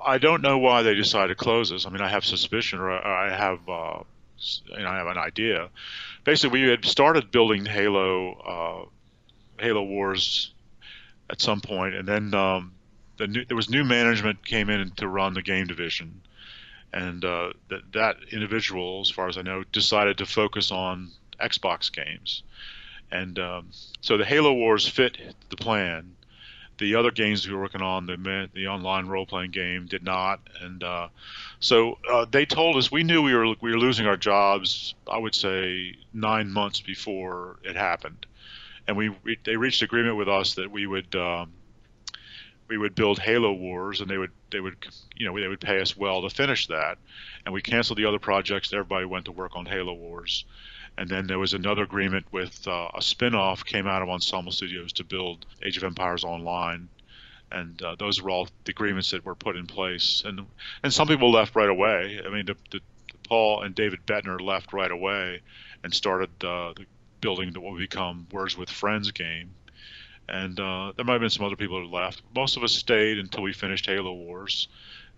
I 0.04 0.18
don't 0.18 0.42
know 0.42 0.58
why 0.58 0.82
they 0.82 0.94
decided 0.94 1.28
to 1.28 1.34
close 1.34 1.70
this. 1.70 1.86
I 1.86 1.90
mean, 1.90 2.00
I 2.00 2.08
have 2.08 2.24
suspicion, 2.24 2.80
or 2.80 2.90
I 2.90 3.30
have, 3.30 3.68
uh, 3.68 4.02
you 4.66 4.82
know, 4.82 4.88
I 4.88 4.96
have 4.96 5.06
an 5.06 5.18
idea. 5.18 5.68
Basically, 6.24 6.62
we 6.62 6.68
had 6.68 6.84
started 6.84 7.30
building 7.30 7.64
Halo 7.64 8.32
uh, 8.32 9.62
Halo 9.62 9.82
Wars 9.82 10.52
at 11.30 11.40
some 11.40 11.60
point, 11.60 11.94
and 11.94 12.06
then 12.06 12.34
um, 12.34 12.72
the 13.16 13.26
new, 13.26 13.44
there 13.44 13.56
was 13.56 13.70
new 13.70 13.84
management 13.84 14.44
came 14.44 14.68
in 14.68 14.90
to 14.96 15.06
run 15.08 15.34
the 15.34 15.42
game 15.42 15.66
division, 15.66 16.20
and 16.92 17.24
uh, 17.24 17.52
that 17.68 17.92
that 17.92 18.16
individual, 18.30 19.00
as 19.00 19.10
far 19.10 19.28
as 19.28 19.38
I 19.38 19.42
know, 19.42 19.64
decided 19.72 20.18
to 20.18 20.26
focus 20.26 20.70
on 20.70 21.10
Xbox 21.40 21.92
games, 21.92 22.42
and 23.10 23.38
um, 23.38 23.70
so 24.00 24.16
the 24.16 24.24
Halo 24.24 24.52
Wars 24.52 24.88
fit 24.88 25.18
the 25.50 25.56
plan. 25.56 26.16
The 26.78 26.96
other 26.96 27.12
games 27.12 27.46
we 27.46 27.54
were 27.54 27.60
working 27.60 27.82
on, 27.82 28.06
the 28.06 28.48
the 28.54 28.66
online 28.68 29.06
role 29.06 29.26
playing 29.26 29.52
game, 29.52 29.86
did 29.86 30.02
not, 30.02 30.40
and 30.60 30.82
uh, 30.82 31.08
so 31.60 31.98
uh, 32.10 32.26
they 32.30 32.44
told 32.44 32.76
us 32.76 32.90
we 32.90 33.04
knew 33.04 33.22
we 33.22 33.34
were 33.34 33.54
we 33.60 33.70
were 33.70 33.78
losing 33.78 34.06
our 34.06 34.16
jobs. 34.16 34.94
I 35.10 35.18
would 35.18 35.34
say 35.34 35.94
nine 36.12 36.50
months 36.50 36.80
before 36.80 37.58
it 37.62 37.76
happened 37.76 38.26
and 38.86 38.96
we, 38.96 39.10
they 39.44 39.56
reached 39.56 39.82
agreement 39.82 40.16
with 40.16 40.28
us 40.28 40.54
that 40.54 40.70
we 40.70 40.86
would 40.86 41.14
um, 41.14 41.52
we 42.68 42.78
would 42.78 42.94
build 42.94 43.18
Halo 43.18 43.52
Wars, 43.52 44.00
and 44.00 44.10
they 44.10 44.18
would 44.18 44.30
they 44.52 44.60
would 44.60 44.76
you 45.16 45.26
know 45.26 45.38
they 45.38 45.48
would 45.48 45.60
pay 45.60 45.80
us 45.80 45.96
well 45.96 46.22
to 46.22 46.30
finish 46.30 46.68
that, 46.68 46.98
and 47.44 47.52
we 47.52 47.60
canceled 47.60 47.98
the 47.98 48.04
other 48.04 48.18
projects. 48.18 48.72
Everybody 48.72 49.06
went 49.06 49.24
to 49.24 49.32
work 49.32 49.56
on 49.56 49.66
Halo 49.66 49.94
Wars, 49.94 50.44
and 50.96 51.08
then 51.08 51.26
there 51.26 51.38
was 51.38 51.54
another 51.54 51.82
agreement 51.82 52.26
with 52.30 52.66
uh, 52.68 52.88
a 52.94 53.02
spin-off 53.02 53.64
came 53.64 53.86
out 53.86 54.02
of 54.02 54.08
Ensemble 54.08 54.52
Studios 54.52 54.92
to 54.94 55.04
build 55.04 55.46
Age 55.62 55.76
of 55.76 55.84
Empires 55.84 56.22
Online, 56.22 56.88
and 57.50 57.82
uh, 57.82 57.96
those 57.98 58.22
were 58.22 58.30
all 58.30 58.48
the 58.64 58.70
agreements 58.70 59.10
that 59.10 59.24
were 59.24 59.34
put 59.34 59.56
in 59.56 59.66
place. 59.66 60.22
And 60.24 60.46
and 60.82 60.92
some 60.92 61.08
people 61.08 61.32
left 61.32 61.56
right 61.56 61.70
away. 61.70 62.20
I 62.24 62.28
mean, 62.28 62.46
the, 62.46 62.56
the, 62.70 62.80
Paul 63.28 63.62
and 63.62 63.74
David 63.74 64.00
Bettner 64.06 64.40
left 64.40 64.72
right 64.72 64.90
away 64.90 65.40
and 65.82 65.94
started 65.94 66.30
uh, 66.44 66.74
the 66.76 66.86
building 67.20 67.52
that 67.52 67.60
will 67.60 67.78
become 67.78 68.26
Words 68.30 68.58
with 68.58 68.68
Friends 68.68 69.10
game. 69.12 69.54
And 70.28 70.58
uh, 70.58 70.92
there 70.96 71.04
might 71.04 71.14
have 71.14 71.20
been 71.20 71.30
some 71.30 71.46
other 71.46 71.56
people 71.56 71.80
who 71.80 71.94
left. 71.94 72.22
Most 72.34 72.56
of 72.56 72.62
us 72.62 72.72
stayed 72.72 73.18
until 73.18 73.42
we 73.42 73.52
finished 73.52 73.86
Halo 73.86 74.12
Wars. 74.12 74.68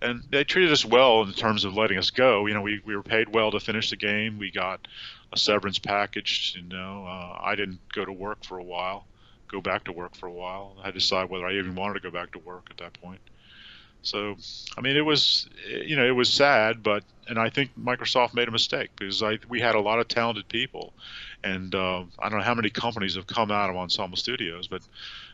And 0.02 0.22
they 0.30 0.44
treated 0.44 0.72
us 0.72 0.84
well 0.84 1.22
in 1.22 1.32
terms 1.32 1.64
of 1.64 1.76
letting 1.76 1.98
us 1.98 2.10
go. 2.10 2.46
You 2.46 2.54
know, 2.54 2.62
we, 2.62 2.80
we 2.84 2.96
were 2.96 3.02
paid 3.02 3.32
well 3.32 3.50
to 3.52 3.60
finish 3.60 3.90
the 3.90 3.96
game. 3.96 4.38
We 4.38 4.50
got 4.50 4.86
a 5.32 5.38
severance 5.38 5.78
package. 5.78 6.54
You 6.56 6.68
know, 6.68 7.06
uh, 7.06 7.38
I 7.42 7.54
didn't 7.54 7.80
go 7.92 8.04
to 8.04 8.12
work 8.12 8.44
for 8.44 8.58
a 8.58 8.64
while, 8.64 9.06
go 9.48 9.60
back 9.60 9.84
to 9.84 9.92
work 9.92 10.16
for 10.16 10.26
a 10.26 10.32
while. 10.32 10.76
I 10.80 10.86
had 10.86 10.94
to 10.94 11.00
decide 11.00 11.30
whether 11.30 11.46
I 11.46 11.54
even 11.54 11.74
wanted 11.74 11.94
to 11.94 12.00
go 12.00 12.10
back 12.10 12.32
to 12.32 12.38
work 12.38 12.68
at 12.70 12.76
that 12.78 13.00
point. 13.00 13.20
So, 14.04 14.36
I 14.76 14.82
mean, 14.82 14.96
it 14.96 15.04
was, 15.04 15.48
you 15.66 15.96
know, 15.96 16.06
it 16.06 16.14
was 16.14 16.30
sad, 16.30 16.82
but, 16.82 17.04
and 17.26 17.38
I 17.38 17.48
think 17.48 17.70
Microsoft 17.78 18.34
made 18.34 18.48
a 18.48 18.50
mistake 18.50 18.90
because 18.96 19.22
I, 19.22 19.38
we 19.48 19.60
had 19.60 19.74
a 19.74 19.80
lot 19.80 19.98
of 19.98 20.08
talented 20.08 20.46
people. 20.48 20.92
And 21.42 21.74
uh, 21.74 22.04
I 22.18 22.28
don't 22.28 22.38
know 22.38 22.44
how 22.44 22.54
many 22.54 22.68
companies 22.68 23.16
have 23.16 23.26
come 23.26 23.50
out 23.50 23.70
of 23.70 23.76
Ensemble 23.76 24.18
Studios, 24.18 24.68
but 24.68 24.82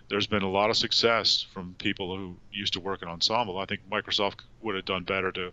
there's 0.09 0.29
been 0.29 0.43
a 0.43 0.51
lot 0.51 0.71
of 0.71 0.77
success 0.77 1.45
from 1.53 1.75
people 1.79 2.17
who 2.17 2.37
used 2.53 2.73
to 2.75 2.81
work 2.81 3.03
in 3.03 3.09
Ensemble. 3.09 3.59
I 3.59 3.65
think 3.65 3.81
Microsoft 3.91 4.41
would 4.63 4.77
have 4.77 4.85
done 4.85 5.03
better 5.03 5.33
to, 5.33 5.53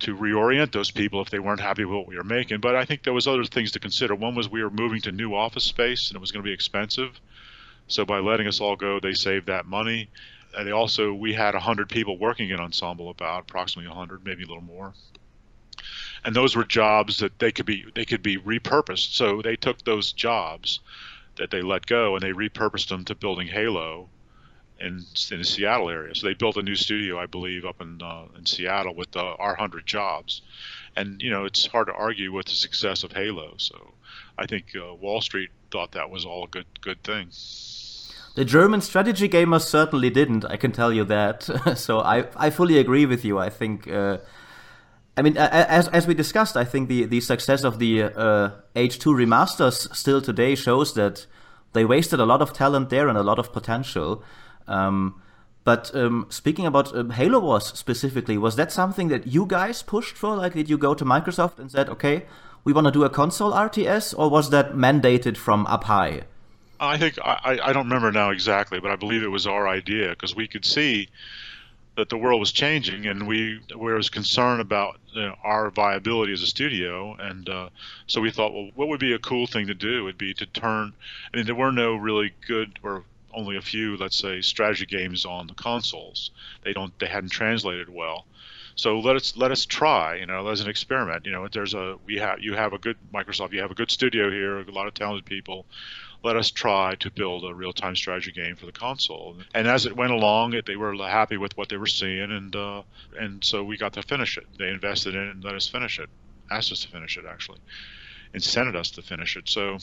to 0.00 0.16
reorient 0.16 0.72
those 0.72 0.90
people 0.90 1.20
if 1.20 1.28
they 1.28 1.38
weren't 1.38 1.60
happy 1.60 1.84
with 1.84 1.94
what 1.94 2.08
we 2.08 2.16
were 2.16 2.24
making. 2.24 2.60
But 2.60 2.76
I 2.76 2.86
think 2.86 3.02
there 3.02 3.12
was 3.12 3.28
other 3.28 3.44
things 3.44 3.72
to 3.72 3.78
consider. 3.78 4.14
One 4.14 4.34
was 4.34 4.48
we 4.48 4.62
were 4.62 4.70
moving 4.70 5.02
to 5.02 5.12
new 5.12 5.34
office 5.34 5.64
space 5.64 6.08
and 6.08 6.16
it 6.16 6.20
was 6.20 6.32
going 6.32 6.42
to 6.42 6.48
be 6.48 6.54
expensive. 6.54 7.20
So 7.88 8.06
by 8.06 8.20
letting 8.20 8.46
us 8.46 8.60
all 8.60 8.76
go, 8.76 9.00
they 9.00 9.12
saved 9.12 9.48
that 9.48 9.66
money 9.66 10.08
and 10.56 10.66
they 10.66 10.72
also 10.72 11.12
we 11.12 11.32
had 11.32 11.54
100 11.54 11.88
people 11.88 12.18
working 12.18 12.50
in 12.50 12.60
ensemble 12.60 13.10
about 13.10 13.42
approximately 13.42 13.88
100 13.88 14.24
maybe 14.24 14.44
a 14.44 14.46
little 14.46 14.62
more. 14.62 14.92
And 16.24 16.36
those 16.36 16.54
were 16.54 16.64
jobs 16.64 17.18
that 17.18 17.38
they 17.38 17.50
could 17.50 17.66
be 17.66 17.84
they 17.94 18.04
could 18.04 18.22
be 18.22 18.38
repurposed. 18.38 19.14
So 19.14 19.42
they 19.42 19.56
took 19.56 19.82
those 19.84 20.12
jobs 20.12 20.80
that 21.36 21.50
they 21.50 21.62
let 21.62 21.86
go 21.86 22.14
and 22.14 22.22
they 22.22 22.32
repurposed 22.32 22.88
them 22.88 23.04
to 23.06 23.14
building 23.14 23.48
halo 23.48 24.08
in, 24.78 25.04
in 25.30 25.38
the 25.38 25.44
seattle 25.44 25.88
area. 25.88 26.14
So 26.14 26.26
they 26.26 26.34
built 26.34 26.56
a 26.56 26.62
new 26.62 26.76
studio 26.76 27.18
i 27.18 27.26
believe 27.26 27.64
up 27.64 27.80
in 27.80 28.00
uh, 28.02 28.26
in 28.36 28.46
seattle 28.46 28.94
with 28.94 29.16
uh, 29.16 29.34
our 29.38 29.52
100 29.52 29.86
jobs. 29.86 30.42
And 30.94 31.20
you 31.22 31.30
know 31.30 31.44
it's 31.44 31.66
hard 31.66 31.88
to 31.88 31.94
argue 31.94 32.32
with 32.32 32.46
the 32.46 32.52
success 32.52 33.02
of 33.02 33.12
halo. 33.12 33.54
So 33.56 33.94
i 34.38 34.46
think 34.46 34.66
uh, 34.76 34.94
wall 34.94 35.20
street 35.20 35.50
thought 35.70 35.92
that 35.92 36.10
was 36.10 36.24
all 36.24 36.44
a 36.44 36.48
good 36.48 36.66
good 36.82 37.02
thing 37.02 37.30
the 38.34 38.44
German 38.44 38.80
strategy 38.80 39.28
gamers 39.28 39.62
certainly 39.62 40.10
didn't. 40.10 40.44
I 40.44 40.56
can 40.56 40.72
tell 40.72 40.92
you 40.92 41.04
that. 41.04 41.42
so 41.76 42.00
I 42.00 42.26
I 42.36 42.50
fully 42.50 42.78
agree 42.78 43.06
with 43.06 43.24
you. 43.24 43.38
I 43.38 43.50
think. 43.50 43.88
Uh, 43.88 44.18
I 45.14 45.20
mean, 45.20 45.36
as 45.36 45.88
as 45.88 46.06
we 46.06 46.14
discussed, 46.14 46.56
I 46.56 46.64
think 46.64 46.88
the 46.88 47.04
the 47.04 47.20
success 47.20 47.64
of 47.64 47.78
the 47.78 48.04
uh, 48.04 48.50
Age 48.74 48.98
2 48.98 49.10
remasters 49.10 49.94
still 49.94 50.22
today 50.22 50.54
shows 50.54 50.94
that 50.94 51.26
they 51.74 51.84
wasted 51.84 52.18
a 52.18 52.24
lot 52.24 52.40
of 52.40 52.52
talent 52.52 52.88
there 52.88 53.08
and 53.08 53.18
a 53.18 53.22
lot 53.22 53.38
of 53.38 53.52
potential. 53.52 54.22
Um, 54.66 55.20
but 55.64 55.94
um, 55.94 56.26
speaking 56.30 56.66
about 56.66 56.96
um, 56.96 57.10
Halo 57.10 57.40
Wars 57.40 57.66
specifically, 57.66 58.38
was 58.38 58.56
that 58.56 58.72
something 58.72 59.08
that 59.08 59.26
you 59.26 59.46
guys 59.46 59.82
pushed 59.82 60.16
for? 60.16 60.34
Like, 60.34 60.54
did 60.54 60.70
you 60.70 60.78
go 60.78 60.94
to 60.94 61.04
Microsoft 61.04 61.58
and 61.58 61.70
said, 61.70 61.90
"Okay, 61.90 62.24
we 62.64 62.72
want 62.72 62.86
to 62.86 62.90
do 62.90 63.04
a 63.04 63.10
console 63.10 63.52
RTS, 63.52 64.14
or 64.16 64.30
was 64.30 64.48
that 64.48 64.72
mandated 64.72 65.36
from 65.36 65.66
up 65.66 65.84
high? 65.84 66.22
I 66.82 66.98
think 66.98 67.16
I, 67.22 67.60
I 67.62 67.72
don't 67.72 67.84
remember 67.84 68.10
now 68.10 68.30
exactly, 68.30 68.80
but 68.80 68.90
I 68.90 68.96
believe 68.96 69.22
it 69.22 69.28
was 69.28 69.46
our 69.46 69.68
idea 69.68 70.10
because 70.10 70.34
we 70.34 70.48
could 70.48 70.64
see 70.64 71.08
that 71.96 72.08
the 72.08 72.16
world 72.16 72.40
was 72.40 72.50
changing, 72.50 73.06
and 73.06 73.28
we 73.28 73.60
we 73.76 73.92
was 73.92 74.10
concerned 74.10 74.60
about 74.60 74.98
you 75.12 75.22
know, 75.22 75.36
our 75.44 75.70
viability 75.70 76.32
as 76.32 76.42
a 76.42 76.46
studio, 76.46 77.14
and 77.14 77.48
uh, 77.48 77.68
so 78.08 78.20
we 78.20 78.32
thought, 78.32 78.52
well, 78.52 78.70
what 78.74 78.88
would 78.88 78.98
be 78.98 79.12
a 79.12 79.18
cool 79.20 79.46
thing 79.46 79.68
to 79.68 79.74
do? 79.74 80.02
Would 80.04 80.18
be 80.18 80.34
to 80.34 80.46
turn. 80.46 80.92
I 81.32 81.36
mean, 81.36 81.46
there 81.46 81.54
were 81.54 81.70
no 81.70 81.94
really 81.94 82.32
good 82.48 82.80
or 82.82 83.04
only 83.32 83.56
a 83.56 83.62
few, 83.62 83.96
let's 83.96 84.18
say, 84.18 84.40
strategy 84.40 84.86
games 84.86 85.24
on 85.24 85.46
the 85.46 85.54
consoles. 85.54 86.32
They 86.64 86.72
don't 86.72 86.98
they 86.98 87.06
hadn't 87.06 87.30
translated 87.30 87.90
well. 87.90 88.26
So 88.74 88.98
let 88.98 89.14
us 89.14 89.36
let 89.36 89.52
us 89.52 89.66
try, 89.66 90.16
you 90.16 90.26
know, 90.26 90.48
as 90.48 90.62
an 90.62 90.68
experiment. 90.68 91.26
You 91.26 91.32
know, 91.32 91.46
there's 91.46 91.74
a 91.74 91.96
we 92.06 92.16
have 92.16 92.40
you 92.40 92.54
have 92.54 92.72
a 92.72 92.78
good 92.78 92.96
Microsoft, 93.14 93.52
you 93.52 93.60
have 93.60 93.70
a 93.70 93.74
good 93.74 93.90
studio 93.92 94.30
here, 94.30 94.58
a 94.58 94.70
lot 94.72 94.88
of 94.88 94.94
talented 94.94 95.26
people 95.26 95.66
let 96.22 96.36
us 96.36 96.50
try 96.50 96.94
to 96.96 97.10
build 97.10 97.44
a 97.44 97.54
real 97.54 97.72
time 97.72 97.96
strategy 97.96 98.32
game 98.32 98.56
for 98.56 98.66
the 98.66 98.72
console. 98.72 99.36
And 99.54 99.66
as 99.66 99.86
it 99.86 99.96
went 99.96 100.12
along, 100.12 100.54
it, 100.54 100.66
they 100.66 100.76
were 100.76 100.94
happy 100.96 101.36
with 101.36 101.56
what 101.56 101.68
they 101.68 101.76
were 101.76 101.86
seeing, 101.86 102.30
and 102.30 102.54
uh, 102.54 102.82
and 103.18 103.44
so 103.44 103.64
we 103.64 103.76
got 103.76 103.94
to 103.94 104.02
finish 104.02 104.38
it. 104.38 104.46
They 104.58 104.68
invested 104.68 105.14
in 105.14 105.22
it 105.22 105.34
and 105.34 105.44
let 105.44 105.54
us 105.54 105.68
finish 105.68 105.98
it, 105.98 106.08
asked 106.50 106.72
us 106.72 106.82
to 106.82 106.88
finish 106.88 107.16
it 107.16 107.24
actually, 107.28 107.58
incented 108.34 108.76
us 108.76 108.90
to 108.92 109.02
finish 109.02 109.36
it. 109.36 109.48
So. 109.48 109.78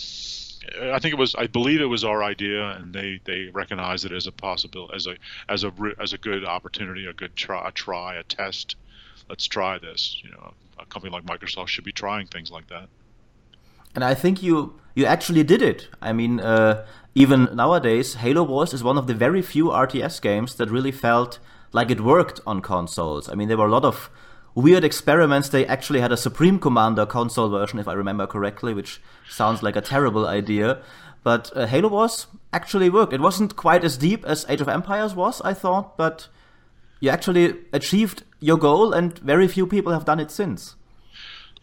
I 0.81 0.99
think 0.99 1.13
it 1.13 1.17
was. 1.17 1.35
I 1.35 1.47
believe 1.47 1.79
it 1.79 1.85
was 1.85 2.03
our 2.03 2.21
idea, 2.21 2.71
and 2.71 2.93
they, 2.93 3.21
they 3.23 3.49
recognized 3.53 4.03
it 4.03 4.11
as 4.11 4.27
a 4.27 4.31
possible, 4.33 4.91
as 4.93 5.07
a 5.07 5.15
as 5.47 5.63
a 5.63 5.71
as 5.97 6.11
a 6.11 6.17
good 6.17 6.43
opportunity, 6.43 7.05
a 7.05 7.13
good 7.13 7.33
try, 7.33 7.69
a 7.69 7.71
try, 7.71 8.15
a 8.15 8.23
test. 8.23 8.75
Let's 9.29 9.47
try 9.47 9.79
this. 9.79 10.19
You 10.21 10.31
know, 10.31 10.53
a 10.77 10.85
company 10.85 11.13
like 11.13 11.23
Microsoft 11.23 11.69
should 11.69 11.85
be 11.85 11.93
trying 11.93 12.27
things 12.27 12.51
like 12.51 12.67
that. 12.67 12.89
And 13.95 14.03
I 14.03 14.13
think 14.13 14.43
you 14.43 14.79
you 14.99 15.05
actually 15.05 15.43
did 15.43 15.61
it. 15.61 15.87
I 16.01 16.11
mean, 16.13 16.41
uh, 16.41 16.85
even 17.15 17.49
nowadays, 17.53 18.15
Halo 18.15 18.43
Wars 18.43 18.73
is 18.73 18.83
one 18.83 18.97
of 18.97 19.07
the 19.07 19.13
very 19.13 19.41
few 19.41 19.65
RTS 19.65 20.21
games 20.21 20.55
that 20.55 20.69
really 20.69 20.91
felt 20.91 21.39
like 21.71 21.89
it 21.89 22.01
worked 22.01 22.41
on 22.45 22.61
consoles. 22.61 23.29
I 23.29 23.35
mean, 23.35 23.47
there 23.47 23.57
were 23.57 23.67
a 23.67 23.71
lot 23.71 23.85
of 23.85 24.09
weird 24.55 24.83
experiments. 24.83 25.49
They 25.49 25.65
actually 25.65 26.01
had 26.01 26.11
a 26.11 26.17
Supreme 26.17 26.59
Commander 26.59 27.05
console 27.05 27.49
version, 27.49 27.79
if 27.79 27.87
I 27.87 27.93
remember 27.93 28.27
correctly, 28.27 28.73
which 28.73 29.01
sounds 29.29 29.63
like 29.63 29.77
a 29.77 29.81
terrible 29.81 30.27
idea. 30.27 30.81
But 31.23 31.51
uh, 31.55 31.65
Halo 31.65 31.89
Wars 31.89 32.27
actually 32.51 32.89
worked. 32.89 33.13
It 33.13 33.21
wasn't 33.21 33.55
quite 33.55 33.83
as 33.85 33.97
deep 33.97 34.25
as 34.25 34.45
Age 34.49 34.61
of 34.61 34.69
Empires 34.69 35.15
was, 35.15 35.41
I 35.41 35.53
thought, 35.53 35.97
but 35.97 36.27
you 36.99 37.09
actually 37.09 37.55
achieved 37.71 38.23
your 38.41 38.57
goal, 38.57 38.93
and 38.93 39.17
very 39.19 39.47
few 39.47 39.65
people 39.65 39.93
have 39.93 40.05
done 40.05 40.19
it 40.19 40.31
since. 40.31 40.75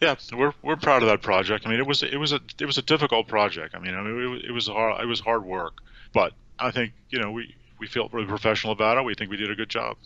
Yeah, 0.01 0.15
we're 0.33 0.53
we're 0.61 0.75
proud 0.75 1.01
of 1.01 1.09
that 1.09 1.21
project. 1.21 1.65
I 1.65 1.69
mean, 1.69 1.79
it 1.79 1.87
was 1.87 2.03
it 2.03 2.17
was 2.17 2.31
a 2.31 2.39
it 2.59 2.65
was 2.65 2.77
a 2.77 2.81
difficult 2.83 3.27
project. 3.27 3.75
I 3.75 3.79
mean, 3.79 3.95
I 3.95 4.01
mean, 4.01 4.37
it, 4.37 4.45
it 4.49 4.51
was 4.51 4.67
hard 4.67 5.01
it 5.01 5.07
was 5.07 5.19
hard 5.19 5.43
work, 5.43 5.81
but 6.13 6.33
I 6.59 6.71
think 6.71 6.93
you 7.09 7.19
know 7.19 7.31
we 7.31 7.55
we 7.79 7.87
felt 7.87 8.13
really 8.13 8.27
professional 8.27 8.73
about 8.73 8.97
it. 8.97 9.05
We 9.05 9.15
think 9.15 9.31
we 9.31 9.37
did 9.37 9.49
a 9.49 9.55
good 9.55 9.69
job. 9.69 9.97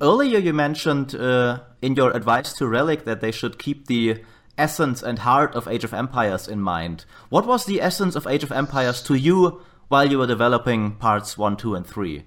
Earlier, 0.00 0.38
you 0.38 0.52
mentioned 0.52 1.14
uh, 1.14 1.60
in 1.82 1.94
your 1.94 2.16
advice 2.16 2.52
to 2.54 2.66
Relic 2.66 3.04
that 3.04 3.20
they 3.20 3.30
should 3.30 3.58
keep 3.58 3.86
the 3.86 4.22
essence 4.56 5.02
and 5.02 5.20
heart 5.20 5.54
of 5.54 5.66
Age 5.66 5.84
of 5.84 5.94
Empires 5.94 6.46
in 6.46 6.60
mind. 6.60 7.04
What 7.28 7.46
was 7.46 7.64
the 7.64 7.80
essence 7.80 8.14
of 8.14 8.26
Age 8.26 8.44
of 8.44 8.52
Empires 8.52 9.02
to 9.02 9.14
you 9.14 9.62
while 9.88 10.10
you 10.10 10.18
were 10.18 10.26
developing 10.26 10.92
parts 10.92 11.36
one, 11.36 11.56
two, 11.56 11.74
and 11.74 11.86
three? 11.86 12.24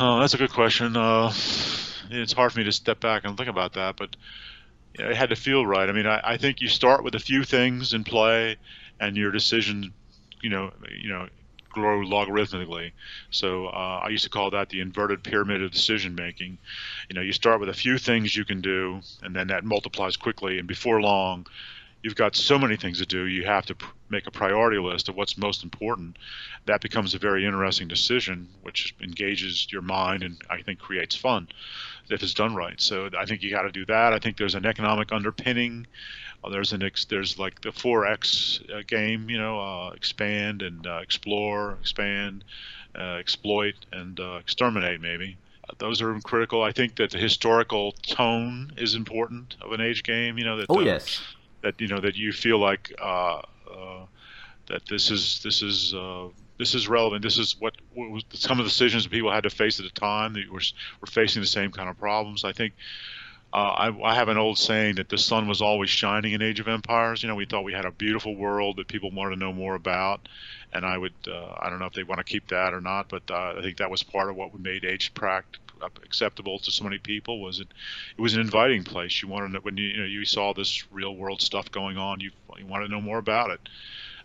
Oh, 0.00 0.20
that's 0.20 0.34
a 0.34 0.38
good 0.38 0.52
question. 0.52 0.96
Uh, 0.96 1.32
it's 2.10 2.32
hard 2.32 2.52
for 2.52 2.58
me 2.58 2.64
to 2.64 2.72
step 2.72 3.00
back 3.00 3.24
and 3.24 3.36
think 3.36 3.48
about 3.48 3.74
that, 3.74 3.96
but 3.96 4.16
you 4.96 5.04
know, 5.04 5.10
it 5.10 5.16
had 5.16 5.30
to 5.30 5.36
feel 5.36 5.66
right. 5.66 5.88
I 5.88 5.92
mean, 5.92 6.06
I, 6.06 6.20
I 6.22 6.36
think 6.36 6.60
you 6.60 6.68
start 6.68 7.04
with 7.04 7.14
a 7.14 7.20
few 7.20 7.44
things 7.44 7.92
in 7.92 8.04
play, 8.04 8.56
and 9.00 9.16
your 9.16 9.30
decisions, 9.30 9.88
you 10.42 10.50
know, 10.50 10.70
you 10.96 11.08
know, 11.08 11.28
grow 11.70 12.00
logarithmically. 12.00 12.92
So 13.30 13.66
uh, 13.66 14.00
I 14.04 14.08
used 14.08 14.24
to 14.24 14.30
call 14.30 14.50
that 14.50 14.68
the 14.68 14.80
inverted 14.80 15.24
pyramid 15.24 15.62
of 15.62 15.72
decision 15.72 16.14
making. 16.14 16.58
You 17.08 17.14
know, 17.14 17.22
you 17.22 17.32
start 17.32 17.60
with 17.60 17.68
a 17.68 17.74
few 17.74 17.98
things 17.98 18.36
you 18.36 18.44
can 18.44 18.60
do, 18.60 19.00
and 19.22 19.34
then 19.34 19.48
that 19.48 19.64
multiplies 19.64 20.16
quickly, 20.16 20.58
and 20.58 20.68
before 20.68 21.00
long, 21.00 21.46
you've 22.02 22.14
got 22.14 22.36
so 22.36 22.58
many 22.58 22.76
things 22.76 22.98
to 22.98 23.06
do. 23.06 23.26
You 23.26 23.44
have 23.46 23.66
to 23.66 23.74
pr- 23.74 23.94
make 24.10 24.26
a 24.26 24.30
priority 24.30 24.78
list 24.78 25.08
of 25.08 25.16
what's 25.16 25.38
most 25.38 25.64
important. 25.64 26.18
That 26.66 26.82
becomes 26.82 27.14
a 27.14 27.18
very 27.18 27.46
interesting 27.46 27.88
decision, 27.88 28.48
which 28.62 28.94
engages 29.00 29.66
your 29.72 29.82
mind 29.82 30.22
and 30.22 30.40
I 30.50 30.62
think 30.62 30.78
creates 30.78 31.16
fun 31.16 31.48
if 32.12 32.22
it's 32.22 32.34
done 32.34 32.54
right. 32.54 32.80
So 32.80 33.08
I 33.18 33.24
think 33.24 33.42
you 33.42 33.50
got 33.50 33.62
to 33.62 33.72
do 33.72 33.84
that. 33.86 34.12
I 34.12 34.18
think 34.18 34.36
there's 34.36 34.54
an 34.54 34.66
economic 34.66 35.12
underpinning. 35.12 35.86
Uh, 36.44 36.50
there's 36.50 36.72
an 36.72 36.82
ex, 36.82 37.04
there's 37.04 37.38
like 37.38 37.60
the 37.60 37.70
4X 37.70 38.70
uh, 38.70 38.82
game, 38.86 39.30
you 39.30 39.38
know, 39.38 39.60
uh, 39.60 39.90
expand 39.90 40.62
and 40.62 40.86
uh, 40.86 41.00
explore, 41.02 41.78
expand, 41.80 42.44
uh, 42.96 43.16
exploit, 43.18 43.74
and 43.92 44.18
uh, 44.18 44.38
exterminate 44.40 45.00
maybe. 45.00 45.36
Those 45.78 46.02
are 46.02 46.18
critical. 46.20 46.62
I 46.62 46.72
think 46.72 46.96
that 46.96 47.12
the 47.12 47.18
historical 47.18 47.92
tone 48.02 48.72
is 48.76 48.94
important 48.94 49.56
of 49.62 49.72
an 49.72 49.80
age 49.80 50.02
game. 50.02 50.36
You 50.36 50.44
know 50.44 50.56
that. 50.58 50.66
Oh 50.68 50.80
yes. 50.80 51.22
That 51.62 51.80
you 51.80 51.86
know 51.86 52.00
that 52.00 52.16
you 52.16 52.32
feel 52.32 52.58
like 52.58 52.92
that 52.98 54.82
this 54.90 55.10
is 55.10 55.40
this 55.42 55.62
is 55.62 55.94
this 56.58 56.74
is 56.74 56.88
relevant. 56.88 57.22
This 57.22 57.38
is 57.38 57.56
what, 57.58 57.74
what 57.94 58.10
was 58.10 58.24
some 58.32 58.58
of 58.58 58.64
the 58.64 58.70
decisions 58.70 59.06
people 59.06 59.32
had 59.32 59.44
to 59.44 59.50
face 59.50 59.78
at 59.80 59.84
the 59.84 60.00
time. 60.00 60.34
That 60.34 60.50
were 60.50 60.60
were 61.00 61.06
facing 61.06 61.42
the 61.42 61.48
same 61.48 61.72
kind 61.72 61.88
of 61.88 61.98
problems. 61.98 62.44
I 62.44 62.52
think 62.52 62.74
uh, 63.52 63.56
I, 63.56 64.12
I, 64.12 64.14
have 64.14 64.28
an 64.28 64.38
old 64.38 64.58
saying 64.58 64.94
that 64.94 65.10
the 65.10 65.18
sun 65.18 65.46
was 65.46 65.60
always 65.60 65.90
shining 65.90 66.32
in 66.32 66.40
Age 66.40 66.58
of 66.58 66.68
Empires. 66.68 67.22
You 67.22 67.28
know, 67.28 67.34
we 67.34 67.44
thought 67.44 67.64
we 67.64 67.74
had 67.74 67.84
a 67.84 67.90
beautiful 67.90 68.34
world 68.34 68.76
that 68.76 68.88
people 68.88 69.10
wanted 69.10 69.34
to 69.34 69.40
know 69.40 69.52
more 69.52 69.74
about, 69.74 70.26
and 70.72 70.86
I 70.86 70.96
would 70.96 71.12
uh, 71.28 71.54
I 71.58 71.68
don't 71.68 71.78
know 71.78 71.86
if 71.86 71.92
they 71.92 72.02
want 72.02 72.18
to 72.18 72.24
keep 72.24 72.48
that 72.48 72.72
or 72.72 72.80
not, 72.80 73.08
but 73.08 73.30
uh, 73.30 73.54
I 73.58 73.60
think 73.60 73.76
that 73.76 73.90
was 73.90 74.02
part 74.02 74.30
of 74.30 74.36
what 74.36 74.58
made 74.58 74.84
Age 74.84 75.12
Pract 75.12 75.58
acceptable 76.04 76.58
to 76.60 76.70
so 76.70 76.84
many 76.84 76.98
people 76.98 77.40
was 77.40 77.58
it 77.58 77.66
it 78.16 78.20
was 78.20 78.34
an 78.34 78.40
inviting 78.40 78.84
place 78.84 79.20
you 79.20 79.28
wanted 79.28 79.52
to, 79.52 79.58
when 79.60 79.76
you, 79.76 79.86
you 79.86 79.96
know 79.98 80.04
you 80.04 80.24
saw 80.24 80.52
this 80.54 80.84
real 80.92 81.16
world 81.16 81.42
stuff 81.42 81.70
going 81.72 81.98
on 81.98 82.20
you 82.20 82.30
you 82.56 82.64
wanted 82.66 82.86
to 82.86 82.92
know 82.92 83.00
more 83.00 83.18
about 83.18 83.50
it 83.50 83.60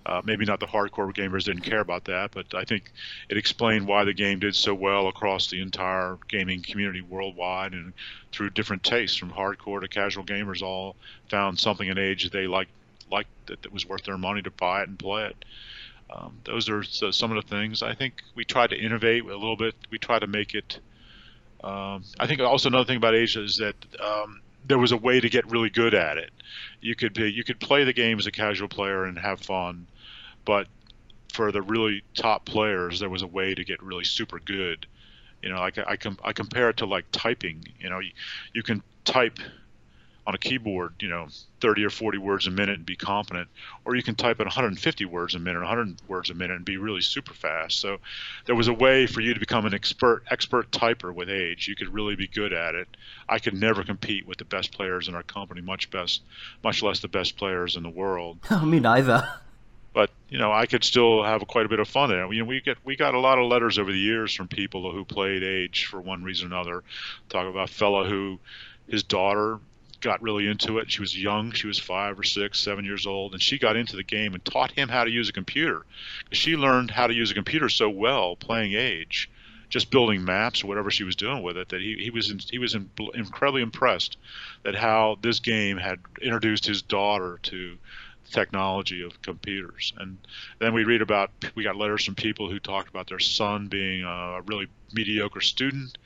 uh, 0.07 0.21
maybe 0.23 0.45
not 0.45 0.61
the 0.61 0.65
hardcore 0.65 1.13
gamers 1.13 1.43
didn't 1.43 1.63
care 1.63 1.81
about 1.81 2.05
that, 2.05 2.31
but 2.31 2.55
I 2.55 2.63
think 2.63 2.91
it 3.27 3.35
explained 3.35 3.85
why 3.85 4.05
the 4.05 4.13
game 4.13 4.39
did 4.39 4.55
so 4.55 4.73
well 4.73 5.09
across 5.09 5.49
the 5.49 5.61
entire 5.61 6.17
gaming 6.29 6.63
community 6.63 7.01
worldwide 7.01 7.73
and 7.73 7.91
through 8.31 8.51
different 8.51 8.83
tastes, 8.83 9.17
from 9.17 9.31
hardcore 9.31 9.81
to 9.81 9.89
casual 9.89 10.23
gamers, 10.23 10.61
all 10.61 10.95
found 11.29 11.59
something 11.59 11.89
in 11.89 11.97
age 11.97 12.23
that 12.23 12.31
they 12.31 12.47
liked, 12.47 12.71
liked 13.11 13.29
that, 13.47 13.61
that 13.63 13.73
was 13.73 13.85
worth 13.85 14.03
their 14.05 14.17
money 14.17 14.41
to 14.41 14.51
buy 14.51 14.81
it 14.81 14.87
and 14.87 14.97
play 14.97 15.25
it. 15.25 15.45
Um, 16.09 16.37
those 16.45 16.69
are 16.69 16.83
some 16.83 17.35
of 17.35 17.43
the 17.43 17.49
things. 17.49 17.83
I 17.83 17.93
think 17.93 18.23
we 18.33 18.45
tried 18.45 18.69
to 18.69 18.77
innovate 18.77 19.23
a 19.23 19.37
little 19.37 19.57
bit. 19.57 19.75
We 19.91 19.97
tried 19.97 20.19
to 20.19 20.27
make 20.27 20.55
it. 20.55 20.79
Um, 21.61 22.05
I 22.17 22.27
think 22.27 22.39
also 22.39 22.69
another 22.69 22.85
thing 22.85 22.95
about 22.95 23.13
Asia 23.13 23.43
is 23.43 23.57
that 23.57 23.75
um, 23.99 24.39
there 24.65 24.77
was 24.77 24.93
a 24.93 24.97
way 24.97 25.19
to 25.19 25.29
get 25.29 25.51
really 25.51 25.69
good 25.69 25.93
at 25.93 26.17
it. 26.17 26.31
You 26.79 26.95
could 26.95 27.13
be, 27.13 27.29
you 27.29 27.43
could 27.43 27.59
play 27.59 27.83
the 27.83 27.91
game 27.91 28.19
as 28.19 28.25
a 28.25 28.31
casual 28.31 28.69
player 28.69 29.03
and 29.03 29.17
have 29.17 29.41
fun, 29.41 29.87
but 30.47 30.67
for 31.33 31.51
the 31.51 31.61
really 31.61 32.03
top 32.15 32.45
players, 32.45 33.01
there 33.01 33.09
was 33.09 33.21
a 33.21 33.27
way 33.27 33.53
to 33.53 33.65
get 33.65 33.83
really 33.83 34.05
super 34.05 34.39
good. 34.39 34.87
You 35.43 35.49
know, 35.49 35.59
like 35.59 35.77
I, 35.77 35.83
I, 35.89 35.97
com- 35.97 36.17
I 36.23 36.31
compare 36.31 36.69
it 36.69 36.77
to 36.77 36.85
like 36.85 37.05
typing. 37.11 37.65
You 37.79 37.89
know, 37.89 37.99
you, 37.99 38.11
you 38.53 38.63
can 38.63 38.81
type 39.03 39.39
on 40.25 40.35
a 40.35 40.37
keyboard, 40.37 40.93
you 41.01 41.09
know, 41.09 41.27
30 41.59 41.85
or 41.85 41.89
40 41.89 42.17
words 42.17 42.47
a 42.47 42.51
minute 42.51 42.75
and 42.75 42.85
be 42.85 42.95
competent, 42.95 43.49
or 43.85 43.95
you 43.95 44.03
can 44.03 44.15
type 44.15 44.39
at 44.39 44.45
150 44.45 45.05
words 45.05 45.35
a 45.35 45.39
minute, 45.39 45.59
100 45.59 46.01
words 46.07 46.29
a 46.29 46.33
minute 46.33 46.55
and 46.55 46.65
be 46.65 46.77
really 46.77 47.01
super 47.01 47.33
fast. 47.33 47.79
So 47.79 47.97
there 48.45 48.55
was 48.55 48.69
a 48.69 48.73
way 48.73 49.05
for 49.05 49.19
you 49.19 49.33
to 49.33 49.39
become 49.39 49.65
an 49.65 49.73
expert 49.73 50.23
expert 50.31 50.71
typer 50.71 51.13
with 51.13 51.29
age. 51.29 51.67
You 51.67 51.75
could 51.75 51.93
really 51.93 52.15
be 52.15 52.27
good 52.27 52.53
at 52.53 52.73
it. 52.73 52.87
I 53.27 53.39
could 53.39 53.53
never 53.53 53.83
compete 53.83 54.25
with 54.25 54.37
the 54.37 54.45
best 54.45 54.71
players 54.71 55.09
in 55.09 55.15
our 55.15 55.23
company, 55.23 55.61
much 55.61 55.91
best, 55.91 56.21
much 56.63 56.81
less 56.81 57.01
the 57.01 57.09
best 57.09 57.37
players 57.37 57.75
in 57.75 57.83
the 57.83 57.89
world. 57.89 58.39
Me 58.63 58.79
neither. 58.79 59.27
You 60.29 60.37
know, 60.37 60.51
I 60.51 60.65
could 60.65 60.83
still 60.83 61.23
have 61.23 61.45
quite 61.47 61.65
a 61.65 61.69
bit 61.69 61.79
of 61.79 61.87
fun 61.87 62.11
in 62.11 62.19
it. 62.19 62.33
You 62.33 62.39
know, 62.39 62.49
we 62.49 62.59
get 62.59 62.77
we 62.83 62.95
got 62.95 63.13
a 63.13 63.19
lot 63.19 63.39
of 63.39 63.49
letters 63.49 63.79
over 63.79 63.91
the 63.91 63.97
years 63.97 64.33
from 64.33 64.47
people 64.47 64.91
who 64.91 65.05
played 65.05 65.41
Age 65.41 65.85
for 65.85 66.01
one 66.01 66.23
reason 66.23 66.51
or 66.51 66.55
another. 66.55 66.83
Talk 67.29 67.47
about 67.47 67.69
a 67.69 67.73
fella 67.73 68.05
who 68.05 68.39
his 68.89 69.03
daughter 69.03 69.59
got 70.01 70.21
really 70.21 70.47
into 70.47 70.79
it. 70.79 70.91
She 70.91 70.99
was 70.99 71.17
young; 71.17 71.51
she 71.51 71.67
was 71.67 71.79
five 71.79 72.19
or 72.19 72.23
six, 72.23 72.59
seven 72.59 72.83
years 72.83 73.07
old, 73.07 73.33
and 73.33 73.41
she 73.41 73.57
got 73.57 73.77
into 73.77 73.95
the 73.95 74.03
game 74.03 74.33
and 74.33 74.43
taught 74.43 74.71
him 74.71 74.89
how 74.89 75.05
to 75.05 75.09
use 75.09 75.29
a 75.29 75.33
computer. 75.33 75.85
She 76.31 76.57
learned 76.57 76.91
how 76.91 77.07
to 77.07 77.13
use 77.13 77.31
a 77.31 77.35
computer 77.35 77.69
so 77.69 77.89
well 77.89 78.35
playing 78.35 78.73
Age, 78.73 79.29
just 79.69 79.91
building 79.91 80.25
maps 80.25 80.61
or 80.61 80.67
whatever 80.67 80.91
she 80.91 81.05
was 81.05 81.15
doing 81.15 81.41
with 81.41 81.57
it, 81.57 81.69
that 81.69 81.79
he, 81.79 81.95
he 81.95 82.09
was 82.09 82.29
in, 82.29 82.39
he 82.39 82.59
was 82.59 82.75
in, 82.75 82.89
incredibly 83.13 83.61
impressed 83.61 84.17
that 84.63 84.75
how 84.75 85.17
this 85.21 85.39
game 85.39 85.77
had 85.77 85.99
introduced 86.21 86.65
his 86.65 86.81
daughter 86.81 87.39
to 87.43 87.77
technology 88.31 89.03
of 89.03 89.21
computers. 89.21 89.93
And 89.97 90.17
then 90.59 90.73
we 90.73 90.83
read 90.83 91.01
about 91.01 91.31
we 91.55 91.63
got 91.63 91.75
letters 91.75 92.05
from 92.05 92.15
people 92.15 92.49
who 92.49 92.59
talked 92.59 92.89
about 92.89 93.07
their 93.07 93.19
son 93.19 93.67
being 93.67 94.03
a 94.03 94.41
really 94.45 94.67
mediocre 94.93 95.41
student, 95.41 95.97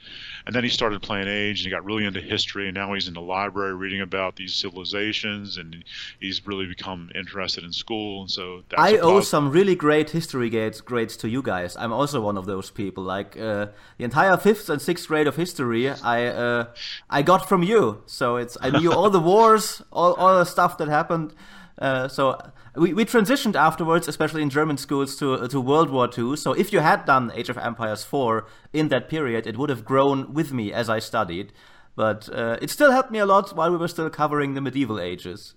and 0.45 0.55
then 0.55 0.63
he 0.63 0.69
started 0.69 1.01
playing 1.01 1.27
Age 1.27 1.59
and 1.59 1.65
he 1.65 1.69
got 1.69 1.85
really 1.85 2.05
into 2.05 2.19
history, 2.19 2.67
and 2.67 2.75
now 2.75 2.93
he's 2.93 3.07
in 3.07 3.13
the 3.13 3.21
library 3.21 3.75
reading 3.75 4.01
about 4.01 4.35
these 4.35 4.53
civilizations, 4.53 5.57
and 5.57 5.83
he's 6.19 6.45
really 6.47 6.65
become 6.65 7.09
interested 7.13 7.63
in 7.63 7.71
school. 7.71 8.21
And 8.21 8.31
so 8.31 8.63
I 8.77 8.97
owe 8.97 9.21
some 9.21 9.51
really 9.51 9.75
great 9.75 10.09
history 10.09 10.49
grades 10.49 10.81
grades 10.81 11.17
to 11.17 11.29
you 11.29 11.41
guys. 11.41 11.75
I'm 11.77 11.93
also 11.93 12.21
one 12.21 12.37
of 12.37 12.45
those 12.45 12.71
people. 12.71 13.03
Like 13.03 13.37
uh, 13.37 13.67
the 13.97 14.03
entire 14.03 14.37
fifth 14.37 14.69
and 14.69 14.81
sixth 14.81 15.07
grade 15.07 15.27
of 15.27 15.35
history, 15.35 15.89
I 15.89 16.25
uh, 16.25 16.65
I 17.09 17.21
got 17.21 17.47
from 17.47 17.63
you. 17.63 18.03
So 18.05 18.37
it's 18.37 18.57
I 18.61 18.69
knew 18.69 18.91
all 18.91 19.09
the 19.09 19.19
wars, 19.31 19.81
all 19.91 20.13
all 20.13 20.39
the 20.39 20.45
stuff 20.45 20.77
that 20.79 20.87
happened. 20.87 21.33
Uh, 21.81 22.07
so 22.07 22.39
we, 22.75 22.93
we 22.93 23.03
transitioned 23.03 23.55
afterwards, 23.55 24.07
especially 24.07 24.43
in 24.43 24.51
German 24.51 24.77
schools, 24.77 25.15
to 25.17 25.47
to 25.47 25.59
World 25.59 25.89
War 25.89 26.07
II. 26.15 26.37
So 26.37 26.53
if 26.53 26.71
you 26.71 26.79
had 26.79 27.05
done 27.05 27.31
Age 27.35 27.49
of 27.49 27.57
Empires 27.57 28.03
4 28.03 28.45
in 28.71 28.89
that 28.89 29.09
period, 29.09 29.47
it 29.47 29.57
would 29.57 29.69
have 29.69 29.83
grown 29.83 30.33
with 30.33 30.53
me 30.53 30.71
as 30.71 30.89
I 30.89 30.99
studied. 30.99 31.51
But 31.95 32.29
uh, 32.31 32.57
it 32.61 32.69
still 32.69 32.91
helped 32.91 33.11
me 33.11 33.19
a 33.19 33.25
lot 33.25 33.55
while 33.55 33.71
we 33.71 33.77
were 33.77 33.87
still 33.87 34.09
covering 34.09 34.53
the 34.53 34.61
medieval 34.61 34.99
ages. 34.99 35.55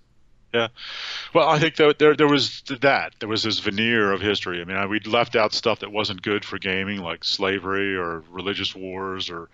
Yeah, 0.53 0.69
well, 1.33 1.49
I 1.49 1.59
think 1.59 1.75
that 1.75 1.99
there 1.99 2.15
there 2.15 2.29
was 2.29 2.63
that 2.81 3.13
there 3.19 3.29
was 3.29 3.43
this 3.43 3.59
veneer 3.59 4.11
of 4.11 4.21
history. 4.21 4.61
I 4.61 4.63
mean, 4.63 4.89
we'd 4.89 5.05
left 5.05 5.35
out 5.35 5.53
stuff 5.53 5.79
that 5.79 5.91
wasn't 5.91 6.21
good 6.21 6.43
for 6.45 6.57
gaming, 6.57 7.01
like 7.01 7.23
slavery 7.23 7.95
or 7.95 8.23
religious 8.31 8.73
wars 8.73 9.29
or 9.29 9.49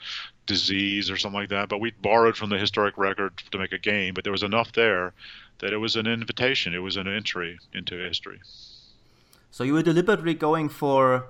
disease 0.45 1.09
or 1.09 1.17
something 1.17 1.39
like 1.39 1.49
that. 1.49 1.69
But 1.69 1.79
we 1.79 1.91
borrowed 1.91 2.37
from 2.37 2.49
the 2.49 2.57
historic 2.57 2.97
record 2.97 3.37
to 3.51 3.57
make 3.57 3.71
a 3.73 3.79
game. 3.79 4.13
But 4.13 4.23
there 4.23 4.31
was 4.31 4.43
enough 4.43 4.71
there 4.73 5.13
that 5.61 5.71
it 5.71 5.77
was 5.77 5.95
an 5.95 6.07
invitation, 6.07 6.73
it 6.73 6.79
was 6.79 6.97
an 6.97 7.07
entry 7.07 7.59
into 7.73 7.95
history. 7.97 8.41
So 9.51 9.63
you 9.63 9.73
were 9.73 9.83
deliberately 9.83 10.33
going 10.33 10.69
for 10.69 11.25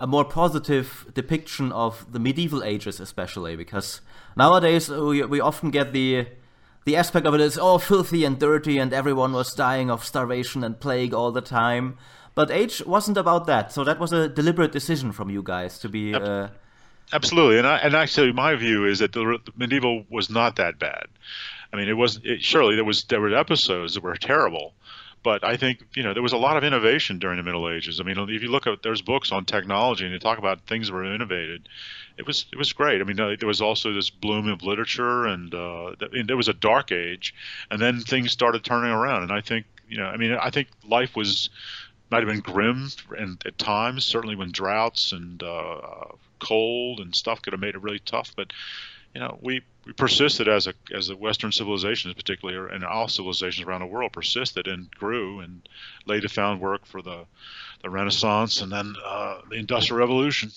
a 0.00 0.06
more 0.06 0.24
positive 0.24 1.06
depiction 1.14 1.72
of 1.72 2.10
the 2.12 2.18
medieval 2.18 2.62
ages, 2.62 3.00
especially 3.00 3.56
because 3.56 4.00
nowadays 4.36 4.88
we, 4.88 5.22
we 5.24 5.40
often 5.40 5.70
get 5.70 5.92
the 5.92 6.26
the 6.84 6.94
aspect 6.94 7.26
of 7.26 7.34
it 7.34 7.40
is 7.40 7.58
all 7.58 7.80
filthy 7.80 8.24
and 8.24 8.38
dirty, 8.38 8.78
and 8.78 8.92
everyone 8.92 9.32
was 9.32 9.52
dying 9.54 9.90
of 9.90 10.04
starvation 10.04 10.62
and 10.62 10.78
plague 10.78 11.12
all 11.12 11.32
the 11.32 11.40
time. 11.40 11.98
But 12.36 12.48
age 12.50 12.80
wasn't 12.86 13.16
about 13.16 13.46
that, 13.48 13.72
so 13.72 13.82
that 13.82 13.98
was 13.98 14.12
a 14.12 14.28
deliberate 14.28 14.70
decision 14.70 15.10
from 15.10 15.28
you 15.28 15.42
guys 15.42 15.80
to 15.80 15.88
be. 15.88 16.14
Uh, 16.14 16.48
Absolutely, 17.12 17.58
and 17.58 17.66
I, 17.66 17.78
and 17.78 17.94
actually, 17.94 18.32
my 18.32 18.54
view 18.54 18.84
is 18.84 19.00
that 19.00 19.12
the 19.12 19.40
medieval 19.56 20.04
was 20.08 20.30
not 20.30 20.56
that 20.56 20.78
bad. 20.78 21.06
I 21.72 21.76
mean, 21.76 21.88
it 21.88 21.96
was 21.96 22.20
it, 22.24 22.42
surely 22.42 22.74
there 22.74 22.84
was 22.84 23.04
there 23.04 23.20
were 23.20 23.34
episodes 23.34 23.94
that 23.94 24.02
were 24.02 24.16
terrible, 24.16 24.74
but 25.22 25.44
I 25.44 25.56
think 25.56 25.80
you 25.94 26.02
know 26.02 26.14
there 26.14 26.22
was 26.22 26.32
a 26.32 26.38
lot 26.38 26.56
of 26.56 26.64
innovation 26.64 27.18
during 27.18 27.36
the 27.36 27.42
Middle 27.42 27.68
Ages. 27.68 28.00
I 28.00 28.04
mean, 28.04 28.18
if 28.18 28.42
you 28.42 28.50
look 28.50 28.66
at 28.66 28.82
there's 28.82 29.02
books 29.02 29.32
on 29.32 29.44
technology 29.44 30.04
and 30.04 30.14
they 30.14 30.18
talk 30.18 30.38
about 30.38 30.66
things 30.66 30.86
that 30.88 30.94
were 30.94 31.04
innovated, 31.04 31.68
it 32.16 32.26
was 32.26 32.46
it 32.52 32.58
was 32.58 32.72
great. 32.72 33.00
I 33.00 33.04
mean, 33.04 33.16
there 33.16 33.48
was 33.48 33.60
also 33.60 33.92
this 33.92 34.10
bloom 34.10 34.48
of 34.48 34.62
literature, 34.62 35.26
and 35.26 35.54
uh, 35.54 35.94
there 36.24 36.36
was 36.36 36.48
a 36.48 36.54
dark 36.54 36.92
age, 36.92 37.34
and 37.70 37.80
then 37.80 38.00
things 38.00 38.32
started 38.32 38.64
turning 38.64 38.90
around. 38.90 39.24
And 39.24 39.32
I 39.32 39.40
think 39.40 39.66
you 39.88 39.98
know, 39.98 40.06
I 40.06 40.16
mean, 40.16 40.32
I 40.32 40.50
think 40.50 40.68
life 40.84 41.16
was 41.16 41.50
might 42.10 42.22
have 42.22 42.28
been 42.28 42.40
grim 42.40 42.88
and 43.18 43.42
at 43.44 43.58
times, 43.58 44.04
certainly 44.04 44.36
when 44.36 44.52
droughts 44.52 45.12
and 45.12 45.42
uh, 45.42 46.06
cold 46.38 47.00
and 47.00 47.14
stuff 47.14 47.42
could 47.42 47.52
have 47.52 47.60
made 47.60 47.74
it 47.74 47.82
really 47.82 47.98
tough. 47.98 48.32
But 48.36 48.52
you 49.16 49.20
know, 49.20 49.38
we, 49.40 49.62
we 49.86 49.94
persisted 49.94 50.46
as 50.46 50.66
a 50.66 50.74
as 50.94 51.08
a 51.08 51.16
Western 51.16 51.50
civilization, 51.50 52.12
particularly, 52.12 52.74
and 52.74 52.84
all 52.84 53.08
civilizations 53.08 53.66
around 53.66 53.80
the 53.80 53.86
world 53.86 54.12
persisted 54.12 54.68
and 54.68 54.90
grew 54.90 55.40
and 55.40 55.66
laid 56.04 56.22
the 56.22 56.28
groundwork 56.28 56.84
for 56.84 57.00
the 57.00 57.24
the 57.82 57.88
Renaissance 57.88 58.60
and 58.60 58.70
then 58.70 58.94
uh, 59.02 59.40
the 59.48 59.56
Industrial 59.56 59.98
Revolution. 59.98 60.50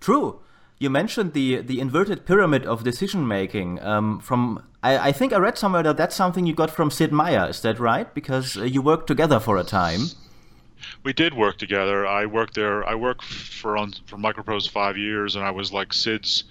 True. 0.00 0.40
You 0.78 0.90
mentioned 0.90 1.32
the 1.32 1.62
the 1.62 1.80
inverted 1.80 2.26
pyramid 2.26 2.66
of 2.66 2.84
decision 2.84 3.26
making. 3.26 3.80
Um, 3.80 4.20
from 4.20 4.62
I, 4.82 5.08
I, 5.08 5.12
think 5.12 5.32
I 5.32 5.38
read 5.38 5.56
somewhere 5.56 5.82
that 5.84 5.96
that's 5.96 6.16
something 6.16 6.44
you 6.44 6.54
got 6.54 6.70
from 6.70 6.90
Sid 6.90 7.12
Meier. 7.12 7.48
Is 7.48 7.62
that 7.62 7.80
right? 7.80 8.12
Because 8.12 8.58
uh, 8.58 8.64
you 8.64 8.82
worked 8.82 9.06
together 9.06 9.40
for 9.40 9.56
a 9.56 9.64
time. 9.64 10.00
We 11.02 11.14
did 11.14 11.32
work 11.32 11.56
together. 11.56 12.06
I 12.06 12.26
worked 12.26 12.54
there. 12.54 12.86
I 12.86 12.96
worked 12.96 13.24
for 13.24 13.78
on 13.78 13.94
for 14.04 14.18
Microprose 14.18 14.68
five 14.68 14.98
years, 14.98 15.36
and 15.36 15.44
I 15.44 15.52
was 15.52 15.72
like 15.72 15.94
Sid's 15.94 16.44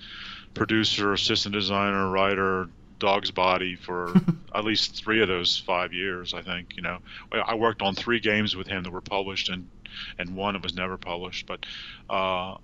producer, 0.53 1.13
assistant 1.13 1.53
designer, 1.53 2.09
writer, 2.09 2.69
dog's 2.99 3.31
body 3.31 3.75
for 3.75 4.13
at 4.55 4.63
least 4.63 4.95
three 4.95 5.21
of 5.21 5.27
those 5.27 5.57
five 5.57 5.93
years. 5.93 6.33
I 6.33 6.41
think 6.41 6.75
you 6.75 6.81
know 6.81 6.99
I 7.31 7.55
worked 7.55 7.81
on 7.81 7.95
three 7.95 8.19
games 8.19 8.55
with 8.55 8.67
him 8.67 8.83
that 8.83 8.91
were 8.91 9.01
published 9.01 9.49
and 9.49 9.67
and 10.17 10.35
one 10.35 10.53
that 10.53 10.63
was 10.63 10.75
never 10.75 10.97
published. 10.97 11.47
But 11.47 11.65
uh, 12.09 12.57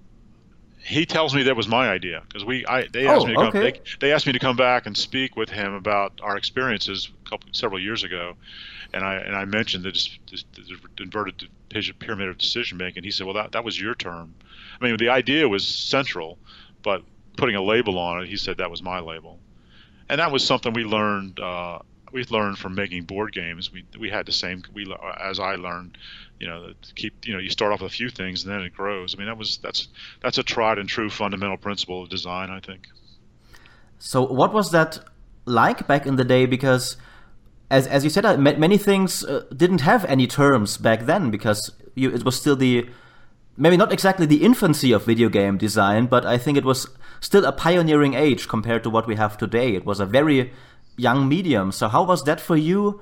he 0.85 1.05
tells 1.05 1.33
me 1.33 1.43
that 1.43 1.55
was 1.55 1.67
my 1.67 1.89
idea 1.89 2.21
because 2.27 2.45
we 2.45 2.65
I 2.67 2.87
they 2.87 3.07
asked 3.07 3.23
oh, 3.23 3.27
me 3.27 3.33
to 3.33 3.39
come 3.39 3.47
okay. 3.47 3.71
they, 3.71 3.81
they, 4.01 4.11
asked 4.11 4.27
me 4.27 4.33
to 4.33 4.39
come 4.39 4.55
back 4.55 4.85
and 4.85 4.95
speak 4.95 5.35
with 5.35 5.49
him 5.49 5.73
about 5.73 6.19
our 6.21 6.37
experiences 6.37 7.09
a 7.25 7.29
couple 7.29 7.49
several 7.53 7.81
years 7.81 8.03
ago, 8.03 8.35
and 8.93 9.03
I 9.03 9.15
and 9.15 9.35
I 9.35 9.45
mentioned 9.45 9.83
this, 9.83 10.17
this, 10.29 10.45
this 10.55 10.71
inverted 10.99 11.49
pyramid 11.99 12.29
of 12.29 12.37
decision 12.37 12.77
making. 12.77 13.03
He 13.03 13.11
said, 13.11 13.25
well 13.25 13.35
that 13.35 13.53
that 13.53 13.63
was 13.63 13.79
your 13.79 13.95
term. 13.95 14.35
I 14.79 14.83
mean 14.83 14.97
the 14.97 15.09
idea 15.09 15.49
was 15.49 15.67
central, 15.67 16.37
but 16.83 17.03
putting 17.35 17.55
a 17.55 17.61
label 17.61 17.97
on 17.99 18.23
it, 18.23 18.29
he 18.29 18.37
said 18.37 18.57
that 18.57 18.71
was 18.71 18.81
my 18.81 18.99
label, 18.99 19.39
and 20.09 20.19
that 20.19 20.31
was 20.31 20.43
something 20.43 20.73
we 20.73 20.83
learned. 20.83 21.39
Uh, 21.39 21.79
we 22.11 22.23
learned 22.29 22.57
from 22.57 22.75
making 22.75 23.03
board 23.03 23.33
games. 23.33 23.71
We 23.71 23.85
we 23.99 24.09
had 24.09 24.25
the 24.25 24.31
same. 24.31 24.63
We 24.73 24.93
as 25.21 25.39
I 25.39 25.55
learned, 25.55 25.97
you 26.39 26.47
know, 26.47 26.73
keep 26.95 27.27
you 27.27 27.33
know 27.33 27.39
you 27.39 27.49
start 27.49 27.73
off 27.73 27.81
with 27.81 27.91
a 27.91 27.95
few 27.95 28.09
things 28.09 28.43
and 28.43 28.53
then 28.53 28.61
it 28.61 28.73
grows. 28.73 29.13
I 29.13 29.17
mean 29.17 29.27
that 29.27 29.37
was 29.37 29.57
that's 29.57 29.89
that's 30.21 30.37
a 30.37 30.43
tried 30.43 30.77
and 30.77 30.87
true 30.87 31.09
fundamental 31.09 31.57
principle 31.57 32.03
of 32.03 32.09
design. 32.09 32.49
I 32.49 32.59
think. 32.59 32.87
So 33.99 34.25
what 34.25 34.53
was 34.53 34.71
that 34.71 34.99
like 35.45 35.87
back 35.87 36.05
in 36.05 36.15
the 36.15 36.23
day? 36.23 36.45
Because 36.45 36.97
as 37.69 37.87
as 37.87 38.03
you 38.03 38.09
said, 38.09 38.25
uh, 38.25 38.37
many 38.37 38.77
things 38.77 39.23
uh, 39.23 39.43
didn't 39.55 39.81
have 39.81 40.05
any 40.05 40.27
terms 40.27 40.77
back 40.77 41.05
then 41.05 41.31
because 41.31 41.71
you, 41.95 42.11
it 42.11 42.23
was 42.23 42.39
still 42.39 42.55
the 42.55 42.87
maybe 43.57 43.77
not 43.77 43.91
exactly 43.91 44.25
the 44.25 44.43
infancy 44.43 44.91
of 44.91 45.05
video 45.05 45.29
game 45.29 45.57
design, 45.57 46.05
but 46.05 46.25
I 46.25 46.37
think 46.37 46.57
it 46.57 46.65
was 46.65 46.87
still 47.25 47.45
a 47.45 47.51
pioneering 47.51 48.13
age 48.13 48.47
compared 48.47 48.83
to 48.83 48.89
what 48.89 49.07
we 49.07 49.15
have 49.15 49.37
today. 49.37 49.73
It 49.75 49.85
was 49.85 49.99
a 49.99 50.05
very 50.05 50.53
young 50.95 51.27
medium. 51.27 51.71
So 51.71 51.87
how 51.87 52.03
was 52.03 52.23
that 52.25 52.39
for 52.39 52.55
you 52.55 53.01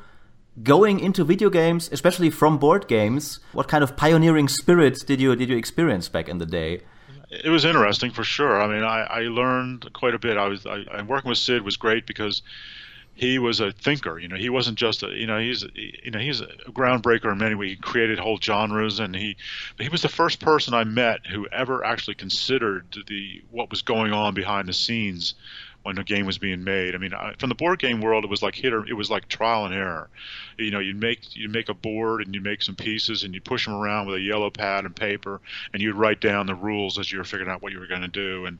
going 0.63 0.99
into 0.99 1.23
video 1.23 1.49
games, 1.49 1.89
especially 1.91 2.29
from 2.29 2.57
board 2.57 2.87
games? 2.87 3.39
What 3.51 3.67
kind 3.67 3.83
of 3.83 3.97
pioneering 3.97 4.47
spirit 4.47 5.05
did 5.05 5.19
you 5.19 5.35
did 5.35 5.49
you 5.49 5.57
experience 5.57 6.07
back 6.09 6.29
in 6.29 6.37
the 6.37 6.45
day? 6.45 6.81
It 7.29 7.49
was 7.49 7.65
interesting 7.65 8.11
for 8.11 8.23
sure. 8.23 8.61
I 8.61 8.67
mean, 8.67 8.83
I, 8.83 9.01
I 9.01 9.21
learned 9.21 9.91
quite 9.93 10.13
a 10.13 10.19
bit. 10.19 10.37
I 10.37 10.47
was 10.47 10.65
I, 10.65 11.01
working 11.01 11.29
with 11.29 11.39
Sid 11.39 11.63
was 11.63 11.77
great 11.77 12.05
because 12.05 12.43
he 13.15 13.37
was 13.39 13.59
a 13.59 13.71
thinker. 13.71 14.17
You 14.17 14.27
know, 14.27 14.35
he 14.35 14.49
wasn't 14.49 14.77
just 14.77 15.03
a 15.03 15.07
you 15.07 15.27
know 15.27 15.39
he's 15.39 15.63
you 15.75 16.11
know 16.11 16.19
he's 16.19 16.41
a 16.41 16.47
groundbreaker 16.69 17.31
in 17.31 17.37
many 17.37 17.55
ways. 17.55 17.71
He 17.71 17.75
created 17.77 18.19
whole 18.19 18.39
genres, 18.39 18.99
and 18.99 19.15
he 19.15 19.37
he 19.79 19.89
was 19.89 20.01
the 20.01 20.09
first 20.09 20.39
person 20.39 20.73
I 20.73 20.83
met 20.83 21.25
who 21.27 21.47
ever 21.47 21.83
actually 21.83 22.15
considered 22.15 22.95
the 23.07 23.43
what 23.51 23.69
was 23.69 23.81
going 23.81 24.13
on 24.13 24.33
behind 24.33 24.67
the 24.67 24.73
scenes 24.73 25.35
when 25.83 25.97
a 25.97 26.03
game 26.03 26.25
was 26.25 26.37
being 26.37 26.63
made. 26.63 26.95
I 26.95 26.97
mean, 26.97 27.13
I, 27.13 27.33
from 27.37 27.49
the 27.49 27.55
board 27.55 27.79
game 27.79 28.01
world, 28.01 28.23
it 28.23 28.29
was 28.29 28.41
like 28.41 28.55
hit 28.55 28.73
or 28.73 28.85
it 28.85 28.93
was 28.93 29.09
like 29.09 29.27
trial 29.27 29.65
and 29.65 29.75
error. 29.75 30.09
You 30.57 30.71
know, 30.71 30.79
you'd 30.79 30.99
make 30.99 31.35
you 31.35 31.49
make 31.49 31.69
a 31.69 31.73
board 31.73 32.21
and 32.21 32.33
you 32.33 32.41
make 32.41 32.61
some 32.61 32.75
pieces 32.75 33.23
and 33.23 33.33
you 33.35 33.41
push 33.41 33.65
them 33.65 33.75
around 33.75 34.07
with 34.07 34.15
a 34.15 34.21
yellow 34.21 34.49
pad 34.49 34.85
and 34.85 34.95
paper, 34.95 35.41
and 35.73 35.81
you'd 35.81 35.95
write 35.95 36.21
down 36.21 36.47
the 36.47 36.55
rules 36.55 36.97
as 36.97 37.11
you 37.11 37.17
were 37.17 37.23
figuring 37.23 37.51
out 37.51 37.61
what 37.61 37.73
you 37.73 37.79
were 37.79 37.87
going 37.87 38.01
to 38.01 38.07
do, 38.07 38.45
and 38.45 38.59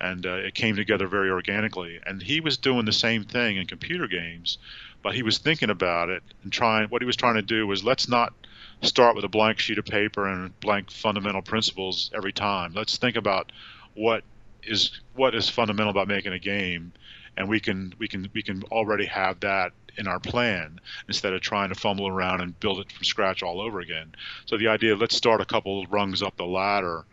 and 0.00 0.26
uh, 0.26 0.34
it 0.34 0.54
came 0.54 0.76
together 0.76 1.06
very 1.06 1.30
organically. 1.30 2.00
And 2.04 2.20
he 2.20 2.40
was 2.40 2.56
doing 2.56 2.84
the 2.84 2.92
same 2.92 3.24
thing 3.24 3.56
in 3.56 3.66
computer 3.66 4.08
games, 4.08 4.58
but 5.02 5.14
he 5.14 5.22
was 5.22 5.38
thinking 5.38 5.70
about 5.70 6.10
it 6.10 6.22
and 6.42 6.52
trying. 6.52 6.88
What 6.88 7.02
he 7.02 7.06
was 7.06 7.16
trying 7.16 7.36
to 7.36 7.42
do 7.42 7.66
was 7.66 7.84
let's 7.84 8.08
not 8.08 8.34
start 8.82 9.14
with 9.14 9.24
a 9.24 9.28
blank 9.28 9.60
sheet 9.60 9.78
of 9.78 9.84
paper 9.84 10.26
and 10.26 10.58
blank 10.60 10.90
fundamental 10.90 11.42
principles 11.42 12.10
every 12.12 12.32
time. 12.32 12.72
Let's 12.74 12.96
think 12.96 13.16
about 13.16 13.52
what 13.94 14.24
is 14.66 15.00
what 15.14 15.34
is 15.34 15.48
fundamental 15.48 15.90
about 15.90 16.08
making 16.08 16.32
a 16.32 16.38
game, 16.38 16.92
and 17.36 17.48
we 17.48 17.60
can 17.60 17.94
we 17.98 18.08
can 18.08 18.28
we 18.34 18.42
can 18.42 18.62
already 18.64 19.06
have 19.06 19.40
that 19.40 19.72
in 19.96 20.08
our 20.08 20.18
plan 20.18 20.80
instead 21.08 21.32
of 21.32 21.40
trying 21.40 21.68
to 21.68 21.74
fumble 21.74 22.08
around 22.08 22.40
and 22.40 22.58
build 22.60 22.80
it 22.80 22.90
from 22.90 23.04
scratch 23.04 23.42
all 23.42 23.60
over 23.60 23.80
again. 23.80 24.12
So 24.46 24.56
the 24.58 24.68
idea, 24.68 24.96
let's 24.96 25.14
start 25.14 25.40
a 25.40 25.44
couple 25.44 25.86
rungs 25.86 26.22
up 26.22 26.36
the 26.36 26.46
ladder. 26.46 27.04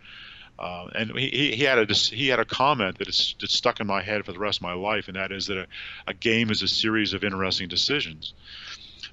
Uh, 0.59 0.87
and 0.93 1.17
he, 1.17 1.55
he 1.55 1.63
had 1.63 1.79
a 1.79 1.93
he 1.93 2.27
had 2.27 2.39
a 2.39 2.45
comment 2.45 2.99
that 2.99 3.07
is 3.07 3.35
that 3.39 3.49
stuck 3.49 3.79
in 3.79 3.87
my 3.87 4.01
head 4.01 4.23
for 4.23 4.31
the 4.31 4.39
rest 4.39 4.59
of 4.59 4.63
my 4.63 4.73
life, 4.73 5.07
and 5.07 5.15
that 5.15 5.31
is 5.31 5.47
that 5.47 5.57
a, 5.57 5.67
a 6.05 6.13
game 6.13 6.51
is 6.51 6.61
a 6.61 6.67
series 6.67 7.13
of 7.13 7.23
interesting 7.23 7.67
decisions. 7.67 8.35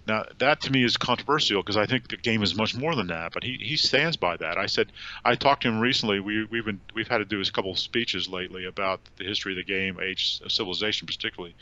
Now 0.09 0.25
that 0.39 0.63
to 0.63 0.73
me 0.73 0.83
is 0.83 0.97
controversial 0.97 1.63
because 1.63 1.77
I 1.77 1.85
think 1.85 2.09
the 2.09 2.17
game 2.17 2.43
is 2.43 2.55
much 2.55 2.75
more 2.75 2.97
than 2.97 3.09
that. 3.09 3.33
But 3.35 3.45
he, 3.45 3.59
he 3.61 3.77
stands 3.77 4.17
by 4.17 4.39
that. 4.39 4.57
I 4.57 4.65
said 4.65 4.91
I 5.23 5.35
talked 5.35 5.63
to 5.63 5.69
him 5.69 5.79
recently. 5.79 6.19
We 6.19 6.45
we've 6.47 6.65
been 6.65 6.81
we've 6.95 7.07
had 7.07 7.19
to 7.19 7.27
do 7.27 7.41
a 7.41 7.45
couple 7.45 7.71
of 7.71 7.79
speeches 7.79 8.27
lately 8.29 8.65
about 8.65 9.01
the 9.19 9.25
history 9.25 9.53
of 9.53 9.57
the 9.57 9.65
game, 9.65 10.01
age 10.03 10.41
of 10.43 10.51
civilization 10.51 11.07
particularly, 11.07 11.55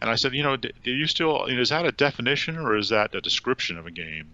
And 0.00 0.10
I 0.10 0.16
said, 0.16 0.34
you 0.34 0.42
know, 0.42 0.56
do 0.56 0.70
you 0.84 1.06
still 1.06 1.46
is 1.46 1.70
that 1.70 1.86
a 1.86 1.92
definition 1.92 2.58
or 2.58 2.76
is 2.76 2.90
that 2.90 3.14
a 3.14 3.20
description 3.22 3.78
of 3.78 3.86
a 3.86 3.90
game? 3.90 4.32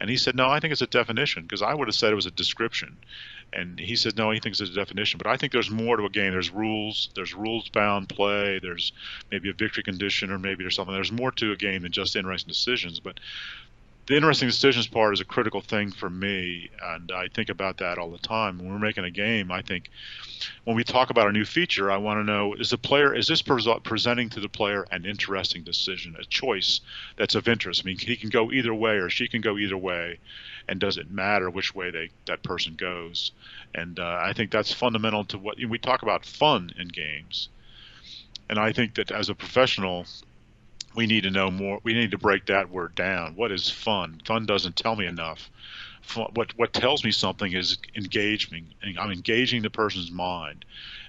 And 0.00 0.08
he 0.08 0.16
said, 0.16 0.34
no, 0.34 0.48
I 0.48 0.58
think 0.58 0.72
it's 0.72 0.82
a 0.82 0.86
definition 0.86 1.42
because 1.42 1.62
I 1.62 1.74
would 1.74 1.88
have 1.88 1.94
said 1.94 2.12
it 2.12 2.16
was 2.16 2.26
a 2.26 2.30
description. 2.30 2.96
And 3.52 3.78
he 3.78 3.96
said, 3.96 4.16
no, 4.16 4.30
he 4.30 4.40
thinks 4.40 4.58
there's 4.58 4.70
a 4.70 4.74
definition. 4.74 5.18
But 5.18 5.26
I 5.26 5.36
think 5.36 5.52
there's 5.52 5.70
more 5.70 5.96
to 5.96 6.04
a 6.04 6.10
game. 6.10 6.32
There's 6.32 6.50
rules. 6.50 7.10
There's 7.14 7.34
rules-bound 7.34 8.08
play. 8.08 8.58
There's 8.60 8.92
maybe 9.30 9.50
a 9.50 9.52
victory 9.52 9.82
condition, 9.82 10.30
or 10.30 10.38
maybe 10.38 10.64
there's 10.64 10.76
something. 10.76 10.94
There's 10.94 11.12
more 11.12 11.32
to 11.32 11.52
a 11.52 11.56
game 11.56 11.82
than 11.82 11.92
just 11.92 12.16
interesting 12.16 12.48
decisions. 12.48 12.98
But 12.98 13.20
the 14.06 14.16
interesting 14.16 14.48
decisions 14.48 14.88
part 14.88 15.14
is 15.14 15.20
a 15.20 15.24
critical 15.24 15.60
thing 15.60 15.92
for 15.92 16.10
me, 16.10 16.70
and 16.82 17.12
I 17.12 17.28
think 17.28 17.50
about 17.50 17.78
that 17.78 17.98
all 17.98 18.10
the 18.10 18.18
time. 18.18 18.58
When 18.58 18.72
we're 18.72 18.78
making 18.78 19.04
a 19.04 19.12
game, 19.12 19.52
I 19.52 19.62
think 19.62 19.90
when 20.64 20.74
we 20.74 20.82
talk 20.82 21.10
about 21.10 21.28
a 21.28 21.32
new 21.32 21.44
feature, 21.44 21.88
I 21.88 21.98
want 21.98 22.18
to 22.18 22.24
know 22.24 22.54
is 22.54 22.70
the 22.70 22.78
player 22.78 23.14
is 23.14 23.28
this 23.28 23.42
presenting 23.42 24.28
to 24.30 24.40
the 24.40 24.48
player 24.48 24.86
an 24.90 25.04
interesting 25.04 25.62
decision, 25.62 26.16
a 26.18 26.24
choice 26.24 26.80
that's 27.16 27.36
of 27.36 27.46
interest. 27.46 27.82
I 27.84 27.86
mean, 27.86 27.98
he 27.98 28.16
can 28.16 28.28
go 28.28 28.50
either 28.50 28.74
way, 28.74 28.96
or 28.96 29.08
she 29.08 29.28
can 29.28 29.40
go 29.40 29.56
either 29.56 29.76
way, 29.76 30.18
and 30.68 30.80
does 30.80 30.96
it 30.96 31.10
matter 31.10 31.50
which 31.50 31.74
way 31.74 31.90
they 31.90 32.10
that 32.26 32.42
person 32.42 32.74
goes? 32.74 33.32
And 33.74 33.98
uh, 33.98 34.20
I 34.22 34.32
think 34.32 34.50
that's 34.50 34.72
fundamental 34.72 35.24
to 35.26 35.38
what 35.38 35.58
you 35.58 35.66
know, 35.66 35.70
we 35.70 35.78
talk 35.78 36.02
about 36.02 36.24
fun 36.24 36.72
in 36.78 36.88
games, 36.88 37.48
and 38.48 38.58
I 38.58 38.72
think 38.72 38.94
that 38.94 39.10
as 39.10 39.28
a 39.28 39.34
professional 39.34 40.06
we 40.94 41.06
need 41.06 41.22
to 41.22 41.30
know 41.30 41.50
more. 41.50 41.80
We 41.82 41.94
need 41.94 42.10
to 42.10 42.18
break 42.18 42.46
that 42.46 42.70
word 42.70 42.94
down. 42.94 43.34
What 43.34 43.52
is 43.52 43.70
fun? 43.70 44.20
Fun 44.24 44.46
doesn't 44.46 44.76
tell 44.76 44.96
me 44.96 45.06
enough. 45.06 45.50
What 46.14 46.56
what 46.58 46.72
tells 46.72 47.04
me 47.04 47.12
something 47.12 47.52
is 47.52 47.78
engagement. 47.94 48.66
I'm 48.98 49.12
engaging 49.12 49.62
the 49.62 49.70
person's 49.70 50.10
mind, 50.10 50.64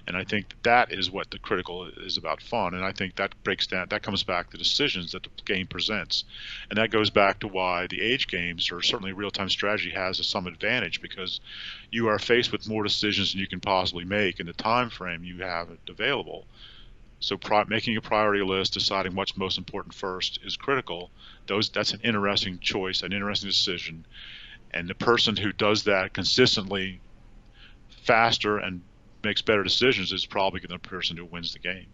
and 0.06 0.16
I 0.16 0.24
think 0.24 0.54
that 0.62 0.92
is 0.92 1.10
what 1.10 1.30
the 1.30 1.38
critical 1.38 1.86
is 1.86 2.16
about 2.16 2.42
fun. 2.42 2.74
And 2.74 2.84
I 2.84 2.92
think 2.92 3.16
that 3.16 3.34
breaks 3.42 3.66
down. 3.66 3.88
That 3.88 4.02
comes 4.02 4.22
back 4.22 4.50
to 4.50 4.58
decisions 4.58 5.12
that 5.12 5.22
the 5.22 5.30
game 5.44 5.66
presents, 5.66 6.24
and 6.68 6.78
that 6.78 6.90
goes 6.90 7.10
back 7.10 7.40
to 7.40 7.48
why 7.48 7.86
the 7.86 8.00
age 8.00 8.28
games 8.28 8.70
or 8.70 8.82
certainly 8.82 9.12
real 9.12 9.30
time 9.30 9.48
strategy 9.48 9.90
has 9.90 10.24
some 10.26 10.46
advantage 10.46 11.00
because 11.00 11.40
you 11.90 12.08
are 12.08 12.18
faced 12.18 12.52
with 12.52 12.68
more 12.68 12.82
decisions 12.82 13.32
than 13.32 13.40
you 13.40 13.46
can 13.46 13.60
possibly 13.60 14.04
make 14.04 14.40
in 14.40 14.46
the 14.46 14.52
time 14.52 14.90
frame 14.90 15.24
you 15.24 15.38
have 15.42 15.68
available 15.88 16.46
so 17.24 17.38
pri- 17.38 17.64
making 17.68 17.96
a 17.96 18.02
priority 18.02 18.44
list, 18.44 18.74
deciding 18.74 19.14
what's 19.14 19.34
most 19.34 19.56
important 19.56 19.94
first, 19.94 20.38
is 20.44 20.58
critical. 20.58 21.10
Those 21.46 21.70
that's 21.70 21.94
an 21.94 22.00
interesting 22.02 22.58
choice, 22.58 23.02
an 23.02 23.14
interesting 23.14 23.48
decision, 23.48 24.04
and 24.72 24.88
the 24.88 24.94
person 24.94 25.34
who 25.34 25.50
does 25.52 25.84
that 25.84 26.12
consistently, 26.12 27.00
faster 28.02 28.58
and 28.58 28.82
makes 29.24 29.42
better 29.42 29.62
decisions 29.62 30.12
is 30.12 30.26
probably 30.26 30.60
the 30.68 30.78
person 30.78 31.16
who 31.16 31.24
wins 31.24 31.52
the 31.52 31.58
game. 31.58 31.86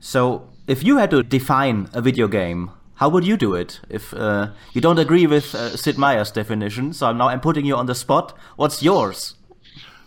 So, 0.00 0.48
if 0.66 0.84
you 0.84 0.98
had 0.98 1.10
to 1.10 1.22
define 1.22 1.88
a 1.92 2.02
video 2.02 2.28
game, 2.28 2.70
how 2.94 3.08
would 3.08 3.26
you 3.26 3.36
do 3.36 3.54
it? 3.54 3.80
If 3.88 4.12
uh, 4.14 4.50
you 4.72 4.80
don't 4.80 4.98
agree 4.98 5.26
with 5.26 5.54
uh, 5.54 5.76
Sid 5.76 5.98
Meier's 5.98 6.30
definition, 6.30 6.92
so 6.92 7.06
I'm 7.06 7.18
now 7.18 7.28
I'm 7.28 7.40
putting 7.40 7.64
you 7.64 7.76
on 7.76 7.86
the 7.86 7.94
spot. 7.94 8.36
What's 8.56 8.82
yours? 8.82 9.34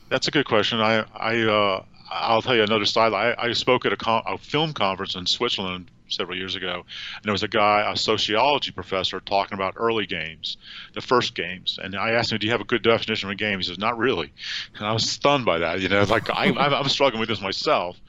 That's 0.09 0.27
a 0.27 0.31
good 0.31 0.45
question. 0.45 0.79
I 0.79 1.05
I 1.15 1.41
uh, 1.41 1.83
I'll 2.09 2.41
tell 2.41 2.55
you 2.55 2.63
another 2.63 2.85
style. 2.85 3.15
I, 3.15 3.35
I 3.37 3.53
spoke 3.53 3.85
at 3.85 3.93
a, 3.93 3.97
con- 3.97 4.23
a, 4.25 4.37
film 4.37 4.73
conference 4.73 5.15
in 5.15 5.25
Switzerland 5.25 5.91
several 6.09 6.37
years 6.37 6.55
ago, 6.55 6.83
and 7.15 7.23
there 7.23 7.31
was 7.31 7.43
a 7.43 7.47
guy, 7.47 7.89
a 7.91 7.95
sociology 7.95 8.71
professor, 8.71 9.19
talking 9.19 9.55
about 9.55 9.73
early 9.77 10.05
games, 10.05 10.57
the 10.93 11.01
first 11.01 11.35
games. 11.35 11.79
And 11.81 11.95
I 11.95 12.11
asked 12.11 12.31
him, 12.31 12.39
"Do 12.39 12.45
you 12.45 12.51
have 12.51 12.61
a 12.61 12.65
good 12.65 12.83
definition 12.83 13.29
of 13.29 13.33
a 13.33 13.35
game?" 13.35 13.59
He 13.59 13.63
says, 13.63 13.77
"Not 13.77 13.97
really." 13.97 14.31
And 14.75 14.85
I 14.85 14.91
was 14.91 15.09
stunned 15.09 15.45
by 15.45 15.59
that. 15.59 15.81
You 15.81 15.89
know, 15.89 16.03
like 16.03 16.29
I, 16.29 16.45
I'm 16.45 16.89
struggling 16.89 17.19
with 17.19 17.29
this 17.29 17.41
myself, 17.41 17.99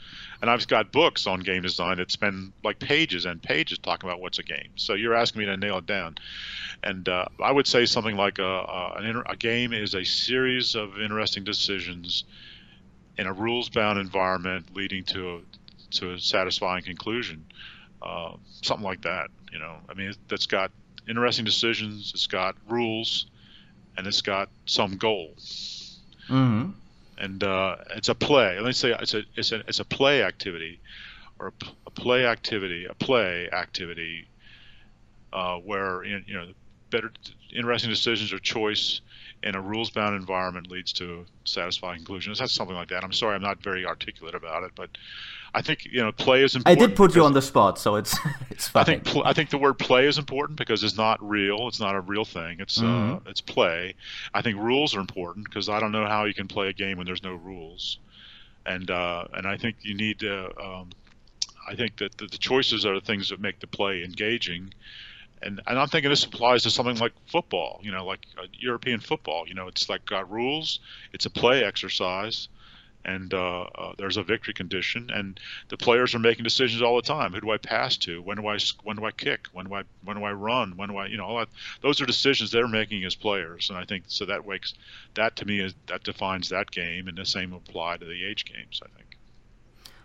and 0.41 0.51
I've 0.51 0.67
got 0.67 0.93
books 0.93 1.27
on 1.27 1.41
game 1.41 1.63
design 1.63 1.99
that 1.99 2.11
spend 2.11 2.53
like 2.65 2.79
pages 2.79 3.27
and 3.27 3.43
pages 3.43 3.79
talking 3.79 4.09
about 4.09 4.21
what's 4.21 4.39
a 4.39 4.43
game. 4.43 4.71
So 4.77 4.95
you're 4.95 5.15
asking 5.15 5.41
me 5.41 5.47
to 5.47 5.57
nail 5.57 5.79
it 5.79 5.87
down, 5.87 6.17
and 6.83 7.09
uh, 7.09 7.27
I 7.43 7.53
would 7.53 7.67
say 7.67 7.87
something 7.87 8.17
like 8.17 8.39
a, 8.39 8.43
a, 8.45 9.23
a 9.31 9.37
game 9.37 9.73
is 9.73 9.95
a 9.95 10.05
series 10.05 10.75
of 10.75 11.01
interesting 11.01 11.45
decisions 11.45 12.25
in 13.19 13.27
a 13.27 13.33
rules-bound 13.33 13.99
environment 13.99 14.75
leading 14.75 15.05
to 15.05 15.37
a, 15.37 15.41
to 15.91 16.13
a 16.13 16.19
satisfying 16.19 16.83
conclusion. 16.83 17.45
Uh, 18.03 18.33
something 18.63 18.85
like 18.85 19.03
that, 19.03 19.29
you 19.53 19.59
know. 19.59 19.77
I 19.89 19.95
mean, 19.95 20.15
that's 20.29 20.47
got 20.47 20.71
interesting 21.09 21.45
decisions. 21.45 22.13
It's 22.15 22.27
got 22.27 22.57
rules, 22.69 23.27
and 23.97 24.07
it's 24.07 24.23
got 24.23 24.49
some 24.67 24.97
goal. 24.97 25.35
Mm-hmm. 26.29 26.71
And 27.19 27.45
uh, 27.45 27.77
it's 27.97 28.09
a 28.09 28.15
play. 28.15 28.57
Let 28.57 28.65
me 28.65 28.73
say 28.73 28.95
it's 28.99 29.15
a 29.15 29.23
it's 29.37 29.53
a 29.53 29.61
it's 29.69 29.81
a 29.81 29.85
play 29.85 30.23
activity, 30.23 30.81
or 31.39 31.49
a, 31.49 31.67
a 31.87 31.91
play 31.91 32.25
activity, 32.25 32.87
a 32.87 32.95
play 32.95 33.51
activity, 33.53 34.27
uh, 35.33 35.57
where 35.59 36.03
you 36.05 36.23
know 36.29 36.47
better 36.91 37.13
interesting 37.55 37.91
decisions 37.91 38.33
or 38.33 38.39
choice 38.39 39.01
in 39.43 39.55
a 39.55 39.61
rules 39.61 39.91
bound 39.91 40.15
environment 40.15 40.71
leads 40.71 40.93
to 40.95 41.25
satisfying 41.45 41.99
conclusions. 41.99 42.39
That's 42.39 42.53
something 42.53 42.77
like 42.77 42.89
that. 42.89 43.05
I'm 43.05 43.13
sorry, 43.13 43.35
I'm 43.35 43.43
not 43.43 43.63
very 43.63 43.87
articulate 43.87 44.35
about 44.35 44.65
it, 44.65 44.73
but 44.75 44.91
I 45.55 45.63
think 45.63 45.85
you 45.87 46.01
know 46.01 46.13
play 46.13 46.43
is 46.43 46.55
important. 46.55 46.83
I 46.83 46.87
did 46.87 46.97
put 46.97 47.15
you 47.15 47.25
on 47.25 47.33
the 47.33 47.43
spot, 47.43 47.79
so 47.79 47.97
it's 47.97 48.17
it's 48.51 48.69
fine. 48.69 48.83
I 48.83 48.85
think 48.85 49.05
pl- 49.05 49.25
I 49.25 49.33
think 49.33 49.51
the 49.51 49.59
word 49.59 49.79
play 49.79 50.07
is 50.07 50.19
important 50.19 50.59
because 50.59 50.85
it's 50.85 50.97
not 50.97 51.27
real. 51.27 51.69
It's 51.69 51.81
not 51.81 51.95
a 51.95 52.01
real 52.01 52.25
thing. 52.25 52.61
It's 52.61 52.79
uh, 52.79 52.85
mm-hmm. 52.85 53.15
uh, 53.15 53.31
it's 53.31 53.41
play. 53.41 53.95
I 54.33 54.43
think 54.43 54.59
rules 54.59 54.95
are 54.95 55.01
important 55.01 55.47
because 55.47 55.69
I 55.69 55.81
don't 55.81 55.93
know 55.93 56.07
how 56.07 56.25
you 56.25 56.35
can 56.35 56.49
play 56.49 56.69
a 56.69 56.73
game 56.73 56.99
when 56.99 57.07
there's 57.07 57.23
no 57.23 57.35
rules, 57.35 57.99
and 58.67 58.91
uh, 58.91 59.25
and 59.35 59.47
I 59.47 59.57
think 59.57 59.77
you 59.83 59.95
need 59.95 60.21
to. 60.21 60.47
Um, 60.61 60.91
I 61.69 61.75
think 61.75 61.99
that 61.99 62.17
the, 62.19 62.27
the 62.27 62.39
choices 62.39 62.87
are 62.87 62.95
the 62.95 63.05
things 63.05 63.29
that 63.29 63.41
make 63.41 63.61
the 63.61 63.67
play 63.67 64.03
engaging 64.03 64.73
and 65.43 65.61
and 65.67 65.79
I'm 65.79 65.89
thinking 65.89 66.11
this 66.11 66.25
applies 66.25 66.63
to 66.65 66.71
something 66.71 66.97
like 66.97 67.13
football, 67.27 67.81
you 67.83 67.91
know, 67.91 68.05
like 68.05 68.21
European 68.59 69.01
football. 69.01 69.45
You 69.47 69.55
know, 69.55 69.69
it's 69.69 69.89
like 69.89 70.05
got 70.05 70.31
rules. 70.31 70.81
It's 71.13 71.27
a 71.27 71.31
play 71.31 71.65
exercise, 71.65 72.49
and 73.05 73.33
uh, 73.33 73.63
uh, 73.63 73.93
there's 73.99 74.17
a 74.17 74.23
victory 74.23 74.55
condition, 74.55 75.11
and 75.13 75.41
the 75.69 75.77
players 75.77 76.15
are 76.15 76.19
making 76.19 76.45
decisions 76.45 76.83
all 76.83 76.97
the 76.97 77.03
time. 77.03 77.33
Who 77.33 77.41
do 77.41 77.51
I 77.51 77.57
pass 77.57 77.97
to? 77.99 78.23
When 78.23 78.37
do 78.37 78.47
I 78.47 78.59
when 78.83 78.97
do 78.97 79.05
I 79.05 79.11
kick? 79.11 79.49
When 79.53 79.67
do 79.67 79.75
I 79.75 79.83
when 80.05 80.17
do 80.17 80.25
I 80.25 80.33
run? 80.33 80.77
When 80.77 80.91
do 80.91 80.97
I 80.97 81.07
you 81.07 81.17
know 81.17 81.25
all 81.25 81.39
that, 81.39 81.49
those 81.81 82.01
are 82.01 82.07
decisions 82.07 82.51
they're 82.51 82.69
making 82.69 83.05
as 83.05 83.15
players, 83.15 83.71
and 83.71 83.79
I 83.79 83.85
think 83.85 84.05
so 84.09 84.25
that 84.27 84.45
wakes 84.45 84.75
that 85.15 85.37
to 85.37 85.45
me 85.47 85.61
is 85.61 85.75
that 85.87 86.05
defines 86.05 86.49
that 86.51 86.71
game, 86.71 87.09
and 87.09 87.17
the 87.17 87.27
same 87.27 87.53
apply 87.53 87.97
to 87.99 88.05
the 88.05 88.25
age 88.25 88.45
games. 88.45 88.81
I 88.85 88.89
think. 88.97 89.17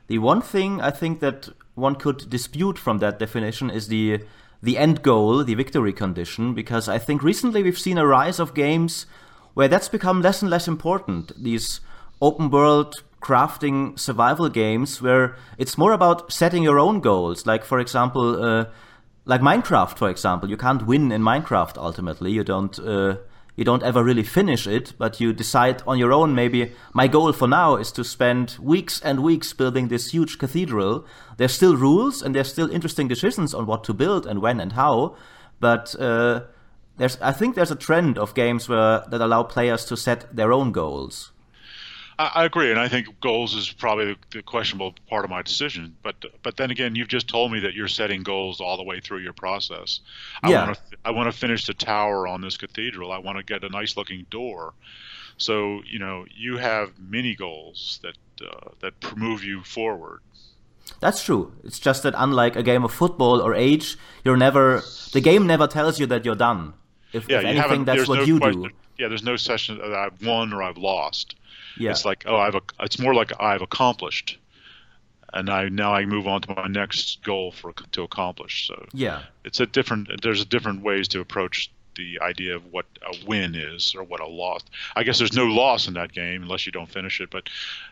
The 0.07 0.19
one 0.19 0.41
thing 0.41 0.81
I 0.81 0.91
think 0.91 1.19
that 1.19 1.49
one 1.73 1.95
could 1.95 2.29
dispute 2.29 2.77
from 2.77 2.99
that 2.99 3.19
definition 3.19 3.69
is 3.69 3.87
the 3.87 4.21
the 4.61 4.77
end 4.77 5.03
goal, 5.03 5.43
the 5.43 5.55
victory 5.55 5.93
condition, 5.93 6.53
because 6.53 6.87
I 6.87 6.97
think 6.97 7.21
recently 7.21 7.61
we've 7.61 7.77
seen 7.77 7.97
a 7.97 8.07
rise 8.07 8.39
of 8.39 8.53
games 8.53 9.05
where 9.53 9.67
that's 9.67 9.89
become 9.89 10.21
less 10.21 10.41
and 10.41 10.49
less 10.49 10.67
important. 10.67 11.31
These 11.41 11.81
open 12.21 12.49
world 12.49 13.03
crafting 13.21 13.97
survival 13.99 14.49
games 14.49 15.01
where 15.01 15.35
it's 15.57 15.77
more 15.77 15.93
about 15.93 16.31
setting 16.31 16.63
your 16.63 16.77
own 16.77 16.99
goals. 16.99 17.45
Like, 17.45 17.65
for 17.65 17.79
example, 17.79 18.43
uh, 18.43 18.65
like 19.25 19.41
Minecraft, 19.41 19.97
for 19.97 20.09
example. 20.09 20.49
You 20.49 20.57
can't 20.57 20.85
win 20.85 21.11
in 21.11 21.21
Minecraft 21.21 21.77
ultimately. 21.77 22.31
You 22.31 22.43
don't. 22.43 22.77
Uh, 22.79 23.17
you 23.57 23.63
don't 23.63 23.83
ever 23.83 24.03
really 24.03 24.23
finish 24.23 24.67
it, 24.67 24.91
but 24.97 25.21
you 25.21 25.31
decide 25.31 25.81
on 25.87 25.97
your 25.97 26.11
own. 26.11 26.35
Maybe 26.35 26.73
my 26.93 27.07
goal 27.07 27.31
for 27.31 27.47
now 27.47 27.77
is 27.77 27.89
to 27.93 28.03
spend 28.03 28.57
weeks 28.59 28.99
and 28.99 29.23
weeks 29.23 29.53
building 29.53 29.87
this 29.87 30.11
huge 30.11 30.37
cathedral. 30.37 31.05
There's 31.37 31.53
still 31.53 31.77
rules 31.77 32.21
and 32.21 32.35
there's 32.35 32.51
still 32.51 32.69
interesting 32.69 33.07
decisions 33.07 33.53
on 33.53 33.65
what 33.65 33.85
to 33.85 33.93
build 33.93 34.27
and 34.27 34.41
when 34.41 34.59
and 34.59 34.73
how, 34.73 35.15
but 35.61 35.95
uh, 36.01 36.41
there's 36.97 37.17
I 37.21 37.31
think 37.31 37.55
there's 37.55 37.71
a 37.71 37.77
trend 37.77 38.17
of 38.17 38.35
games 38.35 38.67
where 38.67 39.05
that 39.09 39.21
allow 39.21 39.43
players 39.43 39.85
to 39.85 39.95
set 39.95 40.35
their 40.35 40.51
own 40.51 40.73
goals. 40.73 41.31
I, 42.17 42.45
agree, 42.45 42.71
and 42.71 42.79
I 42.79 42.87
think 42.87 43.19
goals 43.19 43.55
is 43.55 43.69
probably 43.71 44.15
the 44.31 44.41
questionable 44.41 44.93
part 45.09 45.25
of 45.25 45.31
my 45.31 45.41
decision. 45.41 45.95
But 46.01 46.15
but 46.43 46.57
then 46.57 46.71
again, 46.71 46.95
you've 46.95 47.07
just 47.07 47.27
told 47.27 47.51
me 47.51 47.59
that 47.61 47.73
you're 47.73 47.87
setting 47.87 48.23
goals 48.23 48.61
all 48.61 48.77
the 48.77 48.83
way 48.83 48.99
through 48.99 49.19
your 49.19 49.33
process. 49.33 49.99
I 50.41 50.51
yeah. 50.51 50.65
want 50.65 50.77
to 50.77 50.97
I 51.03 51.11
want 51.11 51.31
to 51.31 51.37
finish 51.37 51.65
the 51.65 51.73
tower 51.73 52.27
on 52.27 52.41
this 52.41 52.57
cathedral. 52.57 53.11
I 53.11 53.17
want 53.17 53.37
to 53.37 53.43
get 53.43 53.63
a 53.63 53.69
nice 53.69 53.97
looking 53.97 54.25
door. 54.29 54.73
So 55.37 55.81
you 55.85 55.99
know 55.99 56.25
you 56.35 56.57
have 56.57 56.93
many 56.99 57.35
goals 57.35 57.99
that 58.03 58.17
uh, 58.45 58.69
that 58.79 59.17
move 59.17 59.43
you 59.43 59.63
forward. 59.63 60.21
That's 60.99 61.23
true. 61.23 61.53
It's 61.63 61.79
just 61.79 62.03
that 62.03 62.13
unlike 62.17 62.55
a 62.55 62.63
game 62.63 62.83
of 62.83 62.93
football 62.93 63.41
or 63.41 63.53
age, 63.53 63.97
you're 64.23 64.37
never 64.37 64.83
the 65.11 65.21
game 65.21 65.47
never 65.47 65.67
tells 65.67 65.99
you 65.99 66.05
that 66.07 66.23
you're 66.23 66.35
done. 66.35 66.73
If, 67.13 67.29
yeah, 67.29 67.39
if 67.39 67.45
anything, 67.45 67.85
that's 67.85 68.07
what 68.07 68.19
no 68.19 68.23
you 68.23 68.39
question, 68.39 68.61
do. 68.63 68.69
Yeah, 68.97 69.07
there's 69.07 69.23
no 69.23 69.35
session 69.35 69.77
that 69.77 69.93
I've 69.93 70.25
won 70.25 70.53
or 70.53 70.63
I've 70.63 70.77
lost. 70.77 71.35
Yeah. 71.77 71.91
It's 71.91 72.05
like 72.05 72.23
oh 72.25 72.37
I've 72.37 72.55
it's 72.79 72.99
more 72.99 73.13
like 73.13 73.31
I've 73.39 73.61
accomplished, 73.61 74.37
and 75.33 75.49
I 75.49 75.69
now 75.69 75.93
I 75.93 76.05
move 76.05 76.27
on 76.27 76.41
to 76.41 76.55
my 76.55 76.67
next 76.67 77.23
goal 77.23 77.51
for 77.51 77.73
to 77.91 78.03
accomplish. 78.03 78.67
So 78.67 78.85
yeah, 78.93 79.23
it's 79.43 79.59
a 79.59 79.65
different. 79.65 80.21
There's 80.21 80.43
different 80.45 80.83
ways 80.83 81.07
to 81.09 81.19
approach 81.19 81.71
the 81.95 82.19
idea 82.21 82.55
of 82.55 82.73
what 82.73 82.85
a 83.05 83.25
win 83.25 83.55
is 83.55 83.95
or 83.95 84.03
what 84.03 84.19
a 84.19 84.27
loss. 84.27 84.61
I 84.95 85.03
guess 85.03 85.17
there's 85.17 85.33
no 85.35 85.45
loss 85.45 85.87
in 85.87 85.93
that 85.95 86.11
game 86.11 86.43
unless 86.43 86.65
you 86.65 86.71
don't 86.71 86.89
finish 86.89 87.21
it, 87.21 87.29
but 87.29 87.49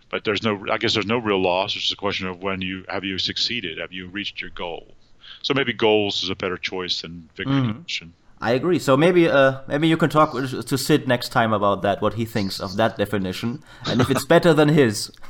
but 0.10 0.24
there's 0.24 0.44
no 0.44 0.66
I 0.72 0.78
guess 0.78 0.94
there's 0.94 1.06
no 1.06 1.18
real 1.18 1.42
loss. 1.42 1.76
It's 1.76 1.84
just 1.84 1.94
a 1.94 1.98
question 1.98 2.28
of 2.28 2.42
when 2.42 2.62
you 2.62 2.86
have 2.88 3.04
you 3.04 3.18
succeeded, 3.18 3.80
have 3.80 3.92
you 3.92 4.08
reached 4.08 4.42
your 4.42 4.50
goal. 4.52 4.94
So 5.42 5.54
maybe 5.54 5.74
goals 5.74 6.24
is 6.24 6.30
a 6.30 6.36
better 6.36 6.58
choice 6.58 7.02
than 7.02 7.30
victory 7.36 7.56
mm-hmm. 7.56 8.14
I 8.44 8.52
agree. 8.52 8.78
So 8.78 8.98
maybe 8.98 9.30
uh, 9.30 9.62
maybe 9.68 9.88
you 9.88 9.96
can 9.96 10.10
talk 10.10 10.34
to 10.34 10.78
Sid 10.78 11.08
next 11.08 11.30
time 11.30 11.54
about 11.54 11.82
that, 11.84 12.02
what 12.02 12.16
he 12.16 12.26
thinks 12.26 12.60
of 12.60 12.76
that 12.76 12.98
definition, 12.98 13.64
and 13.86 14.02
if 14.02 14.10
it's 14.10 14.26
better 14.26 14.54
than 14.54 14.68
his. 14.68 15.12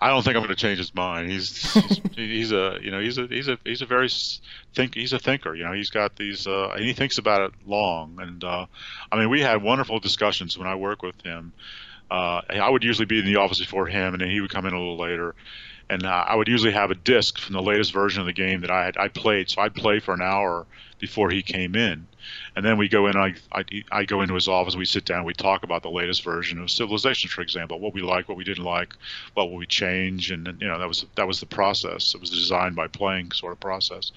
I 0.00 0.10
don't 0.10 0.22
think 0.22 0.36
I'm 0.36 0.44
going 0.44 0.54
to 0.54 0.54
change 0.54 0.78
his 0.78 0.94
mind. 0.94 1.28
He's 1.28 1.72
he's, 2.14 2.52
a 2.52 2.78
you 2.80 2.92
know 2.92 3.00
he's 3.00 3.18
a 3.18 3.26
he's 3.26 3.48
a 3.48 3.58
he's 3.64 3.82
a 3.82 3.86
very 3.86 4.08
think 4.72 4.94
he's 4.94 5.12
a 5.12 5.18
thinker. 5.18 5.52
You 5.56 5.64
know 5.64 5.72
he's 5.72 5.90
got 5.90 6.14
these 6.14 6.46
uh, 6.46 6.68
and 6.76 6.84
he 6.84 6.92
thinks 6.92 7.18
about 7.18 7.40
it 7.40 7.52
long. 7.66 8.18
And 8.20 8.44
uh, 8.44 8.66
I 9.10 9.18
mean 9.18 9.28
we 9.28 9.40
had 9.40 9.60
wonderful 9.60 9.98
discussions 9.98 10.56
when 10.56 10.68
I 10.68 10.76
work 10.76 11.02
with 11.02 11.20
him. 11.22 11.52
Uh, 12.08 12.42
I 12.48 12.70
would 12.70 12.84
usually 12.84 13.06
be 13.06 13.18
in 13.18 13.26
the 13.26 13.36
office 13.36 13.58
before 13.58 13.88
him, 13.88 14.14
and 14.14 14.20
then 14.22 14.30
he 14.30 14.40
would 14.40 14.50
come 14.50 14.64
in 14.64 14.72
a 14.72 14.78
little 14.78 14.96
later. 14.96 15.34
And 15.90 16.04
uh, 16.04 16.24
I 16.28 16.36
would 16.36 16.46
usually 16.46 16.72
have 16.72 16.92
a 16.92 16.94
disc 16.94 17.36
from 17.36 17.54
the 17.54 17.62
latest 17.62 17.92
version 17.92 18.20
of 18.20 18.26
the 18.26 18.32
game 18.32 18.60
that 18.60 18.70
I 18.70 18.84
had 18.84 18.96
I 18.96 19.08
played. 19.08 19.50
So 19.50 19.60
I'd 19.60 19.74
play 19.74 19.98
for 19.98 20.14
an 20.14 20.22
hour 20.22 20.64
before 20.98 21.30
he 21.30 21.42
came 21.42 21.74
in. 21.74 22.06
And 22.56 22.64
then 22.64 22.76
we 22.76 22.88
go 22.88 23.06
in, 23.06 23.16
I, 23.16 23.34
I, 23.52 23.64
I 23.90 24.04
go 24.04 24.20
into 24.20 24.34
his 24.34 24.48
office, 24.48 24.76
we 24.76 24.84
sit 24.84 25.04
down, 25.04 25.24
we 25.24 25.32
talk 25.32 25.62
about 25.62 25.82
the 25.82 25.90
latest 25.90 26.22
version 26.22 26.60
of 26.60 26.70
Civilization, 26.70 27.30
for 27.30 27.40
example, 27.40 27.78
what 27.78 27.94
we 27.94 28.02
like, 28.02 28.28
what 28.28 28.36
we 28.36 28.44
didn't 28.44 28.64
like, 28.64 28.94
what 29.34 29.50
will 29.50 29.56
we 29.56 29.66
change, 29.66 30.30
and 30.30 30.46
you 30.60 30.66
know 30.66 30.78
that 30.78 30.88
was 30.88 31.06
that 31.14 31.26
was 31.26 31.40
the 31.40 31.46
process. 31.46 32.14
It 32.14 32.20
was 32.20 32.30
designed 32.30 32.76
by 32.76 32.88
playing 32.88 33.32
sort 33.32 33.52
of 33.52 33.60
process. 33.60 34.12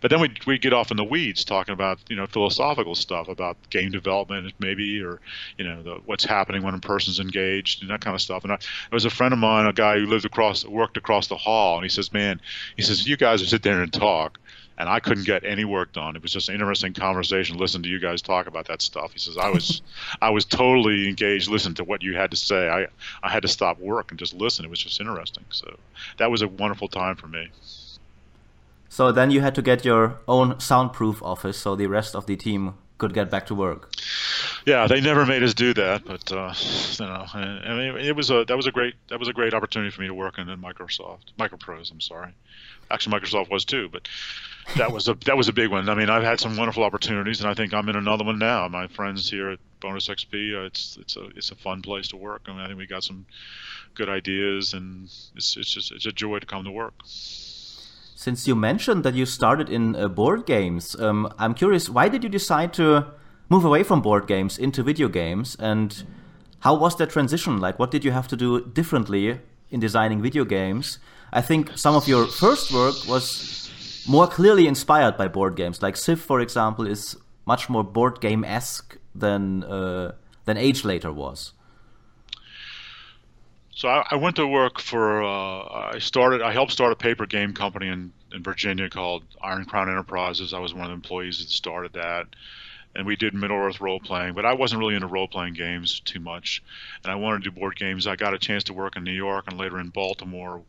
But 0.00 0.10
then 0.10 0.20
we 0.20 0.34
we 0.46 0.58
get 0.58 0.72
off 0.72 0.90
in 0.90 0.96
the 0.96 1.04
weeds 1.04 1.44
talking 1.44 1.72
about 1.72 2.00
you 2.08 2.16
know 2.16 2.26
philosophical 2.26 2.94
stuff 2.94 3.28
about 3.28 3.56
game 3.70 3.90
development 3.90 4.52
maybe, 4.58 5.00
or 5.02 5.20
you 5.56 5.64
know 5.64 5.82
the, 5.82 5.94
what's 6.04 6.24
happening 6.24 6.62
when 6.62 6.74
a 6.74 6.80
person's 6.80 7.20
engaged 7.20 7.82
and 7.82 7.90
that 7.90 8.00
kind 8.00 8.14
of 8.14 8.20
stuff. 8.20 8.44
And 8.44 8.52
I, 8.52 8.56
there 8.56 8.96
was 8.96 9.04
a 9.04 9.10
friend 9.10 9.32
of 9.32 9.38
mine, 9.38 9.66
a 9.66 9.72
guy 9.72 9.98
who 9.98 10.06
lived 10.06 10.24
across, 10.24 10.64
worked 10.64 10.96
across 10.96 11.28
the 11.28 11.36
hall, 11.36 11.76
and 11.76 11.84
he 11.84 11.88
says, 11.88 12.12
man, 12.12 12.40
he 12.76 12.82
says 12.82 13.06
you 13.06 13.16
guys 13.16 13.46
sit 13.48 13.62
there 13.62 13.82
and 13.82 13.92
talk 13.92 14.38
and 14.76 14.88
I 14.88 15.00
couldn't 15.00 15.24
get 15.24 15.44
any 15.44 15.64
work 15.64 15.92
done. 15.92 16.16
It 16.16 16.22
was 16.22 16.32
just 16.32 16.48
an 16.48 16.54
interesting 16.54 16.92
conversation. 16.92 17.56
Listen 17.56 17.82
to 17.82 17.88
you 17.88 18.00
guys 18.00 18.22
talk 18.22 18.46
about 18.46 18.66
that 18.68 18.82
stuff. 18.82 19.12
He 19.12 19.18
says 19.18 19.36
I 19.36 19.50
was, 19.50 19.82
I 20.22 20.30
was 20.30 20.44
totally 20.44 21.08
engaged. 21.08 21.48
Listen 21.48 21.74
to 21.74 21.84
what 21.84 22.02
you 22.02 22.16
had 22.16 22.30
to 22.32 22.36
say. 22.36 22.68
I, 22.68 22.86
I 23.22 23.30
had 23.30 23.42
to 23.42 23.48
stop 23.48 23.78
work 23.78 24.10
and 24.10 24.18
just 24.18 24.34
listen. 24.34 24.64
It 24.64 24.70
was 24.70 24.80
just 24.80 25.00
interesting. 25.00 25.44
So 25.50 25.76
that 26.18 26.30
was 26.30 26.42
a 26.42 26.48
wonderful 26.48 26.88
time 26.88 27.16
for 27.16 27.28
me. 27.28 27.50
So 28.88 29.10
then 29.10 29.30
you 29.30 29.40
had 29.40 29.54
to 29.56 29.62
get 29.62 29.84
your 29.84 30.20
own 30.28 30.60
soundproof 30.60 31.20
office, 31.22 31.58
so 31.58 31.74
the 31.74 31.88
rest 31.88 32.14
of 32.14 32.26
the 32.26 32.36
team 32.36 32.74
could 32.98 33.14
get 33.14 33.30
back 33.30 33.46
to 33.46 33.54
work. 33.54 33.92
Yeah, 34.66 34.86
they 34.86 35.00
never 35.00 35.26
made 35.26 35.42
us 35.42 35.54
do 35.54 35.74
that, 35.74 36.04
but 36.04 36.32
uh, 36.32 36.54
you 36.98 37.06
know, 37.06 37.26
I 37.34 37.74
mean, 37.74 37.96
it 37.98 38.16
was 38.16 38.30
a 38.30 38.44
that 38.44 38.56
was 38.56 38.66
a 38.66 38.72
great 38.72 38.94
that 39.08 39.18
was 39.18 39.28
a 39.28 39.32
great 39.32 39.54
opportunity 39.54 39.90
for 39.90 40.00
me 40.00 40.06
to 40.08 40.14
work 40.14 40.38
in, 40.38 40.48
in 40.48 40.60
Microsoft, 40.60 41.32
Microprose. 41.38 41.90
I'm 41.90 42.00
sorry, 42.00 42.32
actually 42.90 43.18
Microsoft 43.18 43.50
was 43.50 43.64
too, 43.64 43.88
but 43.90 44.08
that 44.76 44.92
was 44.92 45.08
a 45.08 45.14
that 45.26 45.36
was 45.36 45.48
a 45.48 45.52
big 45.52 45.70
one. 45.70 45.88
I 45.88 45.94
mean, 45.94 46.08
I've 46.08 46.22
had 46.22 46.40
some 46.40 46.56
wonderful 46.56 46.84
opportunities, 46.84 47.40
and 47.40 47.50
I 47.50 47.54
think 47.54 47.74
I'm 47.74 47.88
in 47.88 47.96
another 47.96 48.24
one 48.24 48.38
now. 48.38 48.66
My 48.68 48.86
friends 48.86 49.28
here 49.28 49.50
at 49.50 49.58
Bonus 49.80 50.08
XP, 50.08 50.56
uh, 50.56 50.66
it's 50.66 50.96
it's 51.00 51.16
a 51.16 51.26
it's 51.36 51.50
a 51.50 51.56
fun 51.56 51.82
place 51.82 52.08
to 52.08 52.16
work. 52.16 52.42
I 52.46 52.52
mean, 52.52 52.60
I 52.60 52.66
think 52.66 52.78
we 52.78 52.86
got 52.86 53.04
some 53.04 53.26
good 53.94 54.08
ideas, 54.08 54.72
and 54.72 55.04
it's 55.36 55.56
it's 55.56 55.70
just 55.70 55.92
it's 55.92 56.06
a 56.06 56.12
joy 56.12 56.38
to 56.38 56.46
come 56.46 56.64
to 56.64 56.70
work. 56.70 56.94
Since 58.24 58.48
you 58.48 58.54
mentioned 58.54 59.04
that 59.04 59.12
you 59.12 59.26
started 59.26 59.68
in 59.68 59.94
uh, 59.94 60.08
board 60.08 60.46
games, 60.46 60.98
um, 60.98 61.30
I'm 61.38 61.52
curious, 61.52 61.90
why 61.90 62.08
did 62.08 62.24
you 62.24 62.30
decide 62.30 62.72
to 62.72 63.08
move 63.50 63.66
away 63.66 63.82
from 63.82 64.00
board 64.00 64.26
games 64.26 64.56
into 64.56 64.82
video 64.82 65.08
games, 65.08 65.56
and 65.60 66.04
how 66.60 66.74
was 66.74 66.96
that 66.96 67.10
transition? 67.10 67.60
Like, 67.60 67.78
what 67.78 67.90
did 67.90 68.02
you 68.02 68.12
have 68.12 68.26
to 68.28 68.36
do 68.36 68.64
differently 68.64 69.40
in 69.70 69.78
designing 69.78 70.22
video 70.22 70.46
games? 70.46 70.98
I 71.34 71.42
think 71.42 71.76
some 71.76 71.94
of 71.94 72.08
your 72.08 72.26
first 72.26 72.72
work 72.72 72.94
was 73.06 73.70
more 74.08 74.26
clearly 74.26 74.66
inspired 74.66 75.18
by 75.18 75.28
board 75.28 75.54
games. 75.54 75.82
Like 75.82 75.94
Civ, 75.94 76.18
for 76.18 76.40
example, 76.40 76.86
is 76.86 77.18
much 77.44 77.68
more 77.68 77.84
board 77.84 78.22
game 78.22 78.42
esque 78.42 78.96
than 79.14 79.64
uh, 79.64 80.12
than 80.46 80.56
Age 80.56 80.82
Later 80.82 81.12
was. 81.12 81.52
So 83.74 83.88
I, 83.88 84.06
I 84.12 84.16
went 84.16 84.36
to 84.36 84.46
work 84.46 84.80
for. 84.80 85.22
Uh, 85.22 85.92
I 85.94 85.98
started. 85.98 86.42
I 86.42 86.52
helped 86.52 86.72
start 86.72 86.92
a 86.92 86.96
paper 86.96 87.26
game 87.26 87.52
company 87.52 87.88
in, 87.88 88.12
in 88.32 88.42
Virginia 88.42 88.88
called 88.88 89.24
Iron 89.42 89.64
Crown 89.64 89.88
Enterprises. 89.88 90.54
I 90.54 90.58
was 90.58 90.72
one 90.72 90.84
of 90.84 90.88
the 90.88 90.94
employees 90.94 91.38
that 91.38 91.50
started 91.50 91.92
that, 91.94 92.26
and 92.94 93.06
we 93.06 93.16
did 93.16 93.34
Middle 93.34 93.56
Earth 93.56 93.80
role 93.80 94.00
playing. 94.00 94.34
But 94.34 94.44
I 94.46 94.54
wasn't 94.54 94.78
really 94.78 94.94
into 94.94 95.08
role 95.08 95.28
playing 95.28 95.54
games 95.54 96.00
too 96.00 96.20
much, 96.20 96.62
and 97.02 97.12
I 97.12 97.16
wanted 97.16 97.44
to 97.44 97.50
do 97.50 97.58
board 97.58 97.76
games. 97.76 98.06
I 98.06 98.16
got 98.16 98.32
a 98.34 98.38
chance 98.38 98.64
to 98.64 98.72
work 98.72 98.96
in 98.96 99.04
New 99.04 99.12
York 99.12 99.46
and 99.48 99.58
later 99.58 99.80
in 99.80 99.88
Baltimore, 99.88 100.62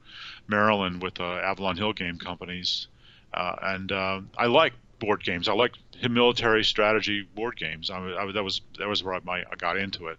Maryland, 0.48 1.02
with 1.04 1.20
uh, 1.20 1.24
Avalon 1.24 1.78
Hill 1.78 1.94
Game 1.94 2.18
Companies 2.18 2.88
uh, 3.36 3.56
and 3.62 3.92
uh, 3.92 4.22
I 4.38 4.48
like 4.48 4.74
board 5.00 5.24
games. 5.24 5.48
I 5.48 5.54
like 5.54 5.74
military 6.10 6.64
strategy 6.64 7.28
board 7.36 7.58
games. 7.58 7.90
I, 7.90 7.98
I, 7.98 8.32
that 8.32 8.44
was 8.44 8.62
that 8.80 8.88
was 8.88 9.04
where 9.04 9.16
I, 9.16 9.20
my, 9.24 9.40
I 9.40 9.56
got 9.58 9.78
into 9.78 10.08
it. 10.08 10.18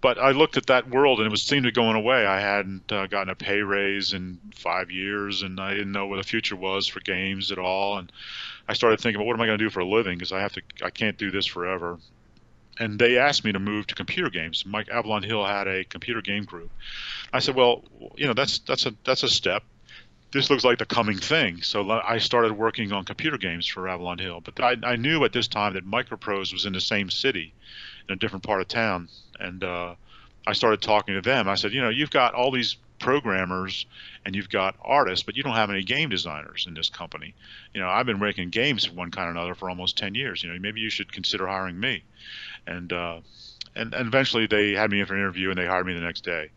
But 0.00 0.18
I 0.18 0.32
looked 0.32 0.56
at 0.56 0.66
that 0.66 0.90
world 0.90 1.18
and 1.18 1.26
it 1.26 1.30
was 1.30 1.42
seemed 1.42 1.64
to 1.64 1.70
be 1.70 1.74
going 1.74 1.96
away. 1.96 2.26
I 2.26 2.40
hadn't 2.40 2.92
uh, 2.92 3.06
gotten 3.06 3.30
a 3.30 3.34
pay 3.34 3.60
raise 3.60 4.12
in 4.12 4.38
five 4.54 4.90
years, 4.90 5.42
and 5.42 5.58
I 5.58 5.70
didn't 5.70 5.92
know 5.92 6.06
what 6.06 6.16
the 6.16 6.22
future 6.22 6.56
was 6.56 6.86
for 6.86 7.00
games 7.00 7.50
at 7.50 7.58
all. 7.58 7.98
And 7.98 8.12
I 8.68 8.74
started 8.74 9.00
thinking, 9.00 9.20
well, 9.20 9.26
what 9.26 9.34
am 9.34 9.40
I 9.40 9.46
going 9.46 9.58
to 9.58 9.64
do 9.64 9.70
for 9.70 9.80
a 9.80 9.86
living? 9.86 10.18
Because 10.18 10.32
I 10.32 10.40
have 10.40 10.52
to, 10.54 10.62
I 10.82 10.90
can't 10.90 11.16
do 11.16 11.30
this 11.30 11.46
forever. 11.46 11.98
And 12.78 12.98
they 12.98 13.16
asked 13.16 13.42
me 13.42 13.52
to 13.52 13.58
move 13.58 13.86
to 13.86 13.94
computer 13.94 14.28
games. 14.28 14.66
Mike 14.66 14.90
Avalon 14.90 15.22
Hill 15.22 15.44
had 15.46 15.66
a 15.66 15.84
computer 15.84 16.20
game 16.20 16.44
group. 16.44 16.70
I 17.32 17.38
said, 17.38 17.54
well, 17.54 17.82
you 18.16 18.26
know, 18.26 18.34
that's 18.34 18.58
that's 18.60 18.84
a 18.84 18.94
that's 19.04 19.22
a 19.22 19.30
step 19.30 19.62
this 20.32 20.50
looks 20.50 20.64
like 20.64 20.78
the 20.78 20.86
coming 20.86 21.18
thing. 21.18 21.62
So 21.62 21.90
I 21.90 22.18
started 22.18 22.52
working 22.52 22.92
on 22.92 23.04
computer 23.04 23.38
games 23.38 23.66
for 23.66 23.88
Avalon 23.88 24.18
Hill. 24.18 24.40
But 24.40 24.60
I, 24.60 24.76
I 24.82 24.96
knew 24.96 25.24
at 25.24 25.32
this 25.32 25.48
time 25.48 25.74
that 25.74 25.86
Microprose 25.86 26.52
was 26.52 26.66
in 26.66 26.72
the 26.72 26.80
same 26.80 27.10
city, 27.10 27.54
in 28.08 28.14
a 28.14 28.16
different 28.16 28.44
part 28.44 28.60
of 28.60 28.68
town, 28.68 29.08
and 29.38 29.62
uh, 29.62 29.94
I 30.46 30.52
started 30.52 30.82
talking 30.82 31.14
to 31.14 31.20
them. 31.20 31.48
I 31.48 31.54
said, 31.54 31.72
you 31.72 31.80
know, 31.80 31.88
you've 31.88 32.10
got 32.10 32.34
all 32.34 32.50
these 32.50 32.76
programmers 32.98 33.84
and 34.24 34.34
you've 34.34 34.48
got 34.48 34.76
artists, 34.82 35.24
but 35.24 35.36
you 35.36 35.42
don't 35.42 35.54
have 35.54 35.70
any 35.70 35.82
game 35.82 36.08
designers 36.08 36.64
in 36.66 36.74
this 36.74 36.88
company. 36.88 37.34
You 37.74 37.80
know, 37.80 37.88
I've 37.88 38.06
been 38.06 38.18
making 38.18 38.50
games 38.50 38.90
one 38.90 39.10
kind 39.10 39.28
or 39.28 39.32
another 39.32 39.54
for 39.54 39.68
almost 39.68 39.98
ten 39.98 40.14
years. 40.14 40.42
You 40.42 40.52
know, 40.52 40.58
maybe 40.58 40.80
you 40.80 40.90
should 40.90 41.12
consider 41.12 41.46
hiring 41.46 41.78
me. 41.78 42.04
And 42.66 42.92
uh, 42.92 43.20
and, 43.74 43.92
and 43.92 44.06
eventually 44.06 44.46
they 44.46 44.72
had 44.72 44.90
me 44.90 45.00
in 45.00 45.06
for 45.06 45.14
an 45.14 45.20
interview 45.20 45.50
and 45.50 45.58
they 45.58 45.66
hired 45.66 45.86
me 45.86 45.94
the 45.94 46.00
next 46.00 46.24
day 46.24 46.50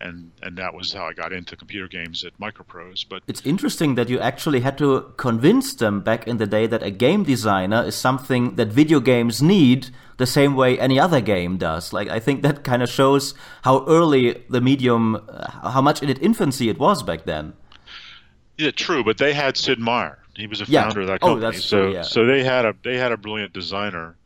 and 0.00 0.30
and 0.42 0.56
that 0.56 0.74
was 0.74 0.92
how 0.92 1.04
I 1.04 1.12
got 1.12 1.32
into 1.32 1.56
computer 1.56 1.88
games 1.88 2.24
at 2.24 2.38
Microprose. 2.38 3.04
But 3.08 3.22
it's 3.26 3.42
interesting 3.44 3.94
that 3.96 4.08
you 4.08 4.18
actually 4.18 4.60
had 4.60 4.78
to 4.78 5.12
convince 5.16 5.74
them 5.74 6.00
back 6.00 6.26
in 6.26 6.38
the 6.38 6.46
day 6.46 6.66
that 6.66 6.82
a 6.82 6.90
game 6.90 7.24
designer 7.24 7.84
is 7.84 7.94
something 7.94 8.56
that 8.56 8.68
video 8.68 9.00
games 9.00 9.42
need 9.42 9.90
the 10.20 10.26
same 10.26 10.54
way 10.54 10.78
any 10.78 11.00
other 11.00 11.20
game 11.20 11.56
does. 11.56 11.92
Like 11.92 12.08
I 12.08 12.20
think 12.20 12.42
that 12.42 12.62
kind 12.62 12.82
of 12.82 12.88
shows 12.88 13.34
how 13.62 13.84
early 13.86 14.44
the 14.48 14.60
medium, 14.60 15.16
uh, 15.16 15.70
how 15.70 15.80
much 15.80 16.02
in 16.02 16.08
its 16.08 16.20
infancy 16.20 16.68
it 16.68 16.78
was 16.78 17.02
back 17.02 17.24
then. 17.24 17.54
Yeah, 18.56 18.70
true. 18.70 19.02
But 19.02 19.18
they 19.18 19.32
had 19.32 19.56
Sid 19.56 19.78
Meier. 19.80 20.18
He 20.36 20.46
was 20.46 20.60
a 20.60 20.66
founder 20.66 21.00
of 21.00 21.06
that 21.08 21.20
company. 21.20 21.46
Oh, 21.46 21.50
that's 21.50 21.64
so 21.64 21.82
true, 21.84 21.92
yeah. 21.94 22.02
so 22.02 22.24
they 22.24 22.44
had 22.44 22.64
a 22.64 22.74
they 22.84 22.96
had 22.96 23.10
a 23.10 23.16
brilliant 23.16 23.52
designer 23.52 24.16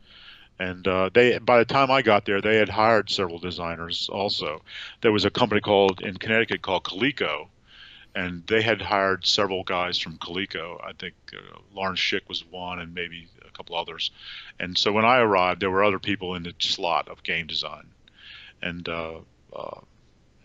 and 0.59 0.87
uh, 0.87 1.11
they 1.13 1.39
by 1.39 1.59
the 1.59 1.65
time 1.65 1.91
I 1.91 2.03
got 2.03 2.27
there, 2.27 2.41
they 2.41 2.57
had 2.57 2.69
hired 2.69 3.11
several 3.11 3.39
designers. 3.39 4.09
Also, 4.13 4.63
there 5.01 5.13
was 5.13 5.25
a 5.25 5.31
company 5.31 5.61
called 5.61 6.01
in 6.01 6.17
Connecticut 6.17 6.63
called 6.63 6.85
Coleco, 6.85 7.49
and 8.15 8.47
they 8.47 8.63
had 8.63 8.81
hired 8.81 9.27
several 9.27 9.65
guys 9.65 9.99
from 9.99 10.17
Coleco. 10.19 10.79
I 10.85 10.93
think 10.93 11.15
uh, 11.33 11.59
Lawrence 11.75 12.01
Schick 12.01 12.29
was 12.29 12.45
one, 12.51 12.79
and 12.79 12.95
maybe 12.95 13.29
couple 13.55 13.77
others. 13.77 14.11
And 14.59 14.77
so 14.77 14.93
when 14.93 15.05
I 15.05 15.19
arrived, 15.19 15.61
there 15.61 15.71
were 15.71 15.85
other 15.85 15.99
people 15.99 16.35
in 16.35 16.43
the 16.43 16.55
slot 16.59 17.09
of 17.09 17.23
game 17.23 17.47
design, 17.47 17.87
and 18.63 18.89
uh, 18.89 19.19
uh 19.55 19.81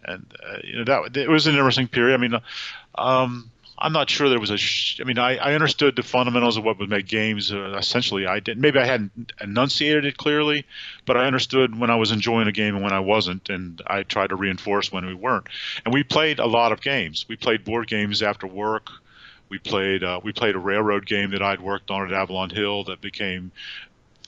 and 0.05 0.34
uh, 0.43 0.57
you 0.64 0.78
know 0.78 0.84
that 0.86 1.18
it 1.18 1.30
was 1.30 1.47
an 1.47 1.53
interesting 1.53 1.88
period. 1.88 2.16
I 2.16 2.18
mean. 2.18 2.39
Um, 2.95 3.51
I'm 3.82 3.93
not 3.93 4.10
sure 4.10 4.28
there 4.28 4.39
was 4.39 4.49
a. 4.49 4.57
Sh- 4.57 4.99
I 4.99 5.05
mean, 5.05 5.18
I, 5.18 5.38
I 5.38 5.53
understood 5.53 5.95
the 5.95 6.03
fundamentals 6.03 6.57
of 6.57 6.66
what 6.66 6.80
would 6.80 6.89
make 6.89 7.07
games. 7.07 7.51
Uh, 7.51 7.76
essentially, 7.78 8.28
I 8.28 8.41
did. 8.41 8.57
Maybe 8.57 8.78
I 8.78 8.86
hadn't 8.86 9.32
enunciated 9.39 10.05
it 10.05 10.18
clearly, 10.18 10.66
but 11.05 11.16
I 11.16 11.26
understood 11.26 11.80
when 11.80 11.89
I 11.89 11.95
was 11.95 12.12
enjoying 12.12 12.49
a 12.49 12.51
game 12.51 12.76
and 12.76 12.84
when 12.84 12.91
I 12.91 12.99
wasn't, 12.99 13.49
and 13.49 13.82
I 13.88 14.03
tried 14.03 14.32
to 14.32 14.36
reinforce 14.36 14.91
when 14.91 15.05
we 15.05 15.14
weren't. 15.14 15.47
And 15.86 15.93
we 15.93 16.03
played 16.03 16.39
a 16.39 16.45
lot 16.45 16.74
of 16.74 16.82
games. 16.82 17.26
We 17.30 17.38
played 17.38 17.64
board 17.64 17.88
games 17.88 18.22
after 18.22 18.47
work. 18.47 18.89
We 19.49 19.57
played. 19.57 20.03
Uh, 20.03 20.19
we 20.23 20.31
played 20.31 20.55
a 20.55 20.59
railroad 20.59 21.05
game 21.05 21.31
that 21.31 21.41
I'd 21.41 21.61
worked 21.61 21.89
on 21.91 22.05
at 22.05 22.13
Avalon 22.13 22.49
Hill 22.49 22.85
that 22.85 23.01
became 23.01 23.51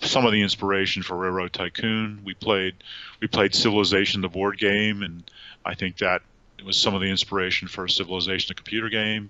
some 0.01 0.25
of 0.25 0.31
the 0.31 0.41
inspiration 0.41 1.03
for 1.03 1.15
Railroad 1.15 1.53
Tycoon. 1.53 2.21
We 2.23 2.33
played. 2.33 2.75
We 3.19 3.27
played 3.27 3.53
Civilization, 3.53 4.21
the 4.21 4.29
board 4.29 4.57
game, 4.57 5.03
and 5.03 5.23
I 5.63 5.75
think 5.75 5.97
that 5.99 6.21
was 6.65 6.77
some 6.77 6.95
of 6.95 7.01
the 7.01 7.07
inspiration 7.07 7.67
for 7.67 7.87
Civilization, 7.87 8.49
the 8.49 8.55
computer 8.55 8.89
game. 8.89 9.29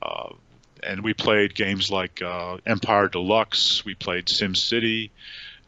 Uh, 0.00 0.30
and 0.82 1.02
we 1.02 1.14
played 1.14 1.54
games 1.54 1.90
like 1.90 2.22
uh, 2.22 2.58
Empire 2.66 3.08
Deluxe. 3.08 3.84
We 3.84 3.94
played 3.94 4.28
Sim 4.28 4.54
City. 4.54 5.10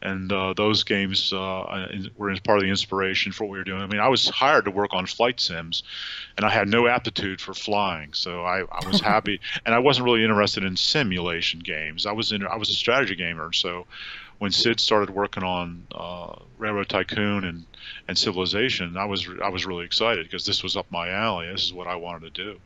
And 0.03 0.31
uh, 0.33 0.53
those 0.55 0.85
games 0.85 1.33
uh, 1.33 1.89
were 2.17 2.35
part 2.45 2.59
of 2.59 2.65
the 2.65 2.71
inspiration 2.71 3.33
for 3.33 3.45
what 3.45 3.53
we 3.53 3.59
were 3.59 3.65
doing. 3.65 3.81
I 3.83 3.87
mean, 3.87 4.01
I 4.01 4.09
was 4.09 4.29
hired 4.29 4.67
to 4.67 4.71
work 4.71 4.93
on 4.93 5.07
flight 5.07 5.41
sims, 5.41 5.83
and 6.37 6.45
I 6.45 6.51
had 6.51 6.69
no 6.69 6.87
aptitude 6.87 7.41
for 7.41 7.55
flying, 7.55 8.13
so 8.13 8.45
I, 8.45 8.61
I 8.61 8.87
was 8.87 9.01
happy. 9.13 9.41
and 9.65 9.75
I 9.75 9.79
wasn't 9.79 10.05
really 10.05 10.23
interested 10.23 10.65
in 10.65 10.77
simulation 10.77 11.61
games. 11.61 12.07
I 12.07 12.13
was 12.13 12.33
in 12.33 12.47
I 12.47 12.57
was 12.57 12.71
a 12.71 12.75
strategy 12.75 13.17
gamer, 13.17 13.53
so 13.53 13.87
when 14.39 14.51
Sid 14.51 14.81
started 14.81 15.11
working 15.11 15.43
on 15.43 15.87
uh, 15.95 16.37
Railroad 16.59 16.89
Tycoon 16.89 17.45
and 17.45 17.65
and 18.09 18.19
Civilization, 18.19 18.97
I 18.97 19.07
was 19.07 19.27
I 19.43 19.49
was 19.49 19.67
really 19.67 19.85
excited 19.85 20.27
because 20.27 20.45
this 20.45 20.63
was 20.63 20.77
up 20.77 20.87
my 20.91 21.09
alley. 21.11 21.49
This 21.51 21.65
is 21.65 21.73
what 21.73 21.87
I 21.87 21.97
wanted 21.97 22.35
to 22.35 22.45
do. 22.45 22.61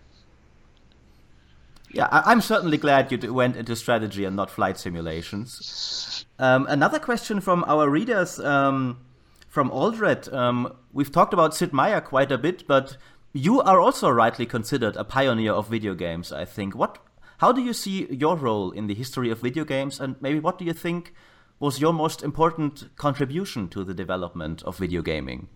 Yeah, 1.93 2.09
I'm 2.11 2.41
certainly 2.41 2.78
glad 2.78 3.11
you 3.11 3.34
went 3.34 3.57
into 3.57 3.74
strategy 3.74 4.24
and 4.24 4.36
not 4.36 4.51
flight 4.51 4.78
simulations. 4.78 6.24
Um, 6.38 6.66
another 6.68 7.01
question 7.01 7.41
from 7.41 7.64
our 7.66 7.91
readers 7.91 8.38
um, 8.38 9.01
from 9.49 9.70
Aldred. 9.72 10.32
Um, 10.32 10.72
we've 10.93 11.11
talked 11.11 11.34
about 11.34 11.55
Sid 11.55 11.72
Meier 11.72 12.01
quite 12.01 12.30
a 12.30 12.38
bit, 12.38 12.66
but 12.68 12.97
you 13.32 13.61
are 13.61 13.80
also 13.80 14.09
rightly 14.09 14.47
considered 14.47 14.97
a 14.97 15.05
pioneer 15.05 15.53
of 15.53 15.68
video 15.68 15.95
games, 15.95 16.32
I 16.32 16.45
think. 16.45 16.76
What, 16.76 16.99
how 17.38 17.51
do 17.51 17.61
you 17.61 17.72
see 17.72 18.07
your 18.11 18.36
role 18.36 18.70
in 18.70 18.86
the 18.86 18.95
history 18.95 19.30
of 19.30 19.41
video 19.41 19.64
games, 19.64 19.99
and 19.99 20.14
maybe 20.20 20.38
what 20.38 20.59
do 20.59 20.64
you 20.64 20.72
think 20.72 21.12
was 21.59 21.80
your 21.80 21.93
most 21.93 22.22
important 22.22 22.88
contribution 22.97 23.68
to 23.68 23.84
the 23.84 23.95
development 23.95 24.62
of 24.62 24.78
video 24.78 25.03
gaming? 25.03 25.49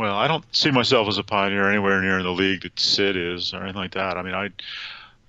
Well, 0.00 0.16
I 0.16 0.28
don't 0.28 0.46
see 0.56 0.70
myself 0.70 1.08
as 1.08 1.18
a 1.18 1.22
pioneer 1.22 1.68
anywhere 1.68 2.00
near 2.00 2.18
in 2.18 2.24
the 2.24 2.32
league 2.32 2.62
that 2.62 2.80
Sid 2.80 3.16
is 3.18 3.52
or 3.52 3.58
anything 3.58 3.82
like 3.82 3.92
that. 3.92 4.16
I 4.16 4.22
mean, 4.22 4.32
I, 4.32 4.48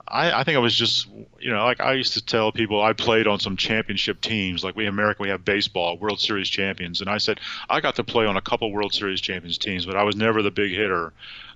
I, 0.07 0.39
I 0.39 0.43
think 0.45 0.55
I 0.55 0.59
was 0.59 0.73
just, 0.73 1.09
you 1.41 1.51
know, 1.51 1.65
like 1.65 1.81
I 1.81 1.91
used 1.91 2.13
to 2.13 2.23
tell 2.23 2.53
people 2.53 2.81
I 2.81 2.93
played 2.93 3.27
on 3.27 3.37
some 3.41 3.57
championship 3.57 4.21
teams. 4.21 4.63
Like 4.63 4.77
we 4.77 4.85
in 4.85 4.89
America, 4.89 5.23
we 5.23 5.27
have 5.27 5.43
baseball, 5.43 5.97
World 5.97 6.21
Series 6.21 6.47
champions, 6.47 7.01
and 7.01 7.09
I 7.09 7.17
said 7.17 7.41
I 7.69 7.81
got 7.81 7.95
to 7.95 8.05
play 8.05 8.25
on 8.25 8.37
a 8.37 8.41
couple 8.41 8.71
World 8.71 8.93
Series 8.93 9.19
champions 9.19 9.57
teams, 9.57 9.85
but 9.85 9.97
I 9.97 10.03
was 10.03 10.15
never 10.15 10.41
the 10.41 10.51
big 10.51 10.71
hitter. 10.71 11.11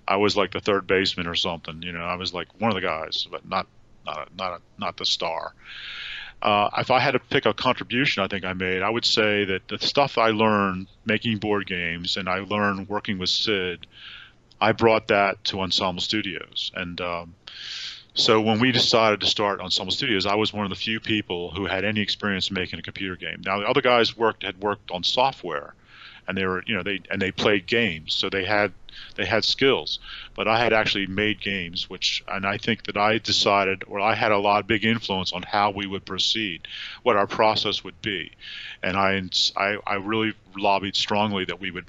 I 0.05 0.18
was 0.18 0.36
like 0.36 0.51
the 0.51 0.59
third 0.59 0.86
baseman 0.86 1.26
or 1.26 1.36
something. 1.36 1.84
You 1.84 1.93
know, 1.93 2.03
I 2.03 2.16
was 2.16 2.34
like 2.34 2.49
one 2.59 2.70
of 2.70 2.76
the 2.76 2.82
guys, 2.82 3.30
but 3.32 3.47
not, 3.47 3.66
not, 4.05 4.28
a, 4.28 4.36
not, 4.36 4.59
a, 4.59 4.61
not 4.78 4.97
the 4.97 5.05
star. 5.05 5.53
Uh, 6.46 6.70
if 6.78 6.91
I 6.91 7.00
had 7.00 7.14
to 7.14 7.20
pick 7.20 7.48
a 7.48 7.56
contribution 7.56 8.22
I 8.22 8.28
think 8.28 8.46
I 8.46 8.54
made, 8.54 8.84
I 8.84 8.89
would 8.91 9.04
say 9.04 9.46
that 9.46 9.68
the 9.68 9.80
stuff 9.80 10.20
I 10.20 10.30
learned 10.30 10.86
making 11.04 11.39
board 11.39 11.66
games 11.66 12.18
and 12.18 12.30
I 12.30 12.38
learned 12.38 12.88
working 12.88 13.18
with 13.18 13.30
Sid, 13.30 13.88
I 14.62 14.72
brought 14.74 15.08
that 15.08 15.43
to 15.46 15.62
Ensemble 15.62 16.04
Studios. 16.04 16.72
And 16.76 17.02
um, 17.02 17.34
so 18.14 18.41
when 18.41 18.60
we 18.60 18.72
decided 18.72 19.22
to 19.22 19.26
start 19.26 19.60
Ensemble 19.60 19.91
Studios, 19.91 20.28
I 20.28 20.36
was 20.36 20.54
one 20.54 20.66
of 20.66 20.70
the 20.70 20.76
few 20.76 21.00
people 21.00 21.50
who 21.50 21.66
had 21.66 21.84
any 21.84 22.02
experience 22.02 22.52
making 22.52 22.78
a 22.78 22.84
computer 22.84 23.16
game. 23.16 23.41
Now 23.43 23.62
the 23.62 23.66
other 23.66 23.82
guys 23.82 24.16
worked 24.16 24.43
had 24.43 24.62
worked 24.62 24.91
on 24.91 25.04
software, 25.04 25.74
and 26.28 26.38
they 26.38 26.46
were 26.46 26.64
you 26.68 26.76
know 26.76 26.84
they 26.84 27.02
and 27.10 27.20
they 27.20 27.32
played 27.32 27.66
games, 27.66 28.14
so 28.14 28.30
they 28.30 28.46
had 28.46 28.72
they 29.16 29.26
had 29.26 29.46
skills. 29.46 30.00
But 30.36 30.48
I 30.48 30.60
had 30.60 30.74
actually 30.74 31.08
made 31.08 31.41
games, 31.41 31.89
which 31.89 32.24
and 32.28 32.46
I 32.46 32.58
think 32.58 32.84
that 32.84 32.98
I 32.98 33.18
decided, 33.18 33.84
or 33.88 34.00
I 34.00 34.16
had 34.16 34.32
a 34.32 34.38
lot 34.38 34.62
of 34.62 34.68
big 34.68 34.86
influence 34.86 35.34
on 35.34 35.43
how 35.43 35.72
we 35.72 35.88
would 35.88 36.06
proceed, 36.06 36.68
what 37.04 37.16
our 37.16 37.28
process 37.28 37.84
would 37.84 38.02
be, 38.02 38.32
and 38.84 38.98
I 38.98 39.22
I, 39.56 39.78
I 39.86 39.96
really 39.96 40.34
lobbied 40.56 40.96
strongly 40.96 41.46
that 41.46 41.60
we 41.60 41.72
would 41.72 41.86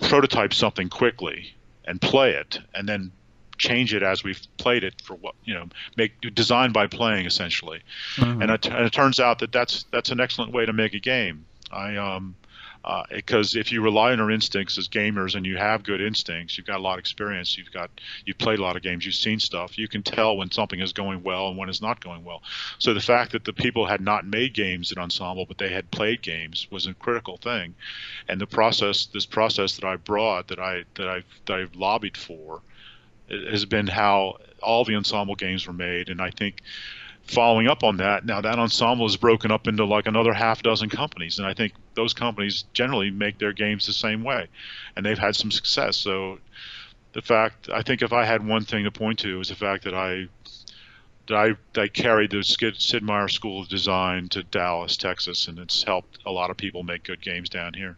prototype 0.00 0.54
something 0.54 0.88
quickly 0.88 1.54
and 1.84 2.00
play 2.00 2.32
it, 2.32 2.58
and 2.74 2.88
then 2.88 3.12
change 3.60 3.92
it 3.92 4.02
as 4.02 4.24
we've 4.24 4.40
played 4.56 4.82
it 4.82 4.94
for 5.02 5.14
what 5.14 5.34
you 5.44 5.52
know 5.52 5.68
make 5.94 6.12
design 6.34 6.72
by 6.72 6.86
playing 6.86 7.26
essentially 7.26 7.82
mm-hmm. 8.16 8.40
and, 8.40 8.50
it, 8.50 8.66
and, 8.66 8.86
it, 8.86 8.92
turns 8.92 9.20
out 9.20 9.38
that 9.40 9.52
that's 9.52 9.84
that's 9.92 10.10
an 10.10 10.18
excellent 10.18 10.50
way 10.50 10.64
to 10.64 10.72
make 10.72 10.94
a 10.94 10.98
game 10.98 11.44
i 11.70 11.94
um 11.96 12.34
because 13.10 13.54
uh, 13.56 13.60
if 13.60 13.72
you 13.72 13.82
rely 13.82 14.12
on 14.12 14.20
our 14.20 14.30
instincts 14.30 14.78
as 14.78 14.88
gamers 14.88 15.34
and 15.34 15.44
you 15.44 15.56
have 15.56 15.82
good 15.82 16.00
instincts, 16.00 16.56
you've 16.56 16.66
got 16.66 16.78
a 16.78 16.82
lot 16.82 16.94
of 16.94 17.00
experience, 17.00 17.58
you've 17.58 17.72
got 17.72 17.90
you've 18.24 18.38
played 18.38 18.58
a 18.58 18.62
lot 18.62 18.76
of 18.76 18.82
games, 18.82 19.04
you've 19.04 19.14
seen 19.14 19.38
stuff, 19.38 19.76
you 19.76 19.86
can 19.86 20.02
tell 20.02 20.36
when 20.36 20.50
something 20.50 20.80
is 20.80 20.92
going 20.92 21.22
well 21.22 21.48
and 21.48 21.58
when 21.58 21.68
it's 21.68 21.82
not 21.82 22.02
going 22.02 22.24
well. 22.24 22.42
So 22.78 22.94
the 22.94 23.00
fact 23.00 23.32
that 23.32 23.44
the 23.44 23.52
people 23.52 23.86
had 23.86 24.00
not 24.00 24.26
made 24.26 24.54
games 24.54 24.92
at 24.92 24.98
Ensemble, 24.98 25.44
but 25.44 25.58
they 25.58 25.68
had 25.68 25.90
played 25.90 26.22
games, 26.22 26.66
was 26.70 26.86
a 26.86 26.94
critical 26.94 27.36
thing. 27.36 27.74
And 28.28 28.40
the 28.40 28.46
process, 28.46 29.06
this 29.06 29.26
process 29.26 29.76
that 29.76 29.84
I 29.84 29.96
brought, 29.96 30.48
that 30.48 30.58
I 30.58 30.84
that 30.94 31.08
I 31.08 31.22
that 31.46 31.58
I've 31.58 31.76
lobbied 31.76 32.16
for, 32.16 32.62
has 33.28 33.66
been 33.66 33.86
how 33.86 34.36
all 34.62 34.84
the 34.84 34.96
Ensemble 34.96 35.34
games 35.34 35.66
were 35.66 35.72
made, 35.74 36.08
and 36.08 36.20
I 36.20 36.30
think 36.30 36.62
following 37.30 37.68
up 37.68 37.84
on 37.84 37.96
that, 37.98 38.26
now 38.26 38.40
that 38.40 38.58
ensemble 38.58 39.06
is 39.06 39.16
broken 39.16 39.50
up 39.50 39.68
into 39.68 39.84
like 39.84 40.06
another 40.06 40.32
half 40.32 40.62
dozen 40.62 40.88
companies, 40.88 41.38
and 41.38 41.46
I 41.46 41.54
think 41.54 41.72
those 41.94 42.12
companies 42.12 42.64
generally 42.72 43.10
make 43.10 43.38
their 43.38 43.52
games 43.52 43.86
the 43.86 43.92
same 43.92 44.24
way, 44.24 44.48
and 44.96 45.06
they've 45.06 45.18
had 45.18 45.36
some 45.36 45.50
success. 45.50 45.96
So 45.96 46.38
the 47.12 47.22
fact, 47.22 47.68
I 47.72 47.82
think, 47.82 48.02
if 48.02 48.12
I 48.12 48.24
had 48.24 48.46
one 48.46 48.64
thing 48.64 48.84
to 48.84 48.90
point 48.90 49.20
to, 49.20 49.40
is 49.40 49.48
the 49.48 49.54
fact 49.54 49.84
that 49.84 49.94
I 49.94 50.26
that 51.28 51.36
I, 51.36 51.48
that 51.74 51.82
I 51.82 51.88
carried 51.88 52.32
the 52.32 52.42
Sid 52.42 53.02
Meier 53.04 53.28
School 53.28 53.62
of 53.62 53.68
Design 53.68 54.28
to 54.30 54.42
Dallas, 54.42 54.96
Texas, 54.96 55.46
and 55.46 55.58
it's 55.60 55.84
helped 55.84 56.18
a 56.26 56.30
lot 56.32 56.50
of 56.50 56.56
people 56.56 56.82
make 56.82 57.04
good 57.04 57.20
games 57.20 57.48
down 57.48 57.74
here. 57.74 57.96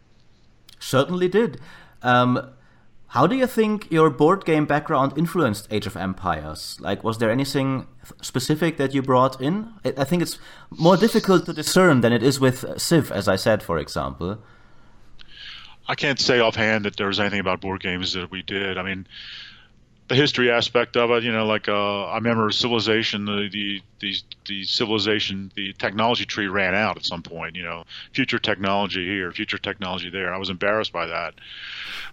Certainly 0.79 1.29
did. 1.29 1.59
Um, 2.03 2.51
how 3.13 3.27
do 3.27 3.35
you 3.35 3.45
think 3.45 3.91
your 3.91 4.09
board 4.09 4.43
game 4.43 4.65
background 4.65 5.13
influenced 5.15 5.67
Age 5.69 5.85
of 5.85 5.95
Empires? 5.95 6.77
Like, 6.79 7.03
was 7.03 7.19
there 7.19 7.29
anything 7.29 7.85
specific 8.23 8.77
that 8.77 8.95
you 8.95 9.03
brought 9.03 9.39
in? 9.39 9.71
I 9.85 10.03
think 10.03 10.23
it's 10.23 10.39
more 10.71 10.97
difficult 10.97 11.45
to 11.45 11.53
discern 11.53 12.01
than 12.01 12.11
it 12.11 12.23
is 12.23 12.39
with 12.39 12.81
Civ, 12.81 13.11
as 13.11 13.27
I 13.27 13.35
said, 13.35 13.61
for 13.61 13.77
example. 13.77 14.39
I 15.87 15.93
can't 15.93 16.19
say 16.19 16.39
offhand 16.39 16.85
that 16.85 16.97
there 16.97 17.05
was 17.05 17.19
anything 17.19 17.39
about 17.39 17.61
board 17.61 17.81
games 17.81 18.13
that 18.13 18.31
we 18.31 18.41
did. 18.41 18.79
I 18.79 18.81
mean, 18.81 19.05
the 20.09 20.15
history 20.15 20.51
aspect 20.51 20.97
of 20.97 21.11
it, 21.11 21.23
you 21.23 21.31
know, 21.31 21.45
like 21.45 21.67
uh, 21.69 22.05
I 22.05 22.15
remember 22.15 22.51
Civilization, 22.51 23.25
the, 23.25 23.49
the 23.51 23.81
the 23.99 24.13
the 24.47 24.63
civilization, 24.65 25.51
the 25.55 25.73
technology 25.73 26.25
tree 26.25 26.47
ran 26.47 26.75
out 26.75 26.97
at 26.97 27.05
some 27.05 27.23
point. 27.23 27.55
You 27.55 27.63
know, 27.63 27.83
future 28.13 28.39
technology 28.39 29.05
here, 29.05 29.31
future 29.31 29.57
technology 29.57 30.09
there. 30.09 30.33
I 30.33 30.37
was 30.37 30.49
embarrassed 30.49 30.91
by 30.91 31.05
that, 31.07 31.35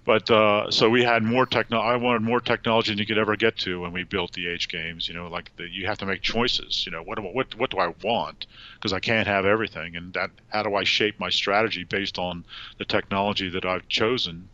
but 0.05 0.31
uh, 0.31 0.71
so 0.71 0.89
we 0.89 1.03
had 1.03 1.23
more 1.25 1.47
techno. 1.47 1.79
I 1.81 1.97
wanted 1.97 2.23
more 2.23 2.41
technology 2.41 2.93
than 2.93 2.99
you 2.99 3.07
could 3.07 3.19
ever 3.19 3.37
get 3.37 3.57
to 3.59 3.81
when 3.81 3.93
we 3.93 4.05
built 4.05 4.33
the 4.33 4.49
Age 4.49 4.69
games. 4.69 5.09
You 5.09 5.15
know, 5.15 5.29
like 5.29 5.55
the, 5.57 5.69
you 5.69 5.87
have 5.87 5.99
to 5.99 6.07
make 6.07 6.23
choices. 6.23 6.85
You 6.87 6.93
know, 6.93 7.03
what 7.03 7.19
what 7.35 7.55
what 7.57 7.71
do 7.71 7.79
I 7.79 7.93
want? 8.03 8.47
Because 8.75 8.93
I 8.93 9.01
can't 9.01 9.27
have 9.27 9.45
everything, 9.45 9.97
and 9.97 10.13
that 10.15 10.31
how 10.49 10.63
do 10.63 10.75
I 10.75 10.85
shape 10.85 11.19
my 11.19 11.31
strategy 11.31 11.85
based 11.85 12.19
on 12.19 12.45
the 12.79 12.85
technology 12.85 13.49
that 13.51 13.65
I've 13.65 13.89
chosen? 13.89 14.49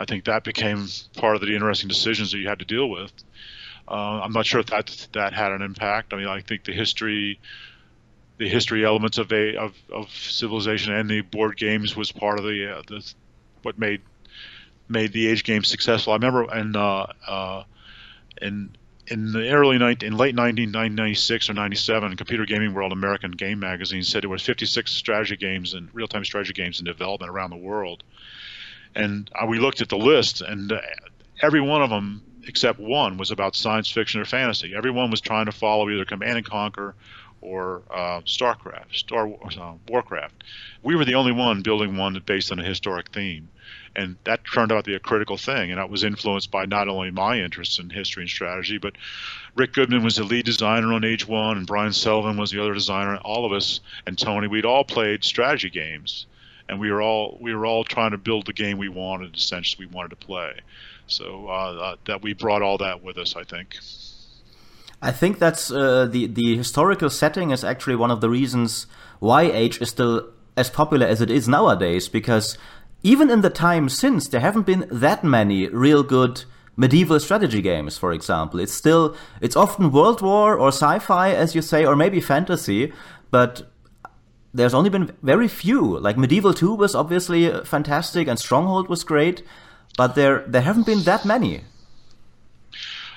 I 0.00 0.06
think 0.06 0.24
that 0.24 0.44
became 0.44 0.88
part 1.18 1.36
of 1.36 1.42
the 1.42 1.54
interesting 1.54 1.88
decisions 1.88 2.32
that 2.32 2.38
you 2.38 2.48
had 2.48 2.60
to 2.60 2.64
deal 2.64 2.88
with. 2.88 3.12
Uh, 3.86 4.22
I'm 4.22 4.32
not 4.32 4.46
sure 4.46 4.60
if 4.60 4.66
that 4.66 5.08
that 5.12 5.34
had 5.34 5.52
an 5.52 5.60
impact. 5.60 6.14
I 6.14 6.16
mean, 6.16 6.26
I 6.26 6.40
think 6.40 6.64
the 6.64 6.72
history, 6.72 7.38
the 8.38 8.48
history 8.48 8.84
elements 8.84 9.18
of 9.18 9.30
a 9.30 9.56
of, 9.56 9.74
of 9.92 10.08
civilization 10.10 10.94
and 10.94 11.08
the 11.10 11.20
board 11.20 11.58
games 11.58 11.94
was 11.94 12.12
part 12.12 12.38
of 12.38 12.46
the, 12.46 12.78
uh, 12.78 12.82
the 12.86 13.12
what 13.62 13.78
made 13.78 14.00
made 14.88 15.12
the 15.12 15.28
age 15.28 15.44
game 15.44 15.64
successful. 15.64 16.14
I 16.14 16.16
remember 16.16 16.50
in 16.56 16.74
uh, 16.74 17.12
uh, 17.26 17.64
in 18.40 18.74
in 19.06 19.32
the 19.32 19.50
early 19.50 19.76
19, 19.76 20.06
in 20.06 20.12
late 20.12 20.36
1996 20.36 21.50
or 21.50 21.54
97, 21.54 22.16
Computer 22.16 22.46
Gaming 22.46 22.72
World 22.72 22.92
American 22.92 23.32
Game 23.32 23.58
Magazine 23.58 24.04
said 24.04 24.22
there 24.22 24.30
were 24.30 24.38
56 24.38 24.90
strategy 24.90 25.36
games 25.36 25.74
and 25.74 25.88
real-time 25.92 26.24
strategy 26.24 26.52
games 26.52 26.78
in 26.78 26.84
development 26.84 27.30
around 27.30 27.50
the 27.50 27.56
world. 27.56 28.04
And 28.94 29.30
uh, 29.34 29.46
we 29.46 29.58
looked 29.58 29.80
at 29.80 29.88
the 29.88 29.98
list, 29.98 30.40
and 30.40 30.72
uh, 30.72 30.80
every 31.40 31.60
one 31.60 31.82
of 31.82 31.90
them 31.90 32.22
except 32.46 32.78
one 32.78 33.16
was 33.16 33.30
about 33.30 33.54
science 33.54 33.90
fiction 33.90 34.20
or 34.20 34.24
fantasy. 34.24 34.74
Everyone 34.74 35.10
was 35.10 35.20
trying 35.20 35.46
to 35.46 35.52
follow 35.52 35.88
either 35.90 36.04
Command 36.04 36.38
and 36.38 36.46
Conquer 36.46 36.94
or 37.40 37.82
uh, 37.90 38.20
StarCraft, 38.26 38.94
Star 38.94 39.28
uh, 39.28 39.72
Warcraft. 39.88 40.44
We 40.82 40.94
were 40.94 41.04
the 41.04 41.14
only 41.14 41.32
one 41.32 41.62
building 41.62 41.96
one 41.96 42.20
based 42.26 42.52
on 42.52 42.58
a 42.58 42.64
historic 42.64 43.10
theme, 43.10 43.48
and 43.96 44.16
that 44.24 44.40
turned 44.44 44.72
out 44.72 44.84
to 44.84 44.90
be 44.90 44.94
a 44.94 45.00
critical 45.00 45.38
thing. 45.38 45.70
And 45.70 45.78
that 45.78 45.88
was 45.88 46.04
influenced 46.04 46.50
by 46.50 46.66
not 46.66 46.88
only 46.88 47.10
my 47.10 47.40
interests 47.40 47.78
in 47.78 47.88
history 47.88 48.24
and 48.24 48.30
strategy, 48.30 48.78
but 48.78 48.94
Rick 49.54 49.72
Goodman 49.72 50.04
was 50.04 50.16
the 50.16 50.24
lead 50.24 50.44
designer 50.44 50.92
on 50.92 51.04
Age 51.04 51.26
One, 51.26 51.56
and 51.56 51.66
Brian 51.66 51.92
Sullivan 51.92 52.36
was 52.36 52.50
the 52.50 52.60
other 52.60 52.74
designer. 52.74 53.12
And 53.12 53.22
All 53.22 53.46
of 53.46 53.52
us 53.52 53.80
and 54.06 54.18
Tony, 54.18 54.46
we'd 54.46 54.66
all 54.66 54.84
played 54.84 55.24
strategy 55.24 55.70
games 55.70 56.26
and 56.70 56.78
we 56.78 56.90
were 56.92 57.02
all 57.02 57.36
we 57.40 57.52
were 57.52 57.66
all 57.66 57.82
trying 57.82 58.12
to 58.12 58.18
build 58.18 58.46
the 58.46 58.52
game 58.52 58.78
we 58.78 58.88
wanted, 58.88 59.36
essentially 59.36 59.86
we 59.86 59.92
wanted 59.92 60.10
to 60.10 60.16
play. 60.16 60.60
So 61.08 61.48
uh, 61.48 61.52
uh, 61.52 61.96
that 62.06 62.22
we 62.22 62.32
brought 62.32 62.62
all 62.62 62.78
that 62.78 63.02
with 63.02 63.18
us, 63.18 63.34
I 63.34 63.42
think. 63.42 63.76
I 65.02 65.10
think 65.10 65.40
that's 65.40 65.70
uh, 65.72 66.06
the 66.06 66.26
the 66.26 66.56
historical 66.56 67.10
setting 67.10 67.50
is 67.50 67.64
actually 67.64 67.96
one 67.96 68.12
of 68.12 68.20
the 68.20 68.30
reasons 68.30 68.86
why 69.18 69.42
Age 69.42 69.80
is 69.82 69.90
still 69.90 70.28
as 70.56 70.70
popular 70.70 71.06
as 71.06 71.20
it 71.20 71.30
is 71.30 71.48
nowadays. 71.48 72.08
Because 72.08 72.56
even 73.02 73.30
in 73.30 73.40
the 73.40 73.50
time 73.50 73.88
since, 73.88 74.28
there 74.28 74.40
haven't 74.40 74.66
been 74.66 74.86
that 74.90 75.24
many 75.24 75.68
real 75.68 76.04
good 76.04 76.44
medieval 76.76 77.18
strategy 77.18 77.62
games. 77.62 77.98
For 77.98 78.12
example, 78.12 78.60
it's 78.60 78.72
still 78.72 79.16
it's 79.40 79.56
often 79.56 79.90
World 79.90 80.22
War 80.22 80.56
or 80.56 80.68
sci-fi, 80.68 81.32
as 81.32 81.56
you 81.56 81.62
say, 81.62 81.84
or 81.84 81.96
maybe 81.96 82.20
fantasy. 82.20 82.92
But 83.32 83.69
there's 84.52 84.74
only 84.74 84.90
been 84.90 85.16
very 85.22 85.48
few. 85.48 85.98
Like 85.98 86.16
Medieval 86.16 86.54
2 86.54 86.74
was 86.74 86.94
obviously 86.94 87.50
fantastic 87.64 88.28
and 88.28 88.38
Stronghold 88.38 88.88
was 88.88 89.04
great, 89.04 89.42
but 89.96 90.14
there 90.14 90.44
there 90.46 90.62
haven't 90.62 90.86
been 90.86 91.02
that 91.04 91.24
many. 91.24 91.62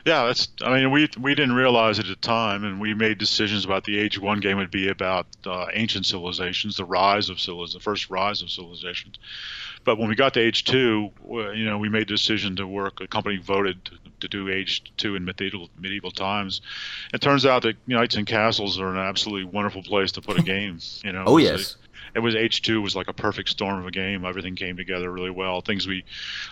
Yeah, 0.05 0.25
that's. 0.25 0.49
I 0.61 0.75
mean, 0.75 0.91
we 0.91 1.09
we 1.17 1.33
didn't 1.33 1.55
realize 1.55 1.97
at 1.97 2.07
the 2.07 2.17
time, 2.17 2.65
and 2.65 2.81
we 2.81 2.93
made 2.93 3.19
decisions 3.19 3.63
about 3.63 3.85
the 3.85 3.97
Age 3.97 4.19
One 4.19 4.41
game 4.41 4.57
would 4.57 4.69
be 4.69 4.89
about 4.89 5.27
uh, 5.45 5.67
ancient 5.71 6.05
civilizations, 6.05 6.75
the 6.75 6.83
rise 6.83 7.29
of 7.29 7.39
civilizations, 7.39 7.73
the 7.73 7.79
first 7.79 8.09
rise 8.09 8.41
of 8.41 8.49
civilizations. 8.49 9.17
But 9.85 9.97
when 9.97 10.09
we 10.09 10.15
got 10.15 10.33
to 10.33 10.41
Age 10.41 10.65
Two, 10.65 11.11
you 11.25 11.65
know, 11.65 11.77
we 11.77 11.87
made 11.87 12.09
the 12.09 12.15
decision 12.15 12.57
to 12.57 12.67
work. 12.67 12.99
A 12.99 13.07
company 13.07 13.37
voted 13.37 13.91
to, 14.23 14.27
do 14.27 14.49
Age 14.49 14.83
Two 14.97 15.15
in 15.15 15.25
medieval 15.25 15.69
medieval 15.77 16.11
times. 16.11 16.61
It 17.13 17.21
turns 17.21 17.45
out 17.45 17.63
that 17.63 17.75
Knights 17.87 18.15
and 18.15 18.25
Castles 18.25 18.79
are 18.79 18.89
an 18.89 18.97
absolutely 18.97 19.45
wonderful 19.45 19.83
place 19.83 20.11
to 20.13 20.21
put 20.21 20.39
a 20.39 20.43
game. 20.55 20.79
You 21.03 21.11
know. 21.11 21.23
oh 21.27 21.37
yes 21.37 21.77
it 22.15 22.19
was 22.19 22.35
Age 22.35 22.61
Two 22.61 22.81
was 22.81 22.95
like 22.95 23.07
a 23.07 23.13
perfect 23.13 23.49
storm 23.49 23.79
of 23.79 23.87
a 23.87 23.91
game. 23.91 24.25
Everything 24.25 24.55
came 24.55 24.77
together 24.77 25.11
really 25.11 25.29
well. 25.29 25.61
Things 25.61 25.87
we 25.87 26.03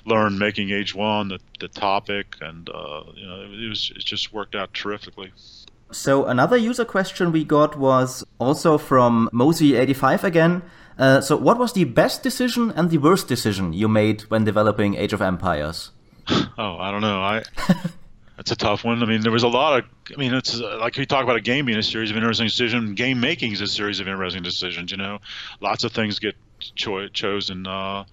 learned 0.06 0.40
making 0.40 0.72
Age 0.72 0.96
One, 0.96 1.30
the, 1.30 1.40
the 1.60 1.68
topic, 1.68 2.36
and 2.42 2.70
uh, 2.70 3.04
you 3.16 3.28
know, 3.28 3.42
it 3.42 3.70
was 3.70 3.92
it 3.96 4.04
just 4.04 4.34
worked 4.34 4.56
out 4.56 4.74
terrifically. 4.74 5.32
So 5.92 6.26
another 6.26 6.58
user 6.58 6.86
question 6.86 7.32
we 7.32 7.44
got 7.44 7.78
was 7.78 8.24
also 8.40 8.78
from 8.78 9.30
Mosey85 9.34 10.24
again. 10.24 10.64
Uh, 10.98 11.20
so 11.20 11.36
what 11.36 11.58
was 11.58 11.74
the 11.74 11.84
best 11.84 12.24
decision 12.24 12.72
and 12.72 12.90
the 12.90 12.98
worst 12.98 13.28
decision 13.28 13.74
you 13.74 13.88
made 13.88 14.22
when 14.30 14.46
developing 14.46 14.96
Age 14.96 15.14
of 15.14 15.22
Empires? 15.22 15.92
Oh, 16.30 16.78
I 16.78 16.92
don't 16.92 17.02
know. 17.02 17.22
I 17.22 17.44
That's 18.42 18.50
a 18.50 18.56
tough 18.56 18.84
one. 18.84 19.04
I 19.04 19.06
mean, 19.06 19.22
there 19.22 19.32
was 19.32 19.44
a 19.44 19.48
lot 19.48 19.78
of. 19.78 19.86
I 20.12 20.18
mean, 20.18 20.34
it's 20.34 20.58
like 20.58 20.98
we 20.98 21.06
talk 21.06 21.24
about 21.24 21.36
a 21.36 21.42
game 21.42 21.68
being 21.68 21.78
a 21.78 21.84
series 21.84 22.10
of 22.10 22.18
interesting 22.18 22.48
decisions. 22.48 22.94
Game 22.94 23.20
making 23.20 23.52
is 23.52 23.62
a 23.62 23.68
series 23.68 24.00
of 24.00 24.08
interesting 24.08 24.42
decisions. 24.42 24.90
You 24.90 24.98
know, 24.98 25.20
lots 25.60 25.84
of 25.84 25.92
things 25.92 26.18
get 26.18 26.36
cho- 26.74 27.08
chosen. 27.10 27.68
Uh, 27.68 28.06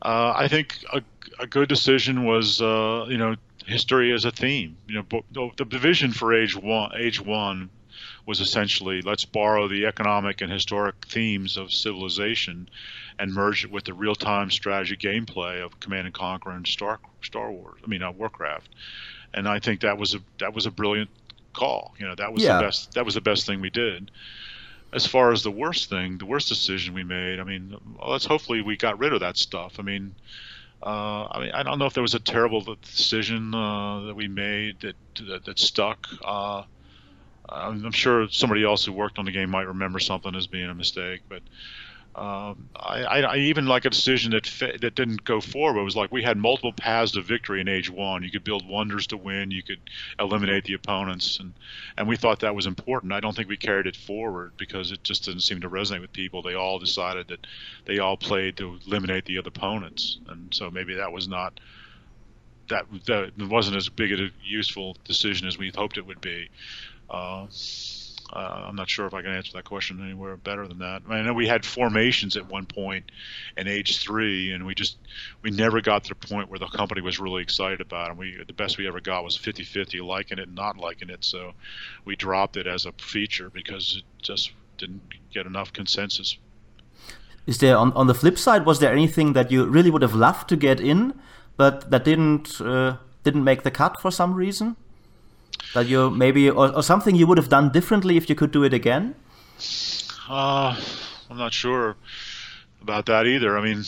uh, 0.00 0.32
I 0.36 0.46
think 0.46 0.78
a, 0.92 1.02
a, 1.40 1.48
good 1.48 1.68
decision 1.68 2.24
was, 2.24 2.62
uh, 2.62 3.06
you 3.08 3.18
know, 3.18 3.34
history 3.66 4.12
as 4.12 4.24
a 4.24 4.30
theme. 4.30 4.76
You 4.86 5.04
know, 5.10 5.50
the 5.56 5.78
vision 5.78 6.12
for 6.12 6.32
Age 6.32 6.54
One, 6.54 6.92
Age 6.96 7.20
One, 7.20 7.68
was 8.28 8.40
essentially 8.40 9.02
let's 9.02 9.24
borrow 9.24 9.66
the 9.66 9.86
economic 9.86 10.40
and 10.40 10.52
historic 10.52 10.94
themes 11.06 11.56
of 11.56 11.72
civilization 11.72 12.68
and 13.18 13.32
merge 13.32 13.64
it 13.64 13.72
with 13.72 13.84
the 13.84 13.92
real-time 13.92 14.50
strategy 14.50 14.96
gameplay 14.96 15.64
of 15.64 15.80
Command 15.80 16.06
and 16.06 16.14
Conquer 16.14 16.50
and 16.50 16.66
Star 16.66 17.00
Star 17.22 17.50
Wars. 17.50 17.80
I 17.82 17.88
mean, 17.88 18.02
uh, 18.02 18.12
Warcraft 18.12 18.68
and 19.34 19.48
I 19.48 19.58
think 19.58 19.80
that 19.80 19.98
was 19.98 20.14
a 20.14 20.20
that 20.38 20.54
was 20.54 20.66
a 20.66 20.70
brilliant 20.70 21.10
call. 21.52 21.94
You 21.98 22.06
know, 22.06 22.14
that 22.14 22.32
was 22.32 22.42
yeah. 22.42 22.58
the 22.58 22.64
best 22.64 22.92
that 22.94 23.04
was 23.04 23.14
the 23.14 23.20
best 23.20 23.46
thing 23.46 23.60
we 23.60 23.70
did. 23.70 24.10
As 24.92 25.06
far 25.06 25.32
as 25.32 25.42
the 25.42 25.50
worst 25.50 25.90
thing, 25.90 26.16
the 26.16 26.24
worst 26.24 26.48
decision 26.48 26.94
we 26.94 27.04
made, 27.04 27.40
I 27.40 27.44
mean, 27.44 27.76
let's 28.06 28.24
hopefully 28.24 28.62
we 28.62 28.76
got 28.76 28.98
rid 28.98 29.12
of 29.12 29.20
that 29.20 29.36
stuff. 29.36 29.74
I 29.78 29.82
mean, 29.82 30.14
uh, 30.82 31.26
I 31.30 31.40
mean, 31.40 31.50
I 31.52 31.62
don't 31.62 31.78
know 31.78 31.84
if 31.84 31.92
there 31.92 32.02
was 32.02 32.14
a 32.14 32.20
terrible 32.20 32.62
decision 32.82 33.54
uh, 33.54 34.06
that 34.06 34.14
we 34.14 34.28
made 34.28 34.80
that 34.80 34.96
that, 35.26 35.44
that 35.44 35.58
stuck. 35.58 36.08
Uh, 36.24 36.62
I'm 37.48 37.92
sure 37.92 38.28
somebody 38.30 38.64
else 38.64 38.84
who 38.84 38.92
worked 38.92 39.18
on 39.18 39.24
the 39.24 39.32
game 39.32 39.50
might 39.50 39.66
remember 39.66 39.98
something 39.98 40.34
as 40.34 40.46
being 40.46 40.68
a 40.68 40.74
mistake, 40.74 41.22
but 41.28 41.42
um, 42.18 42.68
I, 42.74 43.22
I, 43.22 43.36
even 43.36 43.66
like 43.66 43.84
a 43.84 43.90
decision 43.90 44.32
that 44.32 44.44
that 44.80 44.96
didn't 44.96 45.22
go 45.22 45.40
forward. 45.40 45.80
It 45.80 45.84
was 45.84 45.94
like 45.94 46.10
we 46.10 46.24
had 46.24 46.36
multiple 46.36 46.72
paths 46.72 47.12
to 47.12 47.22
victory 47.22 47.60
in 47.60 47.68
Age 47.68 47.90
One. 47.90 48.24
You 48.24 48.30
could 48.32 48.42
build 48.42 48.68
wonders 48.68 49.06
to 49.08 49.16
win. 49.16 49.52
You 49.52 49.62
could 49.62 49.78
eliminate 50.18 50.64
the 50.64 50.74
opponents, 50.74 51.38
and 51.38 51.52
and 51.96 52.08
we 52.08 52.16
thought 52.16 52.40
that 52.40 52.56
was 52.56 52.66
important. 52.66 53.12
I 53.12 53.20
don't 53.20 53.36
think 53.36 53.48
we 53.48 53.56
carried 53.56 53.86
it 53.86 53.94
forward 53.94 54.52
because 54.56 54.90
it 54.90 55.04
just 55.04 55.26
didn't 55.26 55.42
seem 55.42 55.60
to 55.60 55.70
resonate 55.70 56.00
with 56.00 56.12
people. 56.12 56.42
They 56.42 56.54
all 56.54 56.80
decided 56.80 57.28
that 57.28 57.46
they 57.84 58.00
all 58.00 58.16
played 58.16 58.56
to 58.56 58.80
eliminate 58.86 59.26
the 59.26 59.38
other 59.38 59.48
opponents, 59.48 60.18
and 60.28 60.52
so 60.52 60.72
maybe 60.72 60.94
that 60.94 61.12
was 61.12 61.28
not 61.28 61.60
that 62.68 62.86
that 63.06 63.30
wasn't 63.38 63.76
as 63.76 63.88
big 63.88 64.12
a 64.12 64.28
useful 64.44 64.96
decision 65.04 65.46
as 65.46 65.56
we 65.56 65.70
hoped 65.72 65.98
it 65.98 66.06
would 66.06 66.20
be. 66.20 66.48
Uh, 67.10 67.46
I'm 68.32 68.76
not 68.76 68.90
sure 68.90 69.06
if 69.06 69.14
I 69.14 69.22
can 69.22 69.32
answer 69.32 69.52
that 69.54 69.64
question 69.64 70.02
anywhere 70.02 70.36
better 70.36 70.68
than 70.68 70.78
that. 70.80 71.02
I 71.08 71.22
know 71.22 71.32
we 71.32 71.46
had 71.46 71.64
formations 71.64 72.36
at 72.36 72.46
one 72.50 72.66
point 72.66 73.10
in 73.56 73.66
age 73.66 73.98
three, 73.98 74.52
and 74.52 74.66
we 74.66 74.74
just 74.74 74.98
we 75.42 75.50
never 75.50 75.80
got 75.80 76.04
to 76.04 76.10
the 76.10 76.28
point 76.28 76.50
where 76.50 76.58
the 76.58 76.66
company 76.66 77.00
was 77.00 77.18
really 77.18 77.42
excited 77.42 77.80
about 77.80 78.10
it. 78.10 78.16
We 78.16 78.42
the 78.46 78.52
best 78.52 78.76
we 78.76 78.86
ever 78.86 79.00
got 79.00 79.24
was 79.24 79.38
50-50, 79.38 80.04
liking 80.04 80.38
it 80.38 80.48
and 80.48 80.54
not 80.54 80.76
liking 80.76 81.08
it. 81.08 81.24
So 81.24 81.52
we 82.04 82.16
dropped 82.16 82.56
it 82.56 82.66
as 82.66 82.84
a 82.84 82.92
feature 82.92 83.50
because 83.50 83.96
it 83.98 84.22
just 84.22 84.52
didn't 84.76 85.02
get 85.32 85.46
enough 85.46 85.72
consensus. 85.72 86.36
Is 87.46 87.58
there 87.58 87.78
on 87.78 87.92
on 87.94 88.08
the 88.08 88.14
flip 88.14 88.38
side? 88.38 88.66
Was 88.66 88.78
there 88.78 88.92
anything 88.92 89.32
that 89.32 89.50
you 89.50 89.64
really 89.64 89.90
would 89.90 90.02
have 90.02 90.14
loved 90.14 90.50
to 90.50 90.56
get 90.56 90.80
in, 90.80 91.18
but 91.56 91.90
that 91.90 92.04
didn't 92.04 92.60
uh, 92.60 92.98
didn't 93.24 93.44
make 93.44 93.62
the 93.62 93.70
cut 93.70 94.02
for 94.02 94.10
some 94.10 94.34
reason? 94.34 94.76
That 95.74 95.86
you 95.86 96.10
maybe 96.10 96.50
or, 96.50 96.74
or 96.74 96.82
something 96.82 97.14
you 97.14 97.26
would 97.26 97.38
have 97.38 97.48
done 97.48 97.70
differently 97.70 98.16
if 98.16 98.28
you 98.28 98.34
could 98.34 98.50
do 98.50 98.64
it 98.64 98.72
again? 98.72 99.14
Uh, 100.28 100.76
I'm 101.30 101.38
not 101.38 101.52
sure 101.52 101.96
about 102.82 103.06
that 103.06 103.26
either. 103.26 103.58
I 103.58 103.62
mean, 103.62 103.84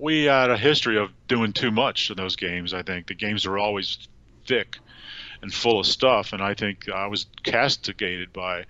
we 0.00 0.24
had 0.24 0.50
a 0.50 0.56
history 0.56 0.98
of 0.98 1.10
doing 1.28 1.52
too 1.52 1.70
much 1.70 2.10
in 2.10 2.16
those 2.16 2.36
games. 2.36 2.74
I 2.74 2.82
think 2.82 3.06
the 3.06 3.14
games 3.14 3.46
are 3.46 3.58
always 3.58 4.08
thick 4.46 4.78
and 5.46 5.54
full 5.54 5.78
of 5.78 5.86
stuff. 5.86 6.32
And 6.32 6.42
I 6.42 6.54
think 6.54 6.88
I 6.88 7.06
was 7.06 7.26
castigated 7.44 8.32
by 8.32 8.64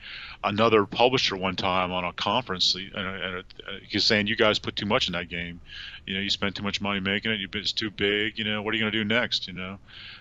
another 0.45 0.85
publisher 0.85 1.35
one 1.35 1.57
time 1.57 1.91
on 1.91 2.05
a 2.05 2.12
conference, 2.12 2.74
and, 2.74 2.95
and 2.95 3.45
he's 3.89 4.05
saying, 4.05 4.27
"You 4.27 4.37
guys 4.37 4.59
put 4.59 4.77
too 4.77 4.85
much 4.85 5.07
in 5.07 5.14
that 5.14 5.31
game. 5.31 5.59
You 6.05 6.14
know, 6.14 6.20
you 6.20 6.29
spent 6.29 6.55
too 6.55 6.62
much 6.62 6.83
money 6.83 7.01
making 7.01 7.33
it. 7.33 7.55
It's 7.55 7.72
too 7.72 7.91
big. 7.91 8.39
You 8.39 8.45
know, 8.45 8.61
what 8.61 8.74
are 8.74 8.77
you 8.77 8.83
going 8.83 8.93
to 8.93 8.99
do 8.99 9.05
next? 9.05 9.49
You 9.49 9.55
know." 9.55 9.79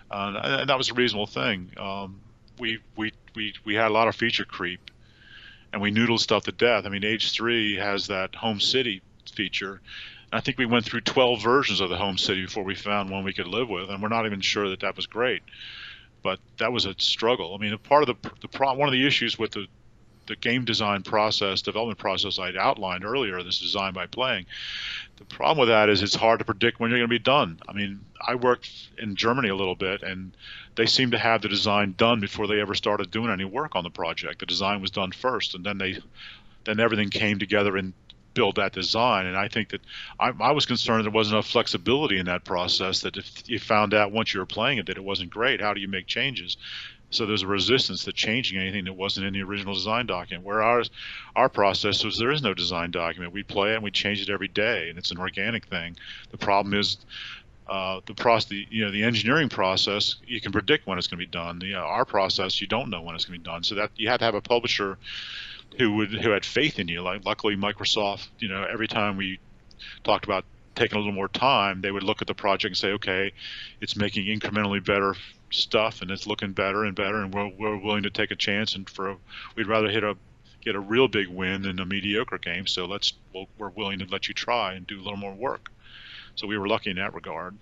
Uh, 0.10 0.60
and 0.62 0.70
that 0.70 0.78
was 0.78 0.90
a 0.90 0.94
reasonable 0.94 1.28
thing. 1.28 1.72
Um, 1.78 2.22
we 2.58 2.80
we 2.96 3.12
we 3.36 3.54
we 3.66 3.76
had 3.76 3.90
a 3.90 3.94
lot 3.94 4.08
of 4.08 4.16
feature 4.16 4.46
creep, 4.46 4.80
and 5.74 5.82
we 5.82 5.92
noodled 5.92 6.20
stuff 6.20 6.46
to 6.46 6.54
death. 6.54 6.86
I 6.86 6.90
mean, 6.90 7.04
Age 7.04 7.34
Three 7.34 7.76
has 7.76 8.08
that 8.08 8.34
home 8.34 8.62
city 8.62 9.02
feature. 9.30 9.82
I 10.32 10.40
think 10.40 10.58
we 10.58 10.66
went 10.66 10.86
through 10.86 11.02
12 11.02 11.42
versions 11.42 11.82
of 11.82 11.90
the 11.90 11.98
home 11.98 12.18
city 12.18 12.46
before 12.46 12.64
we 12.64 12.76
found 12.76 13.10
one 13.10 13.24
we 13.24 13.34
could 13.34 13.48
live 13.48 13.70
with, 13.70 13.90
and 13.90 14.02
we're 14.02 14.10
not 14.10 14.26
even 14.26 14.42
sure 14.42 14.70
that 14.70 14.80
that 14.82 14.96
was 14.96 15.06
great. 15.06 15.44
But 16.26 16.40
that 16.58 16.74
was 16.74 16.86
a 16.86 16.96
struggle. 16.98 17.54
I 17.54 17.60
mean, 17.60 17.78
part 17.78 18.02
of 18.02 18.08
the 18.08 18.30
the 18.42 18.48
pro, 18.48 18.74
one 18.74 18.90
of 18.90 18.94
the 18.94 19.06
issues 19.06 19.38
with 19.38 19.52
the 19.52 19.68
the 20.26 20.36
game 20.36 20.66
design 20.66 21.04
process, 21.04 21.62
development 21.62 22.00
process 22.00 22.40
I'd 22.40 22.58
outlined 22.58 23.06
earlier, 23.06 23.44
this 23.44 23.60
design 23.60 23.94
by 23.94 24.08
playing. 24.08 24.48
The 25.18 25.26
problem 25.26 25.60
with 25.60 25.70
that 25.70 25.88
is 25.88 26.02
it's 26.02 26.16
hard 26.16 26.40
to 26.40 26.46
predict 26.46 26.80
when 26.80 26.90
you're 26.90 26.98
going 26.98 27.10
to 27.12 27.14
be 27.14 27.20
done. 27.20 27.60
I 27.70 27.74
mean, 27.74 28.04
I 28.20 28.34
worked 28.34 28.72
in 28.98 29.16
Germany 29.16 29.50
a 29.50 29.56
little 29.56 29.76
bit, 29.76 30.02
and 30.02 30.36
they 30.74 30.88
seemed 30.88 31.12
to 31.12 31.20
have 31.20 31.44
the 31.44 31.48
design 31.48 31.94
done 31.96 32.22
before 32.22 32.48
they 32.48 32.60
ever 32.60 32.74
started 32.74 33.12
doing 33.12 33.30
any 33.30 33.46
work 33.46 33.76
on 33.76 33.84
the 33.84 33.92
project. 33.92 34.40
The 34.40 34.48
design 34.48 34.82
was 34.82 34.90
done 34.90 35.12
first, 35.12 35.54
and 35.54 35.64
then 35.64 35.78
they, 35.78 36.00
then 36.64 36.80
everything 36.80 37.12
came 37.12 37.38
together 37.38 37.78
and 37.78 37.94
build 38.36 38.58
that 38.58 38.74
design. 38.74 39.26
And 39.26 39.36
I 39.36 39.48
think 39.48 39.70
that 39.70 39.82
I, 40.20 40.32
I, 40.40 40.52
was 40.52 40.68
concerned 40.68 41.06
there 41.06 41.12
wasn't 41.12 41.34
enough 41.34 41.48
flexibility 41.48 42.20
in 42.20 42.28
that 42.28 42.44
process. 42.44 43.00
That 43.02 43.18
if 43.18 43.50
you 43.50 43.58
found 43.58 43.96
out 43.96 44.12
once 44.12 44.34
you 44.34 44.40
were 44.40 44.46
playing 44.46 44.78
it 44.78 44.86
that 44.86 44.98
it 44.98 45.04
wasn't 45.04 45.32
great, 45.32 45.62
how 45.62 45.74
do 45.74 45.82
you 45.82 45.88
make 45.88 46.06
changes? 46.06 46.58
So 47.10 47.26
there's 47.26 47.44
a 47.44 47.48
resistance 47.48 48.04
to 48.04 48.12
changing 48.12 48.60
anything 48.60 48.86
that 48.86 48.94
wasn't 48.94 49.26
in 49.26 49.34
the 49.34 49.42
original 49.42 49.74
design 49.74 50.06
document. 50.06 50.46
Where 50.46 50.62
ours, 50.62 50.92
our 51.36 51.50
process 51.50 52.04
was 52.04 52.20
there 52.20 52.32
is 52.32 52.42
no 52.42 52.54
design 52.54 52.92
document. 52.92 53.34
We 53.34 53.44
play 53.44 53.72
it 53.72 53.76
and 53.76 53.84
we 53.84 53.92
change 53.92 54.22
it 54.22 54.30
every 54.30 54.50
day, 54.50 54.90
and 54.90 54.98
it's 55.00 55.12
an 55.12 55.18
organic 55.18 55.66
thing. 55.66 55.96
The 56.32 56.38
problem 56.38 56.74
is 56.74 56.98
uh, 57.68 58.02
the 58.06 58.14
process, 58.14 58.50
the, 58.50 58.68
you 58.70 58.86
know, 58.86 58.92
the 58.92 59.04
engineering 59.04 59.50
process, 59.50 60.16
you 60.28 60.42
can 60.42 60.52
predict 60.52 60.88
when 60.88 60.98
it's 60.98 61.08
going 61.08 61.20
to 61.20 61.26
be 61.26 61.32
done. 61.32 61.60
The, 61.60 61.76
uh, 61.76 61.80
our 61.80 62.06
process, 62.06 62.60
you 62.60 62.68
don't 62.68 62.90
know 62.90 63.02
when 63.02 63.16
it's 63.16 63.26
going 63.26 63.40
to 63.40 63.44
be 63.44 63.50
done. 63.50 63.64
So 63.64 63.76
that 63.76 63.92
you 63.96 64.10
have 64.10 64.20
to 64.20 64.26
have 64.26 64.36
a 64.36 64.42
publisher 64.42 64.98
who 65.78 65.96
would 65.96 66.12
who 66.12 66.32
had 66.32 66.46
faith 66.46 66.80
in 66.80 66.88
you. 66.88 67.02
Like 67.02 67.26
luckily, 67.26 67.56
Microsoft, 67.56 68.28
you 68.40 68.48
know, 68.48 68.64
every 68.64 68.88
time 68.88 69.18
we 69.18 69.40
talked 70.04 70.26
about 70.26 70.46
taking 70.76 70.98
a 70.98 71.00
little 71.00 71.14
more 71.14 71.30
time, 71.30 71.82
they 71.82 71.92
would 71.92 72.04
look 72.04 72.22
at 72.22 72.28
the 72.28 72.34
project 72.34 72.72
and 72.72 72.78
say, 72.78 72.92
okay, 72.94 73.32
it's 73.82 73.96
making 73.96 74.26
incrementally 74.26 74.84
better 74.84 75.16
stuff 75.52 76.02
and 76.02 76.12
it's 76.12 76.28
looking 76.28 76.52
better 76.52 76.84
and 76.84 76.96
better, 76.96 77.22
and 77.22 77.34
we're, 77.34 77.48
we're 77.58 77.78
willing 77.78 78.04
to 78.04 78.10
take 78.10 78.32
a 78.32 78.36
chance. 78.36 78.76
And 78.76 78.90
for 78.90 79.18
we'd 79.56 79.68
rather 79.68 79.90
hit 79.90 80.04
a 80.04 80.18
get 80.62 80.76
a 80.76 80.80
real 80.80 81.08
big 81.08 81.28
win 81.28 81.62
than 81.62 81.80
a 81.80 81.86
mediocre 81.86 82.40
game. 82.40 82.68
So 82.68 82.86
let's 82.86 83.14
we 83.34 83.48
we're 83.58 83.70
willing 83.70 84.00
to 84.00 84.06
let 84.06 84.28
you 84.28 84.34
try 84.34 84.74
and 84.74 84.86
do 84.86 85.00
a 85.00 85.04
little 85.04 85.18
more 85.18 85.34
work. 85.34 85.72
So 86.36 86.48
we 86.48 86.58
were 86.58 86.68
lucky 86.68 86.90
in 86.90 86.98
that 86.98 87.14
regard. 87.14 87.58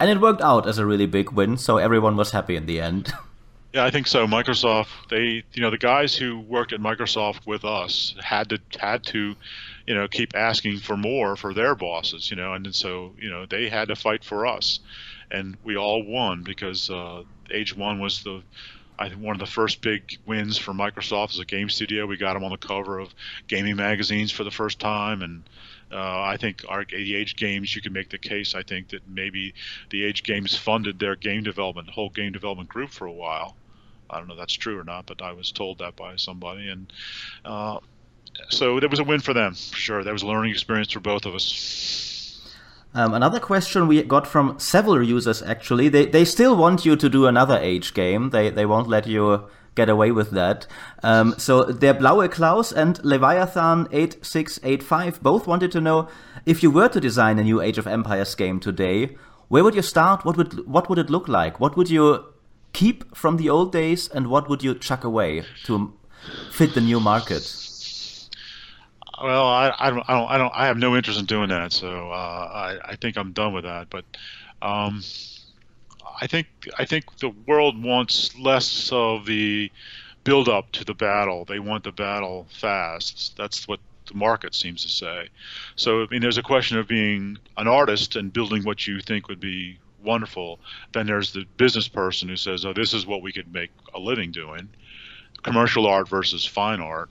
And 0.00 0.10
it 0.10 0.20
worked 0.20 0.42
out 0.42 0.68
as 0.68 0.78
a 0.78 0.84
really 0.84 1.06
big 1.06 1.30
win, 1.30 1.56
so 1.56 1.78
everyone 1.78 2.16
was 2.16 2.32
happy 2.32 2.56
in 2.56 2.66
the 2.66 2.80
end. 2.80 3.12
Yeah, 3.74 3.84
I 3.84 3.90
think 3.90 4.06
so. 4.06 4.24
Microsoft, 4.28 5.08
they, 5.10 5.42
you 5.52 5.60
know, 5.60 5.70
the 5.70 5.78
guys 5.78 6.14
who 6.14 6.38
worked 6.38 6.72
at 6.72 6.78
Microsoft 6.78 7.44
with 7.44 7.64
us 7.64 8.14
had 8.22 8.50
to 8.50 8.60
had 8.78 9.02
to, 9.06 9.34
you 9.84 9.94
know, 9.96 10.06
keep 10.06 10.36
asking 10.36 10.78
for 10.78 10.96
more 10.96 11.34
for 11.34 11.52
their 11.52 11.74
bosses, 11.74 12.30
you 12.30 12.36
know, 12.36 12.52
and 12.54 12.72
so 12.72 13.14
you 13.18 13.28
know 13.28 13.46
they 13.46 13.68
had 13.68 13.88
to 13.88 13.96
fight 13.96 14.22
for 14.22 14.46
us, 14.46 14.78
and 15.28 15.56
we 15.64 15.76
all 15.76 16.04
won 16.04 16.44
because 16.44 16.88
uh, 16.88 17.24
Age 17.50 17.76
One 17.76 17.98
was 17.98 18.22
the 18.22 18.44
I 18.96 19.08
think 19.08 19.20
one 19.20 19.34
of 19.34 19.40
the 19.40 19.52
first 19.52 19.80
big 19.82 20.18
wins 20.24 20.56
for 20.56 20.72
Microsoft 20.72 21.30
as 21.30 21.40
a 21.40 21.44
game 21.44 21.68
studio. 21.68 22.06
We 22.06 22.16
got 22.16 22.34
them 22.34 22.44
on 22.44 22.52
the 22.52 22.56
cover 22.56 23.00
of 23.00 23.12
gaming 23.48 23.74
magazines 23.74 24.30
for 24.30 24.44
the 24.44 24.52
first 24.52 24.78
time, 24.78 25.20
and 25.20 25.42
uh, 25.90 26.22
I 26.22 26.36
think 26.36 26.64
our 26.68 26.84
the 26.84 27.16
Age 27.16 27.34
Games. 27.34 27.74
You 27.74 27.82
can 27.82 27.92
make 27.92 28.10
the 28.10 28.18
case. 28.18 28.54
I 28.54 28.62
think 28.62 28.90
that 28.90 29.08
maybe 29.08 29.52
the 29.90 30.04
Age 30.04 30.22
Games 30.22 30.54
funded 30.54 31.00
their 31.00 31.16
game 31.16 31.42
development, 31.42 31.90
whole 31.90 32.10
game 32.10 32.30
development 32.30 32.68
group 32.68 32.90
for 32.90 33.06
a 33.06 33.12
while. 33.12 33.56
I 34.10 34.18
don't 34.18 34.28
know 34.28 34.34
if 34.34 34.38
that's 34.40 34.54
true 34.54 34.78
or 34.78 34.84
not, 34.84 35.06
but 35.06 35.22
I 35.22 35.32
was 35.32 35.52
told 35.52 35.78
that 35.78 35.96
by 35.96 36.16
somebody, 36.16 36.68
and 36.68 36.92
uh, 37.44 37.78
so 38.50 38.80
that 38.80 38.90
was 38.90 39.00
a 39.00 39.04
win 39.04 39.20
for 39.20 39.34
them 39.34 39.54
for 39.54 39.76
sure. 39.76 40.04
That 40.04 40.12
was 40.12 40.22
a 40.22 40.26
learning 40.26 40.52
experience 40.52 40.92
for 40.92 41.00
both 41.00 41.26
of 41.26 41.34
us. 41.34 42.14
Um, 42.96 43.12
another 43.12 43.40
question 43.40 43.88
we 43.88 44.02
got 44.02 44.26
from 44.26 44.58
several 44.58 45.02
users 45.02 45.42
actually. 45.42 45.88
They 45.88 46.06
they 46.06 46.24
still 46.24 46.56
want 46.56 46.84
you 46.84 46.94
to 46.96 47.08
do 47.08 47.26
another 47.26 47.58
age 47.58 47.92
game. 47.92 48.30
They 48.30 48.50
they 48.50 48.66
won't 48.66 48.88
let 48.88 49.06
you 49.06 49.48
get 49.74 49.88
away 49.88 50.12
with 50.12 50.30
that. 50.30 50.66
Um, 51.02 51.34
so 51.36 51.72
der 51.72 51.94
Blaue 51.94 52.28
Klaus 52.28 52.72
and 52.72 53.04
Leviathan 53.04 53.88
8685 53.90 55.20
both 55.22 55.48
wanted 55.48 55.72
to 55.72 55.80
know 55.80 56.08
if 56.46 56.62
you 56.62 56.70
were 56.70 56.88
to 56.88 57.00
design 57.00 57.38
a 57.38 57.42
new 57.42 57.60
Age 57.60 57.78
of 57.78 57.86
Empires 57.88 58.34
game 58.36 58.60
today, 58.60 59.16
where 59.48 59.64
would 59.64 59.74
you 59.74 59.82
start? 59.82 60.24
What 60.24 60.36
would 60.36 60.66
what 60.66 60.88
would 60.88 60.98
it 60.98 61.10
look 61.10 61.26
like? 61.28 61.58
What 61.58 61.76
would 61.76 61.90
you 61.90 62.24
keep 62.74 63.16
from 63.16 63.38
the 63.38 63.48
old 63.48 63.72
days, 63.72 64.08
and 64.08 64.26
what 64.26 64.48
would 64.50 64.62
you 64.62 64.74
chuck 64.74 65.04
away 65.04 65.44
to 65.64 65.94
fit 66.52 66.74
the 66.74 66.80
new 66.82 67.00
market? 67.00 67.42
Well, 69.22 69.46
I, 69.46 69.72
I 69.78 69.90
don't, 69.90 70.04
I 70.08 70.12
don't, 70.12 70.30
I 70.30 70.38
don't, 70.38 70.52
I 70.54 70.66
have 70.66 70.76
no 70.76 70.94
interest 70.96 71.18
in 71.18 71.24
doing 71.24 71.48
that. 71.48 71.72
So 71.72 72.10
uh, 72.10 72.50
I, 72.52 72.78
I 72.92 72.96
think 72.96 73.16
I'm 73.16 73.32
done 73.32 73.54
with 73.54 73.64
that. 73.64 73.88
But 73.88 74.04
um, 74.60 75.02
I 76.20 76.26
think, 76.26 76.48
I 76.78 76.84
think 76.84 77.16
the 77.18 77.30
world 77.46 77.82
wants 77.82 78.36
less 78.36 78.90
of 78.92 79.24
the 79.24 79.70
build 80.24 80.48
up 80.48 80.72
to 80.72 80.84
the 80.84 80.94
battle. 80.94 81.44
They 81.44 81.60
want 81.60 81.84
the 81.84 81.92
battle 81.92 82.46
fast. 82.50 83.34
That's 83.36 83.68
what 83.68 83.80
the 84.06 84.14
market 84.14 84.54
seems 84.54 84.82
to 84.82 84.88
say. 84.88 85.28
So 85.76 86.02
I 86.02 86.06
mean, 86.10 86.20
there's 86.20 86.38
a 86.38 86.42
question 86.42 86.78
of 86.78 86.88
being 86.88 87.38
an 87.56 87.68
artist 87.68 88.16
and 88.16 88.32
building 88.32 88.64
what 88.64 88.86
you 88.86 89.00
think 89.00 89.28
would 89.28 89.40
be 89.40 89.78
wonderful. 90.04 90.60
Then 90.92 91.06
there's 91.06 91.32
the 91.32 91.44
business 91.56 91.88
person 91.88 92.28
who 92.28 92.36
says, 92.36 92.64
"Oh, 92.64 92.72
this 92.72 92.94
is 92.94 93.06
what 93.06 93.22
we 93.22 93.32
could 93.32 93.52
make 93.52 93.70
a 93.94 93.98
living 93.98 94.32
doing." 94.32 94.68
Commercial 95.42 95.86
art 95.86 96.08
versus 96.08 96.44
fine 96.46 96.80
art. 96.80 97.10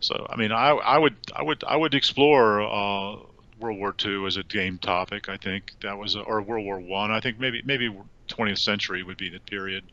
So 0.00 0.26
I 0.28 0.36
mean, 0.36 0.52
I, 0.52 0.70
I 0.70 0.98
would 0.98 1.16
I 1.34 1.42
would 1.42 1.64
I 1.64 1.76
would 1.76 1.94
explore 1.94 2.62
uh, 2.62 3.16
World 3.60 3.78
War 3.78 3.94
II 4.04 4.26
as 4.26 4.36
a 4.36 4.42
game 4.42 4.78
topic. 4.78 5.28
I 5.28 5.36
think 5.36 5.72
that 5.82 5.96
was 5.96 6.16
a, 6.16 6.20
or 6.20 6.42
World 6.42 6.64
War 6.64 6.80
One. 6.80 7.10
I. 7.10 7.18
I 7.18 7.20
think 7.20 7.38
maybe 7.38 7.62
maybe 7.64 7.88
20th 8.28 8.58
century 8.58 9.02
would 9.02 9.16
be 9.16 9.28
the 9.28 9.38
period, 9.38 9.84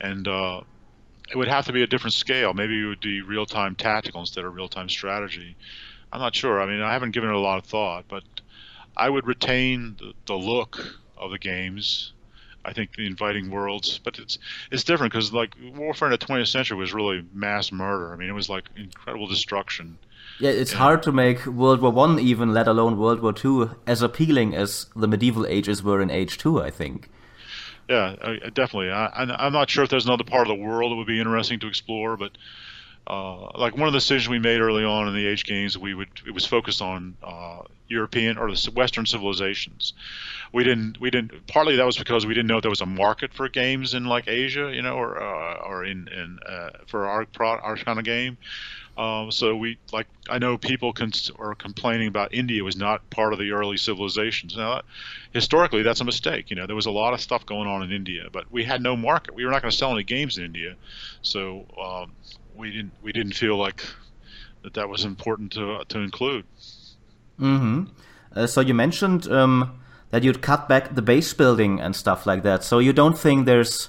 and 0.00 0.26
uh, 0.28 0.60
it 1.30 1.36
would 1.36 1.48
have 1.48 1.66
to 1.66 1.72
be 1.72 1.82
a 1.82 1.86
different 1.86 2.14
scale. 2.14 2.54
Maybe 2.54 2.80
it 2.80 2.86
would 2.86 3.00
be 3.00 3.22
real 3.22 3.46
time 3.46 3.74
tactical 3.74 4.20
instead 4.20 4.44
of 4.44 4.54
real 4.54 4.68
time 4.68 4.88
strategy. 4.88 5.56
I'm 6.12 6.20
not 6.20 6.34
sure. 6.34 6.60
I 6.60 6.66
mean, 6.66 6.80
I 6.80 6.92
haven't 6.92 7.12
given 7.12 7.30
it 7.30 7.34
a 7.34 7.40
lot 7.40 7.58
of 7.58 7.64
thought, 7.64 8.04
but 8.08 8.24
I 8.96 9.08
would 9.08 9.26
retain 9.26 9.96
the, 9.98 10.12
the 10.26 10.34
look 10.34 10.99
of 11.20 11.30
the 11.30 11.38
games 11.38 12.12
I 12.64 12.72
think 12.72 12.96
the 12.96 13.06
inviting 13.06 13.50
worlds, 13.50 13.98
but 13.98 14.18
it's 14.18 14.38
it's 14.70 14.84
different 14.84 15.12
because 15.12 15.32
like 15.32 15.56
warfare 15.74 16.08
in 16.08 16.12
the 16.12 16.18
20th 16.18 16.48
century 16.48 16.76
was 16.76 16.92
really 16.92 17.24
mass 17.32 17.72
murder. 17.72 18.12
I 18.12 18.16
mean, 18.16 18.28
it 18.28 18.34
was 18.34 18.48
like 18.48 18.64
incredible 18.76 19.26
destruction. 19.26 19.98
Yeah, 20.38 20.50
it's 20.50 20.72
hard 20.72 21.02
to 21.04 21.12
make 21.12 21.46
World 21.46 21.80
War 21.80 21.92
One 21.92 22.18
even, 22.18 22.52
let 22.52 22.66
alone 22.68 22.98
World 22.98 23.20
War 23.20 23.32
Two, 23.32 23.76
as 23.86 24.02
appealing 24.02 24.54
as 24.54 24.86
the 24.94 25.08
medieval 25.08 25.46
ages 25.46 25.82
were 25.82 26.02
in 26.02 26.10
Age 26.10 26.36
Two. 26.36 26.60
I 26.60 26.70
think. 26.70 27.08
Yeah, 27.88 28.14
definitely. 28.54 28.90
I, 28.90 29.08
I'm 29.16 29.52
not 29.52 29.68
sure 29.68 29.82
if 29.82 29.90
there's 29.90 30.04
another 30.04 30.22
part 30.22 30.48
of 30.48 30.56
the 30.56 30.62
world 30.62 30.92
that 30.92 30.96
would 30.96 31.08
be 31.08 31.18
interesting 31.18 31.58
to 31.60 31.66
explore, 31.66 32.16
but 32.16 32.32
uh, 33.06 33.58
like 33.58 33.76
one 33.76 33.86
of 33.86 33.92
the 33.92 33.98
decisions 33.98 34.28
we 34.28 34.38
made 34.38 34.60
early 34.60 34.84
on 34.84 35.08
in 35.08 35.14
the 35.14 35.26
Age 35.26 35.44
Games, 35.44 35.76
we 35.76 35.94
would 35.94 36.08
it 36.26 36.32
was 36.32 36.46
focused 36.46 36.82
on 36.82 37.16
uh, 37.22 37.62
European 37.88 38.38
or 38.38 38.50
the 38.50 38.70
Western 38.74 39.06
civilizations. 39.06 39.94
We 40.52 40.64
didn't 40.64 41.00
we 41.00 41.10
didn't 41.10 41.46
partly 41.46 41.76
that 41.76 41.86
was 41.86 41.98
because 41.98 42.26
we 42.26 42.34
didn't 42.34 42.48
know 42.48 42.60
there 42.60 42.70
was 42.70 42.80
a 42.80 42.86
market 42.86 43.32
for 43.32 43.48
games 43.48 43.94
in 43.94 44.04
like 44.04 44.28
Asia, 44.28 44.70
you 44.72 44.82
know, 44.82 44.94
or 44.94 45.20
uh, 45.20 45.54
or 45.66 45.84
in 45.84 46.08
in 46.08 46.38
uh, 46.46 46.70
for 46.86 47.06
our 47.06 47.24
pro, 47.26 47.48
our 47.48 47.76
kind 47.76 47.98
of 47.98 48.04
game. 48.04 48.38
Um, 48.96 49.30
so 49.30 49.56
we 49.56 49.78
like 49.92 50.06
I 50.28 50.38
know 50.38 50.58
people 50.58 50.92
can 50.92 51.10
are 51.38 51.54
complaining 51.54 52.08
about 52.08 52.34
India 52.34 52.62
was 52.62 52.76
not 52.76 53.08
part 53.08 53.32
of 53.32 53.38
the 53.38 53.52
early 53.52 53.76
civilizations. 53.76 54.56
Now, 54.56 54.82
historically, 55.32 55.82
that's 55.82 56.00
a 56.00 56.04
mistake. 56.04 56.50
You 56.50 56.56
know, 56.56 56.66
there 56.66 56.76
was 56.76 56.86
a 56.86 56.90
lot 56.90 57.14
of 57.14 57.20
stuff 57.20 57.46
going 57.46 57.66
on 57.66 57.82
in 57.82 57.92
India, 57.92 58.24
but 58.30 58.50
we 58.50 58.62
had 58.62 58.82
no 58.82 58.96
market. 58.96 59.34
We 59.34 59.44
were 59.44 59.50
not 59.50 59.62
going 59.62 59.70
to 59.70 59.76
sell 59.76 59.92
any 59.92 60.02
games 60.02 60.36
in 60.36 60.44
India, 60.44 60.76
so 61.22 61.66
um, 61.82 62.12
we 62.60 62.70
didn't 62.70 62.92
we 63.02 63.12
didn't 63.12 63.32
feel 63.32 63.56
like 63.56 63.82
that 64.62 64.74
that 64.74 64.88
was 64.88 65.04
important 65.04 65.52
to 65.52 65.82
to 65.88 65.98
include. 65.98 66.44
Mm-hmm. 67.40 67.84
Uh, 68.36 68.46
so 68.46 68.60
you 68.60 68.74
mentioned 68.74 69.26
um, 69.32 69.80
that 70.10 70.22
you'd 70.22 70.42
cut 70.42 70.68
back 70.68 70.94
the 70.94 71.02
base 71.02 71.32
building 71.32 71.80
and 71.80 71.96
stuff 71.96 72.26
like 72.26 72.42
that. 72.42 72.62
So 72.62 72.78
you 72.78 72.92
don't 72.92 73.18
think 73.18 73.46
there's 73.46 73.88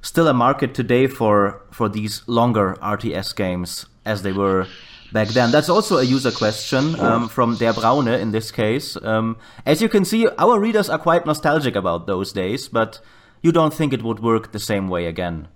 still 0.00 0.28
a 0.28 0.34
market 0.34 0.74
today 0.74 1.06
for 1.06 1.62
for 1.70 1.88
these 1.88 2.22
longer 2.26 2.76
RTS 2.80 3.34
games 3.34 3.86
as 4.04 4.22
they 4.22 4.32
were 4.32 4.66
back 5.12 5.28
then. 5.28 5.50
That's 5.50 5.68
also 5.68 5.98
a 5.98 6.04
user 6.04 6.30
question 6.30 6.98
um, 7.00 7.28
from 7.28 7.56
Der 7.56 7.72
Braune 7.72 8.08
in 8.08 8.30
this 8.30 8.50
case. 8.50 8.96
Um, 9.02 9.36
as 9.66 9.82
you 9.82 9.88
can 9.88 10.04
see, 10.04 10.28
our 10.38 10.58
readers 10.58 10.88
are 10.88 10.98
quite 10.98 11.26
nostalgic 11.26 11.76
about 11.76 12.06
those 12.06 12.32
days, 12.32 12.68
but 12.68 13.00
you 13.42 13.52
don't 13.52 13.74
think 13.74 13.92
it 13.92 14.02
would 14.02 14.20
work 14.20 14.52
the 14.52 14.60
same 14.60 14.88
way 14.88 15.06
again. 15.06 15.48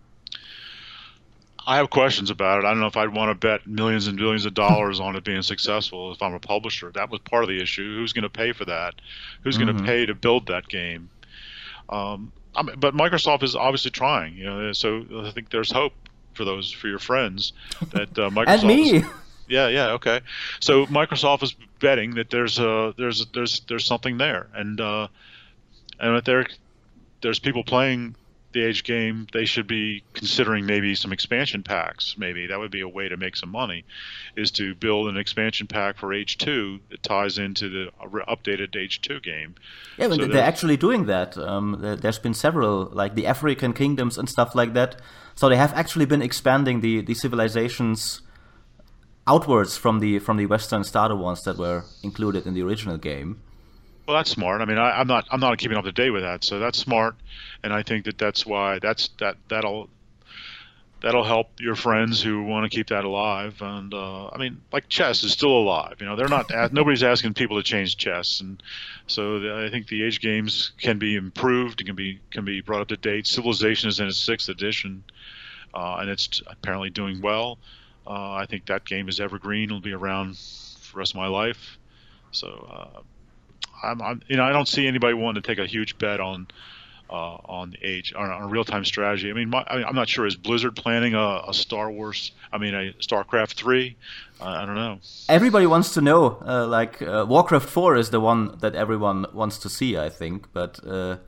I 1.67 1.77
have 1.77 1.91
questions 1.91 2.31
about 2.31 2.61
it. 2.61 2.65
I 2.65 2.71
don't 2.71 2.81
know 2.81 2.87
if 2.87 2.97
I'd 2.97 3.13
want 3.13 3.31
to 3.31 3.35
bet 3.35 3.67
millions 3.67 4.07
and 4.07 4.17
billions 4.17 4.47
of 4.47 4.55
dollars 4.55 5.01
on 5.01 5.17
it 5.17 5.25
being 5.25 5.43
successful 5.43 6.13
if 6.13 6.23
I'm 6.23 6.33
a 6.33 6.39
publisher. 6.39 6.93
That 6.93 7.11
was 7.11 7.21
part 7.21 7.43
of 7.43 7.49
the 7.49 7.61
issue. 7.61 7.97
Who's 7.97 8.13
going 8.13 8.23
to 8.23 8.31
pay 8.31 8.53
for 8.53 8.65
that? 8.67 8.95
Who's 9.43 9.57
mm-hmm. 9.59 9.67
going 9.67 9.77
to 9.79 9.83
pay 9.83 10.07
to 10.07 10.15
build 10.15 10.47
that 10.47 10.69
game? 10.69 11.11
Um, 11.89 12.33
but 12.55 12.95
Microsoft 12.95 13.43
is 13.43 13.57
obviously 13.57 13.91
trying. 13.91 14.37
You 14.37 14.45
know, 14.45 14.73
so 14.73 15.05
I 15.25 15.31
think 15.33 15.51
there's 15.51 15.73
hope 15.73 15.93
for 16.35 16.45
those 16.45 16.71
for 16.71 16.87
your 16.87 16.99
friends 16.99 17.53
that 17.93 18.17
uh, 18.19 18.31
Microsoft. 18.31 18.59
and 18.61 18.69
me. 18.69 18.97
Is, 18.99 19.05
yeah, 19.49 19.69
yeah, 19.69 19.89
okay. 19.93 20.21
So 20.61 20.87
Microsoft 20.87 21.43
is 21.43 21.55
betting 21.81 22.15
that 22.15 22.31
there's 22.31 22.59
a 22.59 22.95
there's 22.97 23.27
there's 23.35 23.61
there's 23.69 23.85
something 23.85 24.19
there, 24.19 24.49
and 24.55 24.81
uh, 24.81 25.09
and 25.99 26.17
that 26.17 26.25
there 26.25 26.47
there's 27.23 27.39
people 27.39 27.65
playing 27.65 28.15
the 28.57 28.65
age 28.65 28.83
game, 28.85 29.27
they 29.33 29.45
should 29.45 29.67
be 29.67 30.03
considering 30.15 30.67
maybe 30.67 30.95
some 30.95 31.13
expansion 31.13 31.63
packs. 31.63 32.17
Maybe 32.19 32.47
that 32.47 32.59
would 32.59 32.71
be 32.71 32.81
a 32.81 32.89
way 32.89 33.09
to 33.09 33.17
make 33.17 33.37
some 33.37 33.51
money, 33.51 33.85
is 34.35 34.51
to 34.53 34.75
build 34.75 35.09
an 35.09 35.17
expansion 35.17 35.67
pack 35.67 35.99
for 35.99 36.13
Age 36.13 36.39
Two 36.39 36.81
that 36.91 37.03
ties 37.03 37.39
into 37.39 37.69
the 37.69 37.91
updated 38.27 38.75
Age 38.75 39.01
Two 39.03 39.21
game. 39.21 39.55
Yeah, 39.99 40.09
so 40.09 40.27
they're 40.27 40.43
actually 40.43 40.77
doing 40.77 41.07
that. 41.07 41.37
Um, 41.37 41.79
there's 42.03 42.19
been 42.19 42.35
several, 42.35 42.87
like 42.93 43.15
the 43.15 43.27
African 43.27 43.73
kingdoms 43.73 44.19
and 44.19 44.29
stuff 44.29 44.55
like 44.55 44.73
that. 44.73 45.01
So 45.35 45.49
they 45.49 45.57
have 45.57 45.75
actually 45.75 46.07
been 46.07 46.23
expanding 46.23 46.81
the 46.81 47.03
the 47.03 47.15
civilizations 47.15 48.23
outwards 49.27 49.77
from 49.77 50.01
the 50.01 50.19
from 50.19 50.37
the 50.39 50.47
Western 50.47 50.83
starter 50.83 51.17
ones 51.17 51.43
that 51.43 51.59
were 51.59 51.85
included 52.03 52.47
in 52.47 52.55
the 52.55 52.63
original 52.63 52.97
game. 52.97 53.43
Well, 54.07 54.17
that's 54.17 54.31
smart. 54.31 54.61
I 54.61 54.67
mean, 54.67 54.79
I, 54.79 55.01
am 55.01 55.09
not 55.09 55.27
I'm 55.31 55.41
not 55.41 55.59
keeping 55.59 55.77
up 55.77 55.85
to 55.85 55.93
date 55.93 56.11
with 56.11 56.23
that, 56.23 56.45
so 56.45 56.61
that's 56.61 56.79
smart, 56.79 57.17
and 57.65 57.73
I 57.73 57.83
think 57.83 58.05
that 58.05 58.19
that's 58.19 58.47
why 58.47 58.79
that's 58.79 59.09
that 59.19 59.37
that'll 59.49 59.89
that'll 61.03 61.25
help 61.25 61.61
your 61.61 61.75
friends 61.75 62.23
who 62.23 62.45
want 62.45 62.71
to 62.71 62.75
keep 62.75 62.89
that 62.89 63.05
alive. 63.05 63.61
And 63.61 63.93
uh, 63.93 64.29
I 64.29 64.39
mean, 64.39 64.63
like 64.73 64.89
chess 64.89 65.25
is 65.25 65.33
still 65.33 65.51
alive. 65.51 65.97
You 65.99 66.07
know, 66.07 66.15
they're 66.15 66.29
not 66.29 66.51
nobody's 66.73 67.03
asking 67.03 67.35
people 67.35 67.57
to 67.57 67.65
change 67.65 67.97
chess, 67.97 68.41
and 68.41 68.63
so 69.09 69.41
the, 69.41 69.67
I 69.67 69.71
think 69.71 69.89
the 69.89 70.05
age 70.05 70.21
games 70.21 70.71
can 70.81 71.01
be 71.01 71.17
improved. 71.17 71.81
It 71.81 71.85
can 71.85 71.97
be 71.97 72.21
can 72.31 72.45
be 72.45 72.61
brought 72.61 72.83
up 72.83 72.89
to 72.89 72.97
date. 72.97 73.27
Civilization 73.27 73.89
is 73.89 73.99
in 73.99 74.07
its 74.07 74.19
sixth 74.19 74.49
edition, 74.49 75.03
uh, 75.75 75.97
and 75.97 76.09
it's 76.09 76.43
apparently 76.47 76.91
doing 76.91 77.21
well. 77.21 77.59
Uh, 78.07 78.35
I 78.35 78.47
think 78.49 78.67
that 78.67 78.85
game 78.85 79.09
is 79.09 79.19
evergreen. 79.19 79.65
It'll 79.65 79.81
be 79.81 79.93
around 79.93 80.39
for 80.39 80.93
the 80.93 80.99
rest 80.99 81.13
of 81.13 81.17
my 81.17 81.27
life. 81.27 81.77
So 82.31 82.49
uh, 82.71 83.01
I'm, 83.83 84.03
I'm, 84.03 84.23
you 84.29 84.37
know, 84.37 84.45
I 84.45 84.53
don't 84.53 84.69
see 84.69 84.87
anybody 84.87 85.15
wanting 85.15 85.43
to 85.43 85.47
take 85.47 85.59
a 85.59 85.67
huge 85.67 85.99
bet 85.99 86.21
on 86.21 86.47
uh, 87.09 87.39
on 87.45 87.75
age 87.83 88.13
on, 88.17 88.31
on 88.31 88.51
real 88.51 88.65
time 88.65 88.85
strategy. 88.85 89.31
I 89.31 89.33
mean, 89.33 89.51
my, 89.51 89.65
I 89.69 89.89
am 89.89 89.95
not 89.95 90.09
sure 90.09 90.27
is 90.27 90.37
Blizzard 90.37 90.75
planning 90.75 91.15
a, 91.15 91.43
a, 91.49 91.55
Star 91.55 91.91
Wars? 91.91 92.33
I 92.53 92.59
mean, 92.59 92.75
a 92.75 92.93
StarCraft 93.01 93.55
three? 93.55 93.97
Uh, 94.41 94.45
I 94.45 94.67
don't 94.67 94.75
know. 94.75 94.99
Everybody 95.29 95.67
wants 95.67 95.95
to 95.95 96.01
know. 96.01 96.39
Uh, 96.45 96.67
like 96.67 97.01
uh, 97.03 97.25
Warcraft 97.29 97.69
four 97.69 97.97
is 97.97 98.11
the 98.11 98.21
one 98.21 98.59
that 98.59 98.75
everyone 98.75 99.27
wants 99.33 99.59
to 99.59 99.69
see, 99.69 99.97
I 99.97 100.09
think, 100.09 100.53
but 100.53 100.81
uh, 100.87 101.19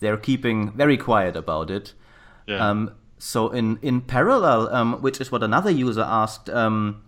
they're 0.00 0.18
keeping 0.18 0.72
very 0.72 0.96
quiet 0.96 1.36
about 1.36 1.70
it. 1.70 1.94
Yeah. 2.46 2.68
Um, 2.68 2.94
so 3.18 3.50
in 3.50 3.78
in 3.82 4.00
parallel, 4.02 4.68
um, 4.74 5.00
which 5.00 5.20
is 5.20 5.32
what 5.32 5.42
another 5.42 5.70
user 5.70 6.04
asked. 6.06 6.50
Um, 6.50 7.02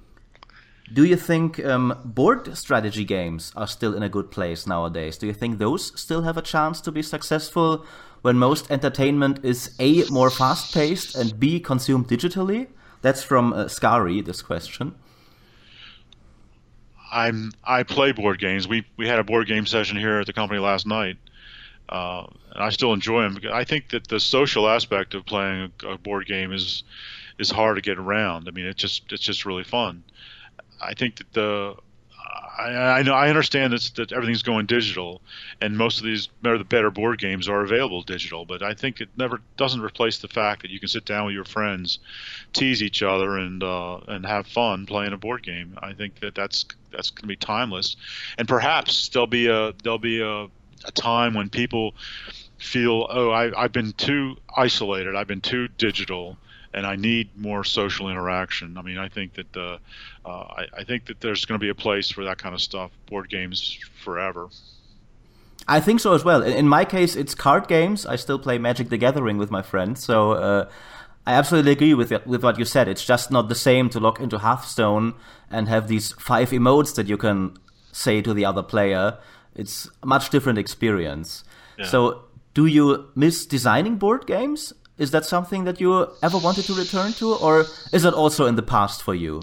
Do 0.93 1.05
you 1.05 1.17
think 1.17 1.65
um, 1.65 1.99
board 2.05 2.57
strategy 2.59 3.05
games 3.05 3.53
are 3.57 3.67
still 3.67 3.95
in 3.95 4.03
a 4.03 4.09
good 4.09 4.31
place 4.31 4.67
nowadays? 4.67 5.17
Do 5.17 5.27
you 5.27 5.33
think 5.33 5.59
those 5.59 5.99
still 5.99 6.23
have 6.23 6.37
a 6.37 6.43
chance 6.43 6.81
to 6.83 6.93
be 6.93 7.03
successful 7.03 7.87
when 8.21 8.37
most 8.37 8.71
entertainment 8.71 9.43
is 9.43 9.75
A, 9.79 10.05
more 10.11 10.31
fast 10.31 10.75
paced, 10.75 11.15
and 11.15 11.41
B, 11.41 11.59
consumed 11.59 12.09
digitally? 12.09 12.69
That's 13.01 13.23
from 13.23 13.53
uh, 13.55 13.69
Scary, 13.69 14.21
this 14.21 14.43
question. 14.43 14.95
I'm 17.11 17.53
I 17.63 17.83
play 17.85 18.13
board 18.13 18.39
games. 18.39 18.67
We 18.67 18.85
we 18.97 19.07
had 19.07 19.19
a 19.19 19.25
board 19.25 19.47
game 19.47 19.67
session 19.67 19.97
here 19.97 20.19
at 20.19 20.27
the 20.27 20.33
company 20.33 20.59
last 20.59 20.87
night, 20.87 21.17
uh, 21.89 22.27
and 22.53 22.63
I 22.63 22.71
still 22.71 22.93
enjoy 22.93 23.23
them. 23.23 23.39
I 23.53 23.65
think 23.65 23.91
that 23.91 24.09
the 24.09 24.19
social 24.19 24.69
aspect 24.69 25.15
of 25.15 25.25
playing 25.25 25.73
a, 25.85 25.91
a 25.91 25.99
board 25.99 26.27
game 26.27 26.53
is 26.53 26.83
is 27.39 27.51
hard 27.51 27.77
to 27.77 27.83
get 27.83 27.99
around. 27.99 28.49
I 28.49 28.51
mean, 28.51 28.67
it's 28.67 28.81
just 28.81 29.13
it's 29.13 29.23
just 29.23 29.47
really 29.47 29.65
fun. 29.65 30.03
I 30.81 30.95
think 30.95 31.17
that 31.17 31.33
the 31.33 31.77
I, 32.59 32.99
I 32.99 33.03
know 33.03 33.15
I 33.15 33.29
understand 33.29 33.73
that, 33.73 33.91
that 33.97 34.13
everything's 34.13 34.43
going 34.43 34.67
digital, 34.67 35.21
and 35.61 35.77
most 35.77 35.99
of 35.99 36.05
these 36.05 36.29
the 36.43 36.65
better 36.69 36.91
board 36.91 37.19
games 37.19 37.49
are 37.49 37.63
available 37.63 38.03
digital. 38.03 38.45
But 38.45 38.63
I 38.63 38.75
think 38.75 39.01
it 39.01 39.09
never 39.17 39.41
doesn't 39.57 39.81
replace 39.81 40.19
the 40.19 40.29
fact 40.29 40.63
that 40.63 40.71
you 40.71 40.79
can 40.79 40.89
sit 40.89 41.05
down 41.05 41.27
with 41.27 41.35
your 41.35 41.45
friends, 41.45 41.99
tease 42.53 42.83
each 42.83 43.03
other, 43.03 43.37
and 43.37 43.63
uh, 43.63 43.99
and 44.09 44.25
have 44.25 44.47
fun 44.47 44.87
playing 44.87 45.13
a 45.13 45.19
board 45.19 45.43
game. 45.43 45.79
I 45.83 45.93
think 45.93 46.21
that 46.21 46.35
that's 46.35 46.65
that's 46.93 47.11
going 47.11 47.23
to 47.23 47.29
be 47.29 47.37
timeless, 47.37 47.97
and 48.39 48.47
perhaps 48.47 49.09
there'll 49.09 49.27
be 49.27 49.49
a 49.49 49.73
there'll 49.83 49.99
be 49.99 50.21
a, 50.21 50.45
a 50.45 50.93
time 50.93 51.35
when 51.35 51.51
people 51.51 51.95
feel 52.59 53.07
oh 53.11 53.31
I, 53.31 53.65
I've 53.65 53.73
been 53.73 53.93
too 53.93 54.37
isolated, 54.57 55.17
I've 55.17 55.27
been 55.27 55.41
too 55.41 55.69
digital 55.69 56.39
and 56.75 56.87
I 56.87 56.97
need 56.97 57.31
more 57.37 57.65
social 57.65 58.11
interaction. 58.11 58.77
I 58.77 58.83
mean, 58.83 58.99
I 58.99 59.09
think 59.09 59.35
that 59.35 59.57
uh, 59.57 59.79
uh, 60.27 60.29
I, 60.29 60.67
I, 60.79 60.85
think 60.85 61.07
that 61.07 61.21
there's 61.21 61.45
going 61.45 61.59
to 61.59 61.63
be 61.63 61.71
a 61.71 61.75
place 61.75 62.11
for 62.11 62.25
that 62.25 62.39
kind 62.39 62.55
of 62.55 62.61
stuff. 62.61 62.91
Board 63.07 63.31
games 63.31 63.79
forever. 64.03 64.49
I 65.69 65.81
think 65.81 66.01
so 66.01 66.13
as 66.13 66.25
well. 66.25 66.43
In 66.43 66.69
my 66.69 66.85
case, 66.85 67.17
it's 67.17 67.35
card 67.35 67.69
games. 67.69 68.05
I 68.05 68.17
still 68.17 68.39
play 68.39 68.59
Magic: 68.59 68.89
The 68.89 68.99
Gathering 68.99 69.39
with 69.39 69.51
my 69.51 69.63
friends, 69.63 70.05
so 70.05 70.33
uh, 70.33 70.69
I 71.27 71.35
absolutely 71.35 71.73
agree 71.73 71.95
with 71.95 72.13
with 72.27 72.43
what 72.43 72.59
you 72.59 72.65
said. 72.65 72.89
It's 72.89 73.05
just 73.05 73.31
not 73.31 73.49
the 73.49 73.55
same 73.55 73.89
to 73.91 74.01
log 74.01 74.21
into 74.21 74.39
Hearthstone 74.39 75.15
and 75.51 75.69
have 75.69 75.89
these 75.89 76.13
five 76.13 76.51
emotes 76.51 76.95
that 76.97 77.07
you 77.07 77.17
can 77.17 77.57
say 77.93 78.21
to 78.21 78.35
the 78.35 78.45
other 78.45 78.63
player. 78.63 79.19
It's 79.55 79.89
a 80.03 80.07
much 80.07 80.31
different 80.31 80.59
experience. 80.59 81.45
Yeah. 81.79 81.87
So, 81.87 82.25
do 82.53 82.67
you 82.67 83.09
miss 83.15 83.47
designing 83.47 83.97
board 83.97 84.27
games? 84.27 84.73
Is 84.97 85.11
that 85.11 85.25
something 85.25 85.65
that 85.65 85.81
you 85.81 86.09
ever 86.23 86.39
wanted 86.39 86.65
to 86.67 86.75
return 86.75 87.13
to, 87.15 87.35
or 87.35 87.67
is 87.93 88.03
that 88.03 88.15
also 88.15 88.47
in 88.47 88.55
the 88.55 88.63
past 88.63 89.03
for 89.03 89.15
you? 89.15 89.43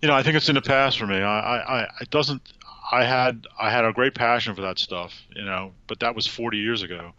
You 0.00 0.08
know, 0.08 0.14
I 0.14 0.22
think 0.22 0.36
it's 0.36 0.48
in 0.48 0.54
the 0.54 0.62
past 0.62 0.98
for 0.98 1.06
me. 1.06 1.16
I, 1.16 1.58
I, 1.58 1.88
it 2.00 2.10
doesn't. 2.10 2.42
I 2.90 3.04
had, 3.04 3.46
I 3.60 3.70
had 3.70 3.84
a 3.84 3.92
great 3.92 4.14
passion 4.14 4.54
for 4.54 4.62
that 4.62 4.78
stuff. 4.78 5.12
You 5.34 5.44
know, 5.44 5.72
but 5.88 6.00
that 6.00 6.14
was 6.14 6.26
40 6.26 6.58
years 6.58 6.82
ago, 6.82 7.12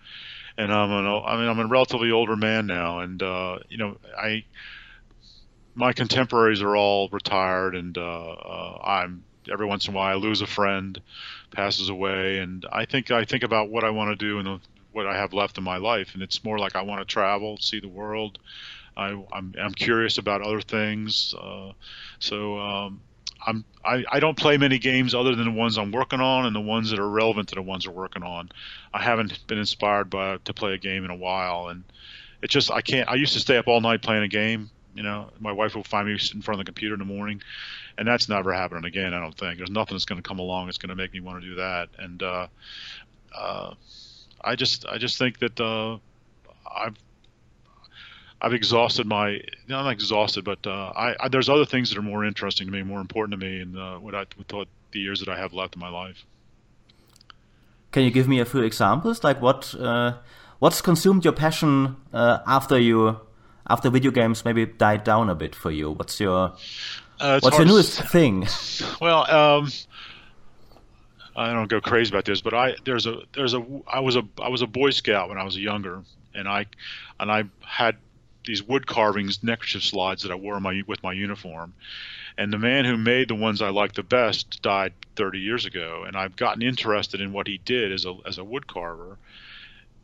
and 0.57 0.71
I'm 0.71 0.91
an, 0.91 1.05
I 1.05 1.35
mean, 1.37 1.49
I'm 1.49 1.59
a 1.59 1.67
relatively 1.67 2.11
older 2.11 2.37
man 2.37 2.65
now, 2.65 2.99
and 2.99 3.21
uh, 3.21 3.59
you 3.67 3.77
know, 3.77 3.97
I, 4.17 4.45
my 5.75 5.91
contemporaries 5.91 6.61
are 6.61 6.77
all 6.77 7.09
retired, 7.09 7.75
and 7.75 7.97
uh, 7.97 8.01
uh, 8.01 8.81
I'm 8.83 9.25
every 9.51 9.65
once 9.65 9.87
in 9.87 9.93
a 9.93 9.97
while 9.97 10.11
I 10.11 10.15
lose 10.15 10.41
a 10.41 10.47
friend, 10.47 10.99
passes 11.51 11.89
away, 11.89 12.39
and 12.39 12.65
I 12.71 12.85
think 12.85 13.11
I 13.11 13.25
think 13.25 13.43
about 13.43 13.69
what 13.69 13.83
I 13.83 13.89
want 13.89 14.17
to 14.17 14.25
do 14.25 14.39
in 14.39 14.45
the 14.45 14.59
what 15.05 15.07
I 15.07 15.17
have 15.17 15.33
left 15.33 15.57
in 15.57 15.63
my 15.63 15.77
life, 15.77 16.13
and 16.13 16.21
it's 16.21 16.43
more 16.43 16.59
like 16.59 16.75
I 16.75 16.81
want 16.81 17.01
to 17.01 17.05
travel, 17.05 17.57
see 17.57 17.79
the 17.79 17.87
world. 17.87 18.39
I, 18.97 19.09
am 19.09 19.25
I'm, 19.31 19.53
I'm 19.59 19.73
curious 19.73 20.17
about 20.17 20.41
other 20.41 20.61
things. 20.61 21.33
Uh, 21.39 21.71
so 22.19 22.59
um, 22.59 23.01
I'm 23.45 23.63
I, 23.85 24.03
I 24.11 24.19
don't 24.19 24.37
play 24.37 24.57
many 24.57 24.77
games 24.77 25.15
other 25.15 25.35
than 25.35 25.45
the 25.45 25.51
ones 25.51 25.77
I'm 25.77 25.91
working 25.91 26.19
on 26.19 26.45
and 26.45 26.55
the 26.55 26.59
ones 26.59 26.89
that 26.89 26.99
are 26.99 27.09
relevant 27.09 27.49
to 27.49 27.55
the 27.55 27.61
ones 27.61 27.87
we're 27.87 27.93
working 27.93 28.23
on. 28.23 28.49
I 28.93 29.01
haven't 29.01 29.47
been 29.47 29.57
inspired 29.57 30.09
by 30.09 30.37
to 30.37 30.53
play 30.53 30.73
a 30.73 30.77
game 30.77 31.05
in 31.05 31.11
a 31.11 31.15
while, 31.15 31.69
and 31.69 31.83
it 32.41 32.49
just 32.49 32.71
I 32.71 32.81
can't. 32.81 33.07
I 33.07 33.15
used 33.15 33.33
to 33.33 33.39
stay 33.39 33.57
up 33.57 33.67
all 33.67 33.79
night 33.79 34.01
playing 34.01 34.23
a 34.23 34.27
game. 34.27 34.69
You 34.95 35.03
know, 35.03 35.29
my 35.39 35.53
wife 35.53 35.75
will 35.75 35.83
find 35.83 36.07
me 36.07 36.17
sitting 36.17 36.39
in 36.39 36.41
front 36.41 36.59
of 36.59 36.65
the 36.65 36.69
computer 36.69 36.95
in 36.95 36.99
the 36.99 37.05
morning, 37.05 37.41
and 37.97 38.05
that's 38.05 38.27
never 38.27 38.51
happening 38.51 38.83
again. 38.83 39.13
I 39.13 39.19
don't 39.19 39.37
think 39.37 39.57
there's 39.57 39.69
nothing 39.69 39.95
that's 39.95 40.05
going 40.05 40.21
to 40.21 40.27
come 40.27 40.39
along 40.39 40.65
that's 40.65 40.79
going 40.79 40.89
to 40.89 40.95
make 40.95 41.13
me 41.13 41.21
want 41.21 41.41
to 41.41 41.47
do 41.47 41.55
that. 41.55 41.89
And 41.97 42.21
uh, 42.21 42.47
uh, 43.33 43.73
I 44.41 44.55
just 44.55 44.85
I 44.85 44.97
just 44.97 45.17
think 45.17 45.39
that 45.39 45.59
uh, 45.59 45.97
I've 46.69 46.97
I've 48.41 48.53
exhausted 48.53 49.05
my 49.05 49.41
not 49.67 49.89
exhausted, 49.91 50.45
but 50.45 50.65
uh, 50.65 50.93
I, 50.95 51.15
I, 51.19 51.27
there's 51.27 51.49
other 51.49 51.65
things 51.65 51.89
that 51.89 51.97
are 51.97 52.03
more 52.03 52.23
interesting 52.23 52.67
to 52.67 52.73
me, 52.73 52.83
more 52.83 53.01
important 53.01 53.39
to 53.39 53.45
me, 53.45 53.59
and 53.59 53.77
uh, 53.77 53.97
what 53.97 54.15
I 54.15 54.25
with 54.37 54.47
the 54.47 54.65
years 54.99 55.19
that 55.19 55.29
I 55.29 55.37
have 55.37 55.53
left 55.53 55.75
in 55.75 55.79
my 55.79 55.89
life. 55.89 56.25
Can 57.91 58.03
you 58.03 58.11
give 58.11 58.27
me 58.27 58.39
a 58.39 58.45
few 58.45 58.61
examples, 58.61 59.23
like 59.23 59.41
what 59.41 59.75
uh, 59.75 60.13
what's 60.59 60.81
consumed 60.81 61.25
your 61.25 61.33
passion 61.33 61.97
uh, 62.13 62.39
after 62.47 62.79
you 62.79 63.19
after 63.67 63.89
video 63.89 64.11
games 64.11 64.45
maybe 64.45 64.65
died 64.65 65.03
down 65.03 65.29
a 65.29 65.35
bit 65.35 65.55
for 65.55 65.71
you? 65.71 65.91
What's 65.91 66.19
your 66.19 66.53
uh, 67.19 67.39
what's 67.41 67.57
your 67.57 67.67
newest 67.67 68.01
thing? 68.09 68.47
Well, 69.01 69.29
um, 69.29 69.71
I 71.39 71.53
don't 71.53 71.69
go 71.69 71.79
crazy 71.79 72.11
about 72.11 72.25
this, 72.25 72.41
but 72.41 72.53
I 72.53 72.75
there's 72.83 73.05
a 73.05 73.21
there's 73.33 73.53
a 73.53 73.65
I 73.87 74.01
was 74.01 74.17
a 74.17 74.23
I 74.41 74.49
was 74.49 74.61
a 74.61 74.67
Boy 74.67 74.89
Scout 74.89 75.29
when 75.29 75.37
I 75.37 75.45
was 75.45 75.57
younger, 75.57 76.03
and 76.35 76.49
I 76.49 76.65
and 77.17 77.31
I 77.31 77.45
had 77.65 77.95
these 78.45 78.61
wood 78.61 78.85
carvings 78.85 79.41
neckerchief 79.41 79.83
slides 79.83 80.23
that 80.23 80.33
I 80.33 80.35
wore 80.35 80.59
my 80.59 80.81
with 80.85 81.01
my 81.01 81.13
uniform. 81.13 81.73
And 82.37 82.51
the 82.51 82.57
man 82.57 82.83
who 82.83 82.97
made 82.97 83.29
the 83.29 83.35
ones 83.35 83.61
I 83.61 83.69
liked 83.69 83.95
the 83.95 84.03
best 84.03 84.61
died 84.61 84.93
30 85.15 85.39
years 85.39 85.65
ago, 85.65 86.03
and 86.05 86.17
I've 86.17 86.35
gotten 86.35 86.61
interested 86.61 87.21
in 87.21 87.31
what 87.31 87.47
he 87.47 87.57
did 87.57 87.93
as 87.93 88.05
a 88.05 88.17
as 88.25 88.37
a 88.37 88.43
wood 88.43 88.67
carver. 88.67 89.17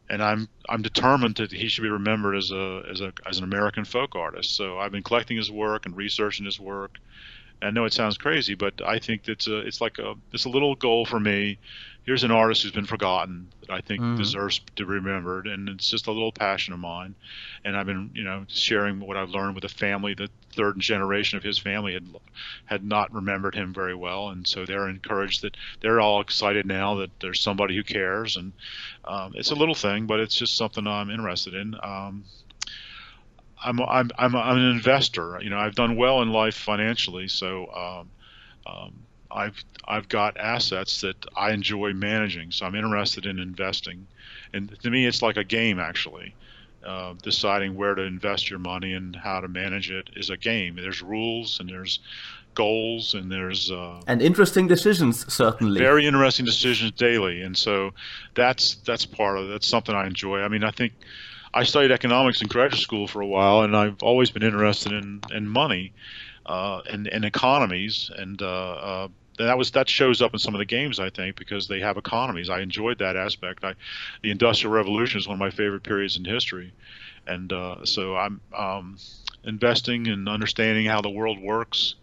And 0.09 0.23
I'm 0.23 0.47
I'm 0.69 0.83
determined 0.83 1.35
that 1.35 1.51
he 1.51 1.67
should 1.67 1.81
be 1.81 1.89
remembered 1.89 2.37
as 2.37 2.51
a 2.51 2.83
as 2.89 3.01
a 3.01 3.11
as 3.25 3.39
an 3.39 3.43
American 3.43 3.83
folk 3.83 4.15
artist. 4.15 4.55
So 4.55 4.79
I've 4.79 4.93
been 4.93 5.03
collecting 5.03 5.35
his 5.35 5.51
work 5.51 5.85
and 5.85 5.97
researching 5.97 6.45
his 6.45 6.61
work 6.61 6.97
I 7.61 7.71
know 7.71 7.85
it 7.85 7.93
sounds 7.93 8.17
crazy, 8.17 8.55
but 8.55 8.81
I 8.85 8.99
think 8.99 9.27
it's 9.27 9.47
a, 9.47 9.59
it's 9.59 9.81
like 9.81 9.99
a 9.99 10.15
it's 10.31 10.45
a 10.45 10.49
little 10.49 10.75
goal 10.75 11.05
for 11.05 11.19
me. 11.19 11.57
Here's 12.03 12.23
an 12.23 12.29
artist 12.29 12.61
who's 12.61 12.71
been 12.71 12.85
forgotten 12.85 13.47
that 13.61 13.71
I 13.71 13.81
think 13.81 14.01
mm. 14.01 14.15
deserves 14.15 14.61
to 14.75 14.85
be 14.85 14.93
remembered, 14.93 15.47
and 15.47 15.67
it's 15.69 15.89
just 15.89 16.05
a 16.05 16.11
little 16.11 16.31
passion 16.31 16.73
of 16.73 16.79
mine. 16.79 17.15
And 17.63 17.75
I've 17.75 17.87
been, 17.87 18.11
you 18.13 18.23
know, 18.23 18.45
sharing 18.47 18.99
what 18.99 19.17
I've 19.17 19.31
learned 19.31 19.55
with 19.55 19.63
a 19.63 19.69
family. 19.69 20.13
The 20.13 20.29
third 20.53 20.79
generation 20.79 21.37
of 21.37 21.43
his 21.43 21.57
family 21.57 21.93
had 21.93 22.05
had 22.65 22.83
not 22.83 23.13
remembered 23.13 23.55
him 23.55 23.73
very 23.73 23.95
well, 23.95 24.29
and 24.29 24.47
so 24.47 24.65
they're 24.65 24.87
encouraged 24.87 25.41
that 25.41 25.57
they're 25.81 25.99
all 25.99 26.21
excited 26.21 26.67
now 26.67 26.95
that 26.95 27.09
there's 27.19 27.41
somebody 27.41 27.75
who 27.75 27.83
cares. 27.83 28.37
And 28.37 28.53
um, 29.05 29.33
it's 29.35 29.51
a 29.51 29.55
little 29.55 29.75
thing, 29.75 30.05
but 30.05 30.19
it's 30.19 30.35
just 30.35 30.55
something 30.55 30.85
I'm 30.85 31.09
interested 31.09 31.55
in. 31.55 31.75
Um, 31.81 32.25
I'm 33.65 33.81
I'm 33.81 34.11
I'm 34.17 34.35
I'm 34.35 34.57
an 34.57 34.69
investor. 34.69 35.39
You 35.41 35.49
know, 35.49 35.57
I've 35.57 35.75
done 35.75 35.95
well 35.95 36.21
in 36.21 36.29
life 36.29 36.55
financially, 36.55 37.27
so 37.27 37.67
um, 37.73 38.09
um, 38.71 38.93
I've 39.31 39.63
I've 39.87 40.07
got 40.07 40.37
assets 40.37 41.01
that 41.01 41.17
I 41.35 41.51
enjoy 41.51 41.93
managing. 41.93 42.51
So 42.51 42.65
I'm 42.65 42.75
interested 42.75 43.25
in 43.25 43.39
investing, 43.39 44.07
and 44.53 44.77
to 44.83 44.89
me, 44.89 45.05
it's 45.05 45.21
like 45.21 45.37
a 45.37 45.43
game 45.43 45.79
actually. 45.79 46.35
Uh, 46.85 47.15
deciding 47.23 47.75
where 47.75 47.95
to 47.95 48.03
invest 48.03 48.47
your 48.47 48.59
money 48.59 48.93
and 48.93 49.15
how 49.15 49.39
to 49.39 49.47
manage 49.47 49.89
it 49.89 50.07
is 50.15 50.29
a 50.29 50.37
game. 50.37 50.75
There's 50.75 51.01
rules 51.01 51.59
and 51.59 51.67
there's 51.67 51.99
goals 52.53 53.15
and 53.15 53.31
there's 53.31 53.71
uh, 53.71 53.99
and 54.07 54.21
interesting 54.21 54.65
decisions 54.67 55.31
certainly 55.33 55.77
very 55.77 56.05
interesting 56.05 56.45
decisions 56.45 56.91
daily 56.91 57.41
and 57.41 57.57
so 57.57 57.91
that's 58.33 58.75
that's 58.85 59.05
part 59.05 59.37
of 59.37 59.49
that's 59.49 59.67
something 59.67 59.93
i 59.93 60.07
enjoy 60.07 60.39
i 60.39 60.47
mean 60.47 60.63
i 60.63 60.71
think 60.71 60.93
I 61.55 61.63
studied 61.63 61.91
economics 61.91 62.41
in 62.41 62.49
graduate 62.49 62.81
school 62.81 63.07
for 63.07 63.21
a 63.21 63.27
while, 63.27 63.61
and 63.61 63.75
I've 63.75 64.03
always 64.03 64.29
been 64.29 64.43
interested 64.43 64.91
in 64.91 65.21
in 65.33 65.47
money 65.47 65.93
uh, 66.45 66.81
and, 66.89 67.07
and 67.07 67.25
economies, 67.25 68.11
and 68.15 68.41
uh, 68.41 68.73
uh, 68.73 69.07
that 69.37 69.57
was 69.57 69.71
that 69.71 69.89
shows 69.89 70.21
up 70.21 70.33
in 70.33 70.39
some 70.39 70.53
of 70.53 70.59
the 70.59 70.65
games 70.65 70.99
I 70.99 71.09
think 71.09 71.37
because 71.37 71.67
they 71.67 71.79
have 71.79 71.97
economies. 71.97 72.49
I 72.49 72.59
enjoyed 72.59 72.99
that 72.99 73.15
aspect. 73.15 73.63
I, 73.63 73.75
the 74.21 74.31
Industrial 74.31 74.73
Revolution 74.73 75.19
is 75.19 75.27
one 75.27 75.35
of 75.35 75.39
my 75.39 75.49
favorite 75.49 75.83
periods 75.83 76.17
in 76.17 76.25
history, 76.25 76.73
and 77.25 77.51
uh, 77.53 77.85
so 77.85 78.17
I'm 78.17 78.41
um, 78.55 78.97
investing 79.45 80.07
and 80.07 80.27
understanding 80.27 80.85
how 80.85 81.01
the 81.01 81.09
world 81.09 81.39
works. 81.41 81.95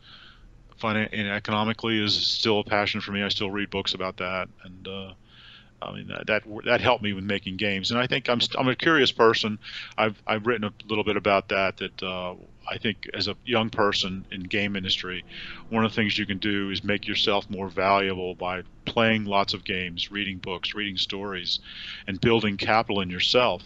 Finan- 0.80 1.10
and 1.12 1.28
economically 1.28 2.02
is 2.02 2.14
still 2.14 2.60
a 2.60 2.64
passion 2.64 3.00
for 3.00 3.12
me. 3.12 3.22
I 3.22 3.28
still 3.28 3.50
read 3.50 3.70
books 3.70 3.94
about 3.94 4.16
that, 4.16 4.48
and 4.64 4.88
uh, 4.88 5.12
I 5.82 5.92
mean 5.92 6.12
that 6.26 6.42
that 6.64 6.80
helped 6.80 7.02
me 7.02 7.12
with 7.12 7.24
making 7.24 7.56
games, 7.56 7.90
and 7.90 8.00
I 8.00 8.06
think 8.06 8.28
I'm 8.28 8.40
I'm 8.56 8.68
a 8.68 8.76
curious 8.76 9.12
person. 9.12 9.58
I've 9.98 10.20
I've 10.26 10.46
written 10.46 10.64
a 10.64 10.72
little 10.88 11.04
bit 11.04 11.16
about 11.16 11.48
that. 11.48 11.76
That 11.78 12.02
uh, 12.02 12.34
I 12.68 12.78
think 12.78 13.08
as 13.14 13.28
a 13.28 13.36
young 13.44 13.70
person 13.70 14.26
in 14.30 14.42
game 14.42 14.76
industry, 14.76 15.24
one 15.68 15.84
of 15.84 15.90
the 15.90 15.96
things 15.96 16.18
you 16.18 16.26
can 16.26 16.38
do 16.38 16.70
is 16.70 16.84
make 16.84 17.06
yourself 17.06 17.48
more 17.50 17.68
valuable 17.68 18.34
by 18.34 18.62
playing 18.84 19.24
lots 19.24 19.54
of 19.54 19.64
games, 19.64 20.10
reading 20.10 20.38
books, 20.38 20.74
reading 20.74 20.96
stories, 20.96 21.60
and 22.06 22.20
building 22.20 22.56
capital 22.56 23.00
in 23.00 23.10
yourself. 23.10 23.62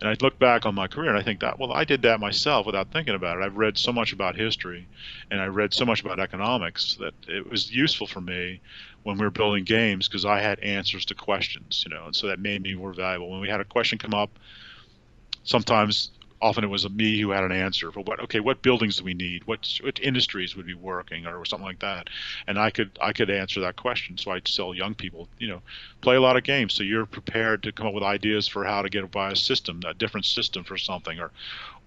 And 0.00 0.08
I 0.08 0.16
look 0.20 0.38
back 0.38 0.66
on 0.66 0.74
my 0.74 0.88
career 0.88 1.10
and 1.10 1.18
I 1.18 1.22
think 1.22 1.40
that, 1.40 1.58
well, 1.58 1.72
I 1.72 1.84
did 1.84 2.02
that 2.02 2.20
myself 2.20 2.66
without 2.66 2.90
thinking 2.90 3.14
about 3.14 3.38
it. 3.38 3.44
I've 3.44 3.56
read 3.56 3.78
so 3.78 3.92
much 3.92 4.12
about 4.12 4.36
history 4.36 4.86
and 5.30 5.40
I 5.40 5.46
read 5.46 5.72
so 5.72 5.84
much 5.84 6.00
about 6.00 6.20
economics 6.20 6.96
that 6.96 7.14
it 7.26 7.48
was 7.48 7.72
useful 7.72 8.06
for 8.06 8.20
me 8.20 8.60
when 9.08 9.16
we 9.16 9.24
were 9.24 9.30
building 9.30 9.64
games 9.64 10.06
because 10.06 10.26
I 10.26 10.38
had 10.38 10.60
answers 10.60 11.06
to 11.06 11.14
questions, 11.14 11.82
you 11.86 11.96
know, 11.96 12.04
and 12.04 12.14
so 12.14 12.26
that 12.26 12.40
made 12.40 12.60
me 12.60 12.74
more 12.74 12.92
valuable. 12.92 13.30
When 13.30 13.40
we 13.40 13.48
had 13.48 13.58
a 13.58 13.64
question 13.64 13.96
come 13.96 14.12
up, 14.12 14.38
sometimes 15.44 16.10
often 16.42 16.62
it 16.62 16.66
was 16.68 16.88
me 16.90 17.18
who 17.18 17.30
had 17.30 17.42
an 17.42 17.50
answer 17.50 17.90
for 17.90 18.00
what 18.00 18.20
okay 18.20 18.38
what 18.38 18.60
buildings 18.60 18.98
do 18.98 19.04
we 19.04 19.14
need? 19.14 19.46
What 19.46 19.66
what 19.82 19.98
industries 20.00 20.54
would 20.54 20.66
be 20.66 20.74
working 20.74 21.26
or 21.26 21.42
something 21.46 21.66
like 21.66 21.78
that? 21.78 22.08
And 22.46 22.58
i 22.58 22.70
could 22.70 22.98
i 23.00 23.14
could 23.14 23.30
answer 23.30 23.60
that 23.60 23.76
question. 23.76 24.18
So 24.18 24.30
i'd 24.32 24.44
tell 24.44 24.74
young 24.74 24.94
people 24.94 25.26
you 25.38 25.48
know 25.48 25.62
play 26.02 26.16
a 26.16 26.20
lot 26.20 26.36
of 26.36 26.44
games. 26.44 26.74
So 26.74 26.82
you're 26.82 27.06
prepared 27.06 27.62
to 27.62 27.72
come 27.72 27.86
up 27.86 27.94
with 27.94 28.04
ideas 28.04 28.46
for 28.46 28.62
how 28.62 28.82
to 28.82 28.90
get 28.90 29.10
by 29.10 29.30
a 29.30 29.36
system 29.36 29.80
a 29.86 29.94
different 29.94 30.26
system 30.26 30.64
for 30.64 30.76
something 30.76 31.18
or 31.18 31.30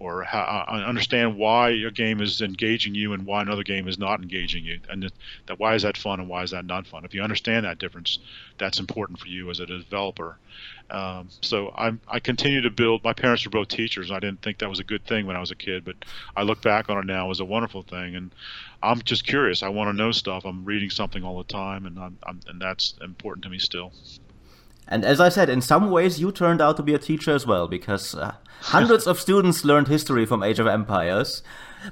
or 0.02 0.24
how, 0.24 0.66
uh, 0.68 0.74
understand 0.88 1.38
why 1.38 1.70
a 1.70 1.92
game 1.92 2.22
is 2.22 2.42
engaging 2.42 2.96
you 2.96 3.14
and 3.14 3.26
why 3.26 3.42
another 3.42 3.64
game 3.64 3.88
is 3.88 3.98
not 3.98 4.22
engaging 4.22 4.64
you 4.64 4.80
and 4.90 5.04
that, 5.04 5.14
that 5.48 5.60
why 5.60 5.76
is 5.76 5.84
that 5.84 5.98
fun 5.98 6.20
and 6.20 6.28
why 6.28 6.44
is 6.44 6.52
that 6.52 6.66
not 6.66 6.88
fun 6.88 7.06
if 7.06 7.14
you 7.14 7.22
understand 7.22 7.66
that 7.66 7.78
difference 7.78 8.20
that's 8.58 8.80
important 8.80 9.20
for 9.20 9.28
you 9.28 9.50
as 9.50 9.60
a 9.60 9.66
developer 9.66 10.38
um, 10.92 11.30
so 11.42 11.74
I, 11.78 11.94
I 12.08 12.20
continue 12.20 12.62
to 12.62 12.70
build. 12.70 13.04
My 13.04 13.14
parents 13.14 13.46
were 13.46 13.52
both 13.52 13.70
teachers. 13.70 14.10
And 14.10 14.18
I 14.18 14.20
didn't 14.20 14.42
think 14.42 14.58
that 14.60 14.70
was 14.70 14.80
a 14.80 14.84
good 14.84 15.06
thing 15.06 15.26
when 15.26 15.38
I 15.38 15.40
was 15.40 15.52
a 15.52 15.56
kid, 15.56 15.86
but 15.86 15.96
I 16.36 16.44
look 16.44 16.62
back 16.62 16.90
on 16.90 16.98
it 16.98 17.06
now 17.06 17.32
as 17.32 17.40
a 17.40 17.46
wonderful 17.46 17.84
thing. 17.84 18.16
And 18.16 18.36
I'm 18.84 19.02
just 19.02 19.26
curious. 19.26 19.64
I 19.64 19.70
want 19.70 19.90
to 19.90 19.94
know 19.94 20.12
stuff. 20.12 20.44
I'm 20.44 20.66
reading 20.66 20.90
something 20.90 21.24
all 21.24 21.38
the 21.38 21.46
time, 21.46 21.86
and 21.86 21.98
I'm, 21.98 22.18
I'm, 22.24 22.42
and 22.48 22.62
that's 22.62 22.96
important 23.02 23.44
to 23.44 23.50
me 23.50 23.58
still. 23.58 23.94
And 24.88 25.06
as 25.06 25.22
I 25.22 25.30
said, 25.30 25.50
in 25.50 25.62
some 25.62 25.90
ways, 25.90 26.20
you 26.20 26.32
turned 26.32 26.62
out 26.62 26.76
to 26.78 26.84
be 26.84 26.94
a 26.94 27.00
teacher 27.00 27.32
as 27.32 27.48
well, 27.48 27.68
because 27.68 28.14
uh, 28.14 28.36
hundreds 28.62 29.08
of 29.08 29.20
students 29.20 29.64
learned 29.64 29.88
history 29.88 30.26
from 30.26 30.44
Age 30.44 30.60
of 30.60 30.68
Empires. 30.68 31.44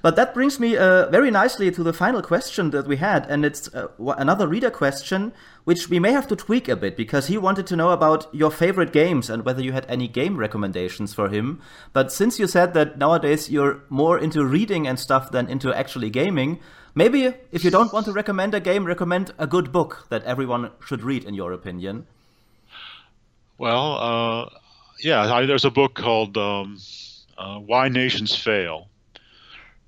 But 0.02 0.16
that 0.18 0.34
brings 0.34 0.60
me 0.60 0.78
uh, 0.78 1.10
very 1.10 1.32
nicely 1.32 1.72
to 1.72 1.82
the 1.82 1.94
final 1.94 2.22
question 2.22 2.70
that 2.72 2.88
we 2.88 2.98
had, 2.98 3.26
and 3.28 3.44
it's 3.44 3.74
uh, 3.74 3.88
another 4.18 4.48
reader 4.48 4.70
question, 4.70 5.34
which 5.64 5.90
we 5.90 6.00
may 6.00 6.12
have 6.12 6.28
to 6.28 6.36
tweak 6.36 6.68
a 6.68 6.76
bit 6.76 6.96
because 6.96 7.28
he 7.28 7.38
wanted 7.38 7.66
to 7.68 7.76
know 7.76 7.90
about 7.90 8.28
your 8.34 8.52
favorite 8.52 8.94
games 8.94 9.30
and 9.30 9.46
whether 9.46 9.64
you 9.64 9.72
had 9.72 9.86
any 9.90 10.08
game 10.08 10.38
recommendations 10.38 11.14
for 11.14 11.30
him. 11.30 11.60
But 11.92 12.12
since 12.12 12.38
you 12.38 12.48
said 12.48 12.74
that 12.76 12.98
nowadays 13.00 13.50
you're 13.50 13.82
more 13.90 14.20
into 14.20 14.46
reading 14.46 14.88
and 14.88 15.00
stuff 15.00 15.32
than 15.32 15.50
into 15.50 15.74
actually 15.74 16.12
gaming, 16.12 16.60
maybe 16.94 17.34
if 17.52 17.64
you 17.64 17.72
don't 17.72 17.94
want 17.94 18.06
to 18.06 18.12
recommend 18.12 18.54
a 18.54 18.60
game, 18.60 18.86
recommend 18.86 19.34
a 19.40 19.48
good 19.48 19.72
book 19.72 20.06
that 20.10 20.24
everyone 20.24 20.72
should 20.86 21.02
read, 21.02 21.24
in 21.24 21.34
your 21.34 21.52
opinion. 21.52 22.06
Well, 23.60 23.98
uh, 24.00 24.50
yeah, 25.02 25.32
I, 25.32 25.46
there's 25.46 25.66
a 25.66 25.70
book 25.70 25.94
called 25.94 26.36
um, 26.38 26.80
uh, 27.38 27.60
Why 27.60 27.90
Nations 27.90 28.36
Fail 28.36 28.90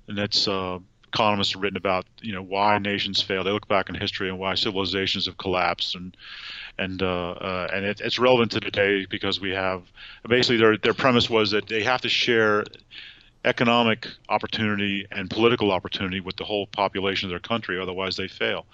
and 0.08 0.18
that's 0.18 0.48
uh, 0.48 0.78
economists 1.08 1.52
have 1.52 1.62
written 1.62 1.76
about 1.76 2.06
you 2.20 2.32
know 2.32 2.42
why 2.42 2.78
nations 2.78 3.22
fail. 3.22 3.44
They 3.44 3.50
look 3.50 3.68
back 3.68 3.88
in 3.88 3.94
history 3.94 4.28
and 4.28 4.38
why 4.38 4.54
civilizations 4.54 5.26
have 5.26 5.38
collapsed, 5.38 5.94
and 5.94 6.16
and 6.78 7.02
uh, 7.02 7.32
uh, 7.32 7.68
and 7.72 7.84
it, 7.84 8.00
it's 8.00 8.18
relevant 8.18 8.52
to 8.52 8.60
today 8.60 9.06
because 9.08 9.40
we 9.40 9.50
have 9.50 9.82
basically 10.28 10.58
their 10.58 10.76
their 10.76 10.94
premise 10.94 11.30
was 11.30 11.50
that 11.52 11.68
they 11.68 11.82
have 11.82 12.02
to 12.02 12.08
share 12.08 12.64
economic 13.44 14.06
opportunity 14.28 15.06
and 15.10 15.28
political 15.28 15.72
opportunity 15.72 16.20
with 16.20 16.36
the 16.36 16.44
whole 16.44 16.66
population 16.66 17.26
of 17.26 17.30
their 17.30 17.40
country, 17.40 17.80
otherwise 17.80 18.16
they 18.16 18.28
fail. 18.28 18.66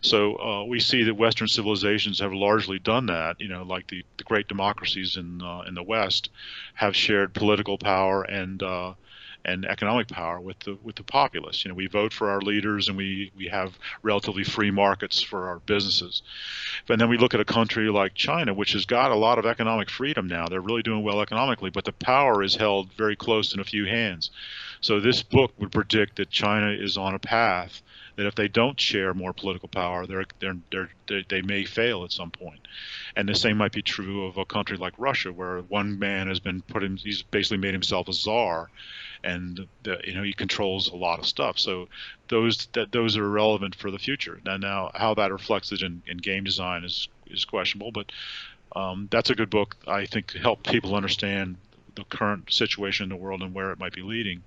So 0.00 0.36
uh, 0.36 0.64
we 0.64 0.80
see 0.80 1.04
that 1.04 1.14
Western 1.14 1.48
civilizations 1.48 2.20
have 2.20 2.32
largely 2.32 2.78
done 2.78 3.06
that. 3.06 3.40
You 3.40 3.48
know, 3.48 3.62
like 3.62 3.86
the, 3.88 4.02
the 4.16 4.24
great 4.24 4.48
democracies 4.48 5.16
in 5.16 5.42
uh, 5.42 5.62
in 5.66 5.74
the 5.74 5.82
West 5.82 6.30
have 6.74 6.96
shared 6.96 7.34
political 7.34 7.78
power 7.78 8.22
and 8.22 8.62
uh, 8.62 8.94
and 9.44 9.64
economic 9.66 10.08
power 10.08 10.40
with 10.40 10.58
the 10.60 10.78
with 10.82 10.96
the 10.96 11.02
populace. 11.02 11.64
You 11.64 11.70
know, 11.70 11.74
we 11.74 11.86
vote 11.86 12.12
for 12.12 12.30
our 12.30 12.40
leaders 12.40 12.88
and 12.88 12.96
we 12.96 13.30
we 13.36 13.46
have 13.48 13.78
relatively 14.02 14.44
free 14.44 14.70
markets 14.70 15.22
for 15.22 15.48
our 15.48 15.58
businesses. 15.60 16.22
But 16.86 16.98
then 16.98 17.08
we 17.08 17.18
look 17.18 17.34
at 17.34 17.40
a 17.40 17.44
country 17.44 17.90
like 17.90 18.14
China, 18.14 18.54
which 18.54 18.72
has 18.72 18.84
got 18.86 19.10
a 19.10 19.16
lot 19.16 19.38
of 19.38 19.46
economic 19.46 19.90
freedom 19.90 20.26
now. 20.26 20.46
They're 20.46 20.60
really 20.60 20.82
doing 20.82 21.02
well 21.02 21.20
economically, 21.20 21.70
but 21.70 21.84
the 21.84 21.92
power 21.92 22.42
is 22.42 22.56
held 22.56 22.92
very 22.94 23.16
close 23.16 23.54
in 23.54 23.60
a 23.60 23.64
few 23.64 23.86
hands. 23.86 24.30
So 24.80 25.00
this 25.00 25.22
book 25.22 25.52
would 25.58 25.72
predict 25.72 26.16
that 26.16 26.30
China 26.30 26.70
is 26.70 26.96
on 26.96 27.14
a 27.14 27.18
path 27.18 27.82
that 28.16 28.26
if 28.26 28.34
they 28.34 28.48
don't 28.48 28.78
share 28.78 29.14
more 29.14 29.32
political 29.32 29.68
power, 29.68 30.06
they're, 30.06 30.24
they're, 30.40 30.56
they're, 30.70 31.24
they 31.28 31.42
may 31.42 31.64
fail 31.64 32.04
at 32.04 32.12
some 32.12 32.30
point. 32.30 32.60
And 33.16 33.28
the 33.28 33.34
same 33.34 33.56
might 33.56 33.72
be 33.72 33.82
true 33.82 34.26
of 34.26 34.36
a 34.36 34.44
country 34.44 34.76
like 34.76 34.94
Russia, 34.98 35.32
where 35.32 35.60
one 35.62 35.98
man 35.98 36.28
has 36.28 36.40
been 36.40 36.62
put 36.62 36.84
in, 36.84 36.96
he's 36.96 37.22
basically 37.22 37.58
made 37.58 37.74
himself 37.74 38.08
a 38.08 38.12
czar, 38.12 38.70
and 39.24 39.66
the, 39.82 39.98
you 40.04 40.14
know 40.14 40.22
he 40.22 40.32
controls 40.32 40.88
a 40.88 40.96
lot 40.96 41.18
of 41.18 41.26
stuff. 41.26 41.58
So 41.58 41.88
those 42.28 42.68
that 42.72 42.92
those 42.92 43.16
are 43.16 43.28
relevant 43.28 43.74
for 43.74 43.90
the 43.90 43.98
future. 43.98 44.40
Now, 44.44 44.56
now 44.56 44.90
how 44.94 45.14
that 45.14 45.32
reflects 45.32 45.72
it 45.72 45.82
in, 45.82 46.02
in 46.06 46.18
game 46.18 46.44
design 46.44 46.84
is 46.84 47.08
is 47.26 47.44
questionable, 47.44 47.92
but 47.92 48.12
um, 48.76 49.08
that's 49.10 49.30
a 49.30 49.34
good 49.34 49.50
book. 49.50 49.76
I 49.86 50.06
think 50.06 50.28
to 50.28 50.38
help 50.38 50.62
people 50.64 50.94
understand 50.94 51.56
the 51.94 52.04
current 52.04 52.52
situation 52.52 53.04
in 53.04 53.08
the 53.10 53.16
world 53.16 53.42
and 53.42 53.54
where 53.54 53.70
it 53.70 53.78
might 53.78 53.92
be 53.92 54.02
leading. 54.02 54.42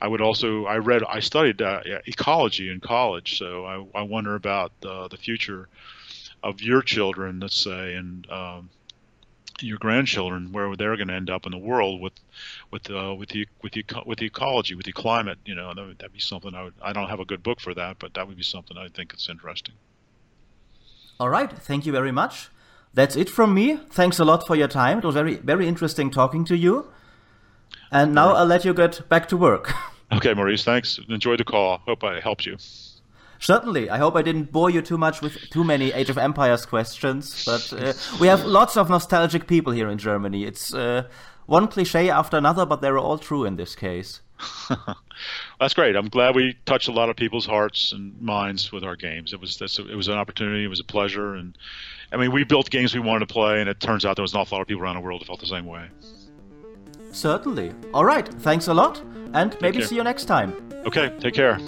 I 0.00 0.08
would 0.08 0.20
also 0.20 0.64
I 0.66 0.78
read 0.78 1.02
I 1.04 1.20
studied 1.20 1.62
uh, 1.62 1.80
ecology 2.06 2.70
in 2.70 2.80
college, 2.80 3.38
so 3.38 3.64
I, 3.64 4.00
I 4.00 4.02
wonder 4.02 4.34
about 4.34 4.72
uh, 4.84 5.08
the 5.08 5.16
future 5.16 5.68
of 6.42 6.62
your 6.62 6.82
children, 6.82 7.40
let's 7.40 7.56
say, 7.56 7.94
and 7.94 8.28
um, 8.30 8.70
your 9.62 9.78
grandchildren 9.78 10.52
where 10.52 10.74
they're 10.76 10.96
going 10.96 11.08
to 11.08 11.14
end 11.14 11.30
up 11.30 11.46
in 11.46 11.52
the 11.52 11.58
world 11.58 12.00
with 12.00 12.12
with 12.70 12.90
uh, 12.90 13.14
with 13.18 13.30
the 13.30 13.46
with 13.62 13.72
the 13.72 13.84
with 14.06 14.18
the 14.18 14.26
ecology 14.26 14.74
with 14.74 14.86
the 14.86 14.92
climate 14.92 15.38
you 15.44 15.54
know 15.54 15.72
that 15.74 15.86
would 15.86 16.12
be 16.12 16.18
something 16.18 16.54
I 16.54 16.64
would 16.64 16.74
I 16.82 16.92
don't 16.92 17.08
have 17.08 17.20
a 17.20 17.24
good 17.24 17.42
book 17.42 17.60
for 17.60 17.74
that 17.74 17.98
but 17.98 18.14
that 18.14 18.26
would 18.26 18.36
be 18.36 18.42
something 18.42 18.76
I 18.76 18.88
think 18.88 19.12
it's 19.12 19.28
interesting. 19.28 19.74
All 21.18 21.28
right. 21.28 21.52
Thank 21.52 21.84
you 21.84 21.92
very 21.92 22.12
much. 22.12 22.48
That's 22.94 23.14
it 23.14 23.28
from 23.28 23.54
me. 23.54 23.76
Thanks 23.90 24.18
a 24.18 24.24
lot 24.24 24.46
for 24.46 24.56
your 24.56 24.68
time. 24.68 24.98
It 24.98 25.04
was 25.04 25.14
very 25.14 25.36
very 25.36 25.68
interesting 25.68 26.10
talking 26.10 26.44
to 26.46 26.56
you. 26.56 26.88
And 27.92 28.14
now 28.14 28.34
I'll 28.34 28.46
let 28.46 28.64
you 28.64 28.74
get 28.74 29.08
back 29.08 29.28
to 29.28 29.36
work. 29.36 29.72
Okay 30.12 30.34
Maurice. 30.34 30.64
Thanks. 30.64 30.98
Enjoy 31.08 31.36
the 31.36 31.44
call. 31.44 31.78
Hope 31.86 32.02
I 32.02 32.18
helped 32.18 32.44
you 32.44 32.56
Certainly. 33.40 33.88
I 33.88 33.98
hope 33.98 34.16
I 34.16 34.22
didn't 34.22 34.52
bore 34.52 34.70
you 34.70 34.82
too 34.82 34.98
much 34.98 35.22
with 35.22 35.48
too 35.50 35.64
many 35.64 35.92
Age 35.92 36.10
of 36.10 36.18
Empires 36.18 36.66
questions, 36.66 37.44
but 37.44 37.72
uh, 37.72 37.94
we 38.20 38.26
have 38.28 38.44
lots 38.44 38.76
of 38.76 38.90
nostalgic 38.90 39.46
people 39.46 39.72
here 39.72 39.88
in 39.88 39.98
Germany. 39.98 40.44
It's 40.44 40.74
uh, 40.74 41.04
one 41.46 41.66
cliche 41.66 42.10
after 42.10 42.36
another, 42.36 42.66
but 42.66 42.82
they're 42.82 42.98
all 42.98 43.18
true 43.18 43.44
in 43.44 43.56
this 43.56 43.74
case. 43.74 44.20
That's 45.60 45.74
great. 45.74 45.96
I'm 45.96 46.08
glad 46.08 46.34
we 46.34 46.56
touched 46.66 46.88
a 46.88 46.92
lot 46.92 47.08
of 47.08 47.16
people's 47.16 47.46
hearts 47.46 47.92
and 47.92 48.20
minds 48.20 48.72
with 48.72 48.84
our 48.84 48.96
games. 48.96 49.32
It 49.32 49.40
was 49.40 49.60
it 49.60 49.96
was 49.96 50.08
an 50.08 50.14
opportunity. 50.14 50.64
It 50.64 50.68
was 50.68 50.80
a 50.80 50.84
pleasure, 50.84 51.34
and 51.34 51.56
I 52.12 52.16
mean, 52.16 52.32
we 52.32 52.44
built 52.44 52.70
games 52.70 52.94
we 52.94 53.00
wanted 53.00 53.28
to 53.28 53.32
play, 53.32 53.60
and 53.60 53.68
it 53.68 53.80
turns 53.80 54.04
out 54.04 54.16
there 54.16 54.22
was 54.22 54.34
an 54.34 54.40
awful 54.40 54.56
lot 54.56 54.62
of 54.62 54.68
people 54.68 54.82
around 54.82 54.96
the 54.96 55.02
world 55.02 55.22
who 55.22 55.26
felt 55.26 55.40
the 55.40 55.46
same 55.46 55.66
way. 55.66 55.88
Certainly. 57.12 57.72
All 57.92 58.04
right. 58.04 58.28
Thanks 58.40 58.68
a 58.68 58.74
lot, 58.74 59.02
and 59.34 59.52
take 59.52 59.62
maybe 59.62 59.78
care. 59.78 59.86
see 59.86 59.96
you 59.96 60.04
next 60.04 60.26
time. 60.26 60.54
Okay. 60.86 61.10
Take 61.20 61.34
care. 61.34 61.58